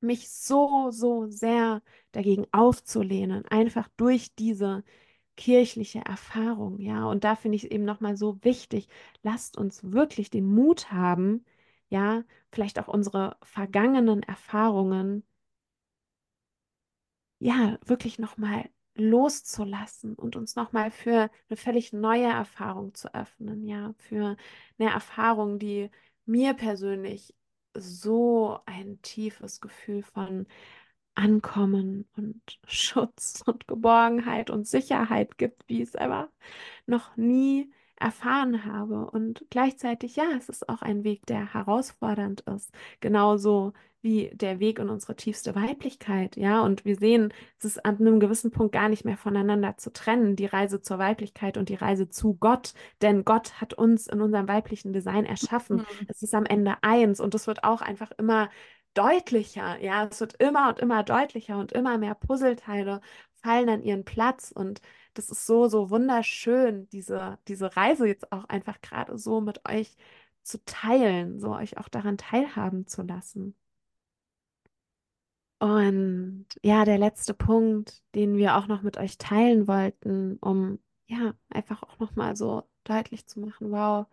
mich 0.00 0.30
so, 0.30 0.90
so 0.90 1.26
sehr 1.28 1.82
dagegen 2.12 2.46
aufzulehnen, 2.52 3.44
einfach 3.46 3.88
durch 3.96 4.34
diese 4.36 4.84
kirchliche 5.36 6.00
Erfahrung, 6.00 6.80
ja. 6.80 7.06
Und 7.06 7.24
da 7.24 7.36
finde 7.36 7.56
ich 7.56 7.64
es 7.64 7.70
eben 7.70 7.84
nochmal 7.84 8.16
so 8.16 8.38
wichtig, 8.42 8.88
lasst 9.22 9.56
uns 9.58 9.92
wirklich 9.92 10.30
den 10.30 10.46
Mut 10.46 10.92
haben, 10.92 11.44
ja, 11.88 12.24
vielleicht 12.52 12.78
auch 12.78 12.88
unsere 12.88 13.36
vergangenen 13.42 14.22
Erfahrungen, 14.22 15.24
ja, 17.38 17.78
wirklich 17.84 18.18
nochmal 18.18 18.68
loszulassen 18.94 20.14
und 20.14 20.34
uns 20.36 20.56
nochmal 20.56 20.90
für 20.90 21.30
eine 21.48 21.56
völlig 21.56 21.92
neue 21.92 22.26
Erfahrung 22.26 22.94
zu 22.94 23.14
öffnen, 23.14 23.64
ja, 23.66 23.94
für 23.98 24.36
eine 24.78 24.90
Erfahrung, 24.90 25.58
die 25.58 25.90
mir 26.26 26.54
persönlich 26.54 27.34
so 27.76 28.58
ein 28.66 29.00
tiefes 29.02 29.60
Gefühl 29.60 30.02
von 30.02 30.46
Ankommen 31.14 32.08
und 32.16 32.42
Schutz 32.66 33.42
und 33.46 33.68
Geborgenheit 33.68 34.50
und 34.50 34.66
Sicherheit 34.68 35.38
gibt, 35.38 35.64
wie 35.68 35.82
es 35.82 35.96
aber 35.96 36.30
noch 36.86 37.16
nie 37.16 37.72
erfahren 38.00 38.64
habe. 38.64 39.10
Und 39.10 39.44
gleichzeitig, 39.50 40.16
ja, 40.16 40.24
es 40.36 40.48
ist 40.48 40.68
auch 40.68 40.82
ein 40.82 41.04
Weg, 41.04 41.26
der 41.26 41.52
herausfordernd 41.54 42.42
ist, 42.42 42.72
genauso 43.00 43.72
wie 44.00 44.30
der 44.32 44.60
Weg 44.60 44.78
in 44.78 44.88
unsere 44.88 45.16
tiefste 45.16 45.54
Weiblichkeit, 45.54 46.36
ja. 46.36 46.62
Und 46.62 46.84
wir 46.84 46.96
sehen, 46.96 47.32
es 47.58 47.64
ist 47.64 47.84
an 47.84 47.98
einem 47.98 48.20
gewissen 48.20 48.50
Punkt 48.50 48.72
gar 48.72 48.88
nicht 48.88 49.04
mehr 49.04 49.16
voneinander 49.16 49.76
zu 49.76 49.92
trennen, 49.92 50.36
die 50.36 50.46
Reise 50.46 50.80
zur 50.80 50.98
Weiblichkeit 50.98 51.56
und 51.56 51.68
die 51.68 51.74
Reise 51.74 52.08
zu 52.08 52.34
Gott, 52.34 52.74
denn 53.02 53.24
Gott 53.24 53.60
hat 53.60 53.74
uns 53.74 54.06
in 54.06 54.20
unserem 54.20 54.46
weiblichen 54.46 54.92
Design 54.92 55.24
erschaffen. 55.24 55.78
Mhm. 55.78 56.06
Es 56.08 56.22
ist 56.22 56.34
am 56.34 56.46
Ende 56.46 56.76
eins 56.82 57.20
und 57.20 57.34
es 57.34 57.46
wird 57.46 57.64
auch 57.64 57.80
einfach 57.80 58.12
immer 58.18 58.48
deutlicher, 58.94 59.80
ja, 59.80 60.08
es 60.10 60.20
wird 60.20 60.34
immer 60.40 60.68
und 60.70 60.80
immer 60.80 61.02
deutlicher 61.04 61.58
und 61.58 61.72
immer 61.72 61.98
mehr 61.98 62.14
Puzzleteile 62.14 63.00
fallen 63.48 63.68
an 63.70 63.82
ihren 63.82 64.04
Platz 64.04 64.52
und 64.52 64.80
das 65.14 65.30
ist 65.30 65.46
so, 65.46 65.68
so 65.68 65.90
wunderschön, 65.90 66.88
diese, 66.90 67.38
diese 67.48 67.76
Reise 67.76 68.06
jetzt 68.06 68.30
auch 68.32 68.44
einfach 68.46 68.80
gerade 68.82 69.18
so 69.18 69.40
mit 69.40 69.66
euch 69.68 69.96
zu 70.42 70.62
teilen, 70.64 71.40
so 71.40 71.54
euch 71.54 71.78
auch 71.78 71.88
daran 71.88 72.18
teilhaben 72.18 72.86
zu 72.86 73.02
lassen. 73.02 73.54
Und 75.60 76.46
ja, 76.62 76.84
der 76.84 76.98
letzte 76.98 77.34
Punkt, 77.34 78.02
den 78.14 78.36
wir 78.36 78.56
auch 78.56 78.68
noch 78.68 78.82
mit 78.82 78.96
euch 78.96 79.18
teilen 79.18 79.66
wollten, 79.66 80.36
um 80.40 80.78
ja, 81.06 81.34
einfach 81.50 81.82
auch 81.82 81.98
noch 81.98 82.14
mal 82.14 82.36
so 82.36 82.62
deutlich 82.84 83.26
zu 83.26 83.40
machen, 83.40 83.72
wow, 83.72 84.06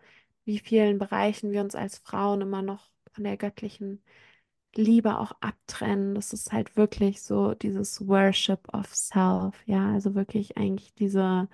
wie 0.44 0.58
vielen 0.58 0.98
Bereichen 0.98 1.52
wir 1.52 1.60
uns 1.60 1.74
als 1.76 1.98
Frauen 1.98 2.40
immer 2.40 2.62
noch 2.62 2.90
von 3.12 3.24
der 3.24 3.36
göttlichen 3.36 4.02
Liebe 4.76 5.18
auch 5.18 5.32
abtrennen. 5.40 6.14
Das 6.14 6.32
ist 6.32 6.52
halt 6.52 6.76
wirklich 6.76 7.22
so 7.22 7.54
dieses 7.54 8.06
Worship 8.08 8.72
of 8.74 8.94
Self, 8.94 9.54
ja, 9.66 9.92
also 9.92 10.14
wirklich 10.14 10.56
eigentlich 10.56 10.94
diese 10.94 11.48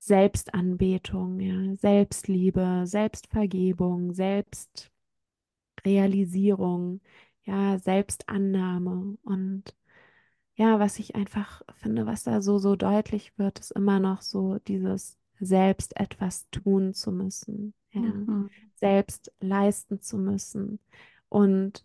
Selbstanbetung, 0.00 1.38
ja, 1.40 1.74
Selbstliebe, 1.76 2.82
Selbstvergebung, 2.86 4.12
Selbstrealisierung, 4.12 4.90
ja, 7.44 7.78
Selbstannahme. 7.78 9.18
Und 9.22 9.74
ja, 10.56 10.78
was 10.80 10.98
ich 10.98 11.14
einfach 11.14 11.62
finde, 11.76 12.06
was 12.06 12.24
da 12.24 12.42
so, 12.42 12.58
so 12.58 12.76
deutlich 12.76 13.36
wird, 13.38 13.58
ist 13.60 13.70
immer 13.72 14.00
noch 14.00 14.22
so 14.22 14.58
dieses 14.60 15.18
selbst 15.40 15.96
etwas 15.98 16.48
tun 16.50 16.94
zu 16.94 17.12
müssen, 17.12 17.74
ja, 17.92 18.00
Mhm. 18.02 18.50
selbst 18.76 19.32
leisten 19.40 20.00
zu 20.00 20.18
müssen. 20.18 20.78
Und 21.28 21.84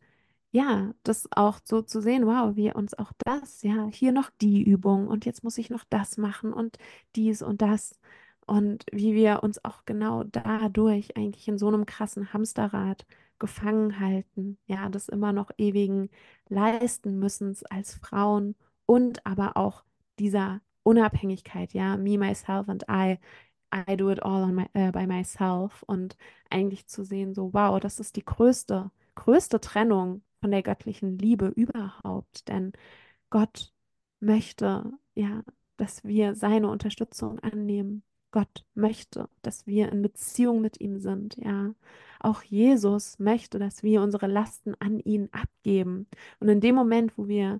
ja, 0.56 0.94
das 1.04 1.28
auch 1.32 1.60
so 1.66 1.82
zu 1.82 2.02
sehen, 2.02 2.26
wow, 2.26 2.56
wir 2.56 2.78
uns 2.78 2.94
auch 2.94 3.12
das, 3.26 3.62
ja, 3.62 3.88
hier 3.92 4.14
noch 4.14 4.30
die 4.42 4.64
Übung 4.64 5.10
und 5.10 5.26
jetzt 5.26 5.44
muss 5.44 5.58
ich 5.58 5.70
noch 5.70 5.84
das 5.90 6.18
machen 6.18 6.54
und 6.54 6.78
dies 7.16 7.42
und 7.42 7.62
das. 7.62 8.00
Und 8.48 8.86
wie 8.94 9.14
wir 9.16 9.44
uns 9.44 9.64
auch 9.66 9.84
genau 9.86 10.24
dadurch 10.24 11.18
eigentlich 11.18 11.50
in 11.50 11.58
so 11.58 11.68
einem 11.68 11.86
krassen 11.86 12.32
Hamsterrad 12.32 13.06
gefangen 13.38 14.00
halten, 14.00 14.58
ja, 14.66 14.88
das 14.88 15.10
immer 15.10 15.34
noch 15.34 15.52
ewigen 15.58 16.10
leisten 16.48 17.20
müssen 17.20 17.54
als 17.70 17.96
Frauen 17.96 18.56
und 18.86 19.26
aber 19.26 19.58
auch 19.58 19.84
dieser 20.20 20.62
Unabhängigkeit, 20.84 21.74
ja, 21.74 21.98
me, 21.98 22.18
myself 22.18 22.70
and 22.70 22.86
I, 22.90 23.20
I 23.76 23.98
do 23.98 24.10
it 24.10 24.24
all 24.24 24.44
on 24.44 24.56
my, 24.56 24.68
äh, 24.74 24.92
by 24.94 25.06
myself 25.06 25.84
und 25.84 26.16
eigentlich 26.50 26.88
zu 26.88 27.04
sehen, 27.04 27.34
so, 27.34 27.54
wow, 27.54 27.78
das 27.78 28.00
ist 28.00 28.16
die 28.16 28.24
größte, 28.24 28.90
größte 29.16 29.60
Trennung 29.60 30.22
von 30.46 30.52
der 30.52 30.62
göttlichen 30.62 31.18
Liebe 31.18 31.48
überhaupt, 31.48 32.48
denn 32.50 32.72
Gott 33.32 33.74
möchte, 34.20 34.94
ja, 35.16 35.44
dass 35.78 36.04
wir 36.04 36.36
seine 36.36 36.70
Unterstützung 36.70 37.40
annehmen. 37.40 38.04
Gott 38.30 38.64
möchte, 38.76 39.28
dass 39.42 39.66
wir 39.66 39.92
in 39.92 40.04
Beziehung 40.04 40.62
mit 40.62 40.80
ihm 40.80 41.00
sind, 41.00 41.36
ja. 41.38 41.74
Auch 42.20 42.44
Jesus 42.44 43.18
möchte, 43.18 43.58
dass 43.58 43.82
wir 43.82 44.04
unsere 44.04 44.28
Lasten 44.28 44.76
an 44.80 45.00
ihn 45.00 45.30
abgeben. 45.32 46.06
Und 46.40 46.50
in 46.50 46.62
dem 46.62 46.76
Moment, 46.76 47.18
wo 47.18 47.28
wir 47.28 47.60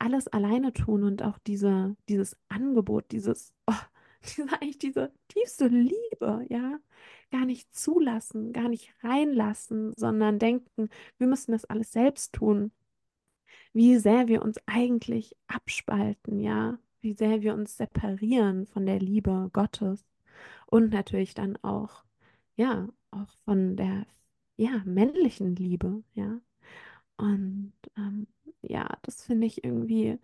alles 0.00 0.26
alleine 0.26 0.72
tun 0.72 1.04
und 1.04 1.22
auch 1.22 1.38
diese, 1.38 1.94
dieses 2.08 2.36
Angebot, 2.48 3.12
dieses, 3.12 3.54
oh, 3.68 3.74
diese, 4.24 4.52
eigentlich 4.54 4.78
diese 4.78 5.12
tiefste 5.28 5.68
Liebe, 5.68 6.46
ja, 6.48 6.80
gar 7.34 7.46
nicht 7.46 7.74
zulassen, 7.74 8.52
gar 8.52 8.68
nicht 8.68 8.94
reinlassen, 9.02 9.92
sondern 9.96 10.38
denken, 10.38 10.88
wir 11.18 11.26
müssen 11.26 11.50
das 11.50 11.64
alles 11.64 11.90
selbst 11.90 12.32
tun. 12.32 12.70
Wie 13.72 13.98
sehr 13.98 14.28
wir 14.28 14.42
uns 14.42 14.58
eigentlich 14.66 15.36
abspalten, 15.48 16.38
ja, 16.38 16.78
wie 17.00 17.12
sehr 17.14 17.42
wir 17.42 17.54
uns 17.54 17.76
separieren 17.76 18.66
von 18.66 18.86
der 18.86 19.00
Liebe 19.00 19.50
Gottes 19.52 20.04
und 20.66 20.92
natürlich 20.92 21.34
dann 21.34 21.56
auch, 21.64 22.04
ja, 22.56 22.88
auch 23.10 23.36
von 23.44 23.76
der, 23.76 24.06
ja, 24.56 24.82
männlichen 24.84 25.56
Liebe, 25.56 26.04
ja. 26.14 26.40
Und 27.16 27.74
ähm, 27.96 28.28
ja, 28.62 28.88
das 29.02 29.24
finde 29.24 29.46
ich 29.48 29.64
irgendwie 29.64 30.18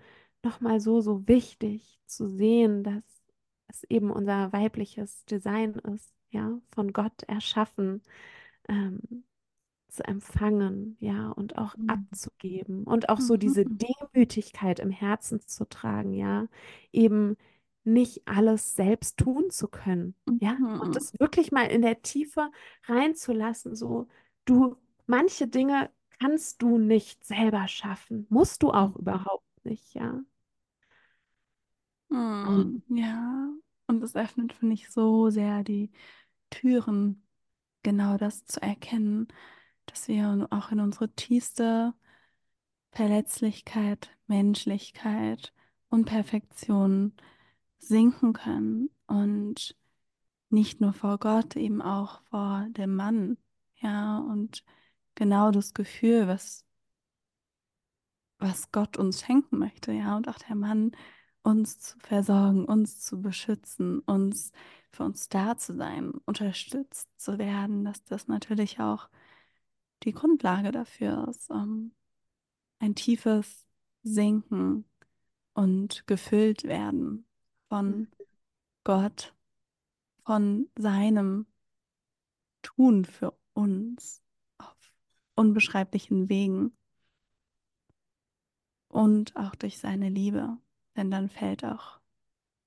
nochmal 0.45 0.81
so, 0.81 1.01
so 1.01 1.27
wichtig 1.29 2.01
zu 2.07 2.29
sehen, 2.29 2.85
dass 2.85 3.05
es 3.69 3.85
eben 3.85 4.11
unser 4.13 4.53
weibliches 4.53 5.25
Design 5.27 5.75
ist, 5.75 6.15
ja, 6.31 6.61
von 6.75 6.93
Gott 6.93 7.23
erschaffen, 7.25 8.03
ähm, 8.69 9.01
zu 9.89 10.05
empfangen, 10.07 10.97
ja, 11.01 11.31
und 11.31 11.59
auch 11.59 11.75
Mhm. 11.77 12.09
abzugeben 12.13 12.85
und 12.85 13.09
auch 13.11 13.21
so 13.21 13.37
diese 13.37 13.67
Mhm. 13.67 13.81
Demütigkeit 13.81 14.81
im 14.81 14.91
Herzen 14.91 15.41
zu 15.47 15.69
tragen, 15.69 16.15
ja, 16.15 16.49
eben 16.93 17.37
nicht 17.85 18.23
alles 18.29 18.77
selbst 18.77 19.19
tun 19.19 19.51
zu 19.51 19.69
können, 19.69 20.15
ja, 20.41 20.59
und 20.79 20.97
Mhm. 20.97 20.97
das 20.97 21.19
wirklich 21.21 21.53
mal 21.53 21.67
in 21.67 21.83
der 21.83 22.03
Tiefe 22.03 22.51
reinzulassen, 22.87 23.77
so, 23.77 24.09
du, 24.47 24.77
manche 25.07 25.49
Dinge 25.49 25.91
kannst 26.21 26.63
du 26.63 26.79
nicht 26.79 27.25
selber 27.27 27.69
schaffen, 27.69 28.27
musst 28.31 28.63
du 28.63 28.73
auch 28.73 28.97
Mhm. 29.09 29.25
überhaupt 29.25 29.45
nicht, 29.65 29.95
ja. 29.95 30.21
Mhm. 32.11 32.83
Ja, 32.89 33.51
und 33.91 34.03
es 34.03 34.17
öffnet, 34.17 34.53
finde 34.53 34.75
ich, 34.75 34.91
so 34.91 35.31
sehr 35.31 35.63
die 35.65 35.91
Türen, 36.51 37.23
genau 37.83 38.17
das 38.17 38.45
zu 38.45 38.63
erkennen, 38.63 39.29
dass 39.87 40.09
wir 40.09 40.49
auch 40.51 40.71
in 40.71 40.81
unsere 40.81 41.13
tiefste 41.15 41.95
Verletzlichkeit, 42.93 44.11
Menschlichkeit, 44.27 45.53
Unperfektion 45.89 47.15
sinken 47.79 48.33
können 48.33 48.91
und 49.07 49.77
nicht 50.51 50.81
nur 50.81 50.93
vor 50.93 51.19
Gott, 51.19 51.57
eben 51.57 51.83
auch 51.83 52.23
vor 52.25 52.67
dem 52.71 52.95
Mann. 52.95 53.39
Ja, 53.77 54.19
und 54.19 54.65
genau 55.15 55.51
das 55.51 55.75
Gefühl, 55.75 56.29
was, 56.29 56.65
was 58.39 58.71
Gott 58.73 58.97
uns 58.97 59.21
schenken 59.21 59.59
möchte, 59.59 59.93
ja, 59.93 60.17
und 60.17 60.29
auch 60.29 60.39
der 60.39 60.57
Mann 60.57 60.93
uns 61.43 61.79
zu 61.79 61.99
versorgen, 62.01 62.65
uns 62.65 63.01
zu 63.01 63.21
beschützen, 63.21 64.01
uns 64.01 64.53
für 64.93 65.05
uns 65.05 65.29
da 65.29 65.57
zu 65.57 65.75
sein, 65.77 66.13
unterstützt 66.27 67.09
zu 67.17 67.39
werden, 67.39 67.85
dass 67.85 68.05
das 68.05 68.29
natürlich 68.29 68.81
auch 68.81 69.09
die 70.03 70.13
Grundlage 70.13 70.73
dafür 70.73 71.29
ist, 71.29 71.51
um 71.51 71.93
ein 72.79 72.95
tiefes 72.95 73.67
Sinken 74.03 74.85
und 75.55 76.07
gefüllt 76.07 76.65
werden 76.65 77.27
von 77.69 78.09
Gott, 78.85 79.35
von 80.25 80.69
seinem 80.77 81.47
Tun 82.63 83.05
für 83.05 83.39
uns 83.53 84.23
auf 84.59 84.93
unbeschreiblichen 85.35 86.29
Wegen 86.29 86.73
und 88.89 89.37
auch 89.37 89.55
durch 89.55 89.79
seine 89.79 90.09
Liebe. 90.09 90.59
Denn 90.97 91.11
dann 91.11 91.29
fällt 91.29 91.65
auch 91.65 92.01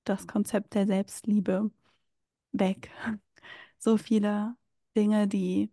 das 0.04 0.26
Konzept 0.26 0.74
der 0.74 0.86
Selbstliebe 0.86 1.70
weg. 2.52 2.90
So 3.78 3.98
viele 3.98 4.56
Dinge, 4.96 5.28
die 5.28 5.70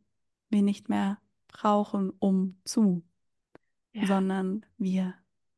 wir 0.50 0.62
nicht 0.64 0.90
mehr 0.90 1.20
brauchen, 1.48 2.12
um 2.20 2.60
zu, 2.66 3.04
Ja. 3.94 4.06
sondern 4.06 4.66
wir 4.78 5.16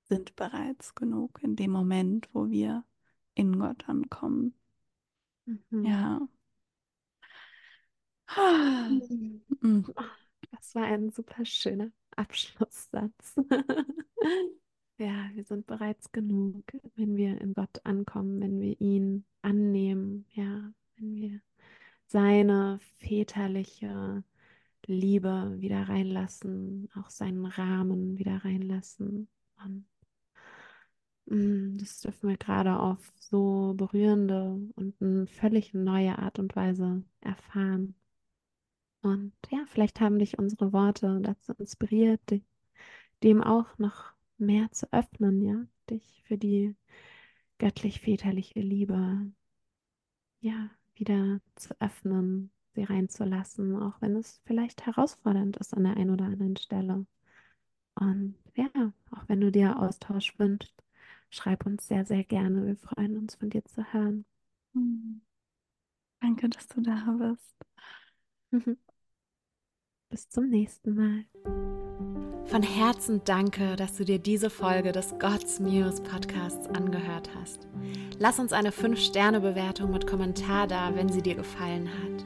sind 0.10 0.36
bereits 0.36 0.96
genug 0.96 1.40
in 1.42 1.56
dem 1.56 1.72
Moment, 1.72 2.30
wo 2.34 2.50
wir 2.50 2.84
in 3.34 3.58
Gott 3.60 3.90
ankommen. 3.90 4.54
Mhm. 5.46 5.86
Ja. 5.86 6.28
Mhm. 8.38 9.84
Oh, 9.98 10.04
Das 10.52 10.76
war 10.76 10.84
ein 10.84 11.12
super 11.12 11.46
schöner 11.46 11.92
Abschlusssatz. 12.16 13.36
Ja, 14.98 15.30
wir 15.34 15.44
sind 15.44 15.66
bereits 15.68 16.12
genug, 16.12 16.64
wenn 16.96 17.18
wir 17.18 17.42
in 17.42 17.54
Gott 17.54 17.82
ankommen, 17.84 18.40
wenn 18.42 18.62
wir 18.62 18.80
ihn 18.80 19.26
annehmen, 19.42 20.26
ja, 20.34 20.72
wenn 20.96 21.16
wir 21.16 21.42
seine 22.06 22.80
väterliche 23.00 24.24
Liebe 24.86 25.56
wieder 25.60 25.90
reinlassen, 25.90 26.90
auch 26.96 27.10
seinen 27.10 27.46
Rahmen 27.46 28.18
wieder 28.20 28.46
reinlassen. 28.46 29.28
Und 29.64 29.86
mm, 31.26 31.78
das 31.80 32.02
dürfen 32.02 32.30
wir 32.30 32.38
gerade 32.38 32.78
auf 32.80 33.12
so 33.20 33.74
berührende 33.76 34.60
und 34.76 35.02
eine 35.02 35.28
völlig 35.28 35.74
neue 35.74 36.20
Art 36.20 36.40
und 36.40 36.56
Weise 36.56 37.04
erfahren. 37.22 37.96
Und 39.02 39.34
ja, 39.52 39.66
vielleicht 39.68 40.00
haben 40.02 40.20
dich 40.20 40.40
unsere 40.40 40.72
Worte 40.74 41.20
dazu 41.22 41.54
inspiriert, 41.54 42.22
dem 43.24 43.42
auch 43.44 43.78
noch 43.78 44.14
mehr 44.46 44.72
zu 44.72 44.92
öffnen, 44.94 45.42
ja, 45.42 45.66
dich 45.90 46.24
für 46.28 46.38
die 46.38 46.76
göttlich-väterliche 47.60 48.60
Liebe, 48.62 49.32
ja, 50.42 50.70
wieder 50.96 51.40
zu 51.56 51.74
öffnen, 51.80 52.52
sie 52.76 52.84
reinzulassen, 52.84 53.76
auch 53.82 54.02
wenn 54.02 54.16
es 54.16 54.42
vielleicht 54.46 54.86
herausfordernd 54.86 55.58
ist 55.58 55.74
an 55.74 55.84
der 55.84 55.98
einen 55.98 56.12
oder 56.12 56.26
anderen 56.26 56.58
Stelle. 56.58 57.06
Und 57.96 58.36
ja, 58.56 58.70
auch 59.12 59.28
wenn 59.28 59.42
du 59.42 59.52
dir 59.52 59.80
Austausch 59.80 60.38
wünschst, 60.40 60.74
schreib 61.30 61.66
uns 61.66 61.88
sehr, 61.88 62.06
sehr 62.06 62.24
gerne. 62.24 62.66
Wir 62.66 62.78
freuen 62.78 63.18
uns, 63.18 63.36
von 63.36 63.50
dir 63.50 63.64
zu 63.66 63.84
hören. 63.94 64.26
Hm. 64.74 65.22
Danke, 66.22 66.50
dass 66.50 66.68
du 66.68 66.82
da 66.82 67.06
bist. 67.20 67.56
Bis 70.14 70.30
zum 70.30 70.48
nächsten 70.48 70.94
Mal. 70.94 71.26
Von 72.46 72.62
Herzen 72.62 73.22
danke, 73.26 73.76
dass 73.76 73.96
du 73.96 74.06
dir 74.06 74.20
diese 74.20 74.52
Folge 74.52 74.92
des 74.92 75.16
God's 75.18 75.60
Muse 75.60 76.04
Podcasts 76.04 76.68
angehört 76.68 77.32
hast. 77.34 77.68
Lass 78.20 78.38
uns 78.38 78.54
eine 78.54 78.70
5-Sterne-Bewertung 78.70 79.90
mit 79.90 80.06
Kommentar 80.06 80.68
da, 80.68 80.92
wenn 80.94 81.10
sie 81.10 81.24
dir 81.24 81.34
gefallen 81.34 81.90
hat. 81.90 82.26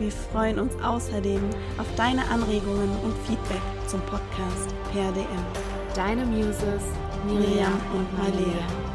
Wir 0.00 0.10
freuen 0.10 0.58
uns 0.58 0.74
außerdem 0.82 1.48
auf 1.78 1.86
deine 1.94 2.28
Anregungen 2.28 2.90
und 3.04 3.16
Feedback 3.18 3.62
zum 3.86 4.00
Podcast 4.00 4.74
per 4.92 5.12
DM. 5.12 5.26
Deine 5.94 6.26
Muses, 6.26 6.82
Miriam 7.24 7.80
und 7.94 8.18
Malea. 8.18 8.89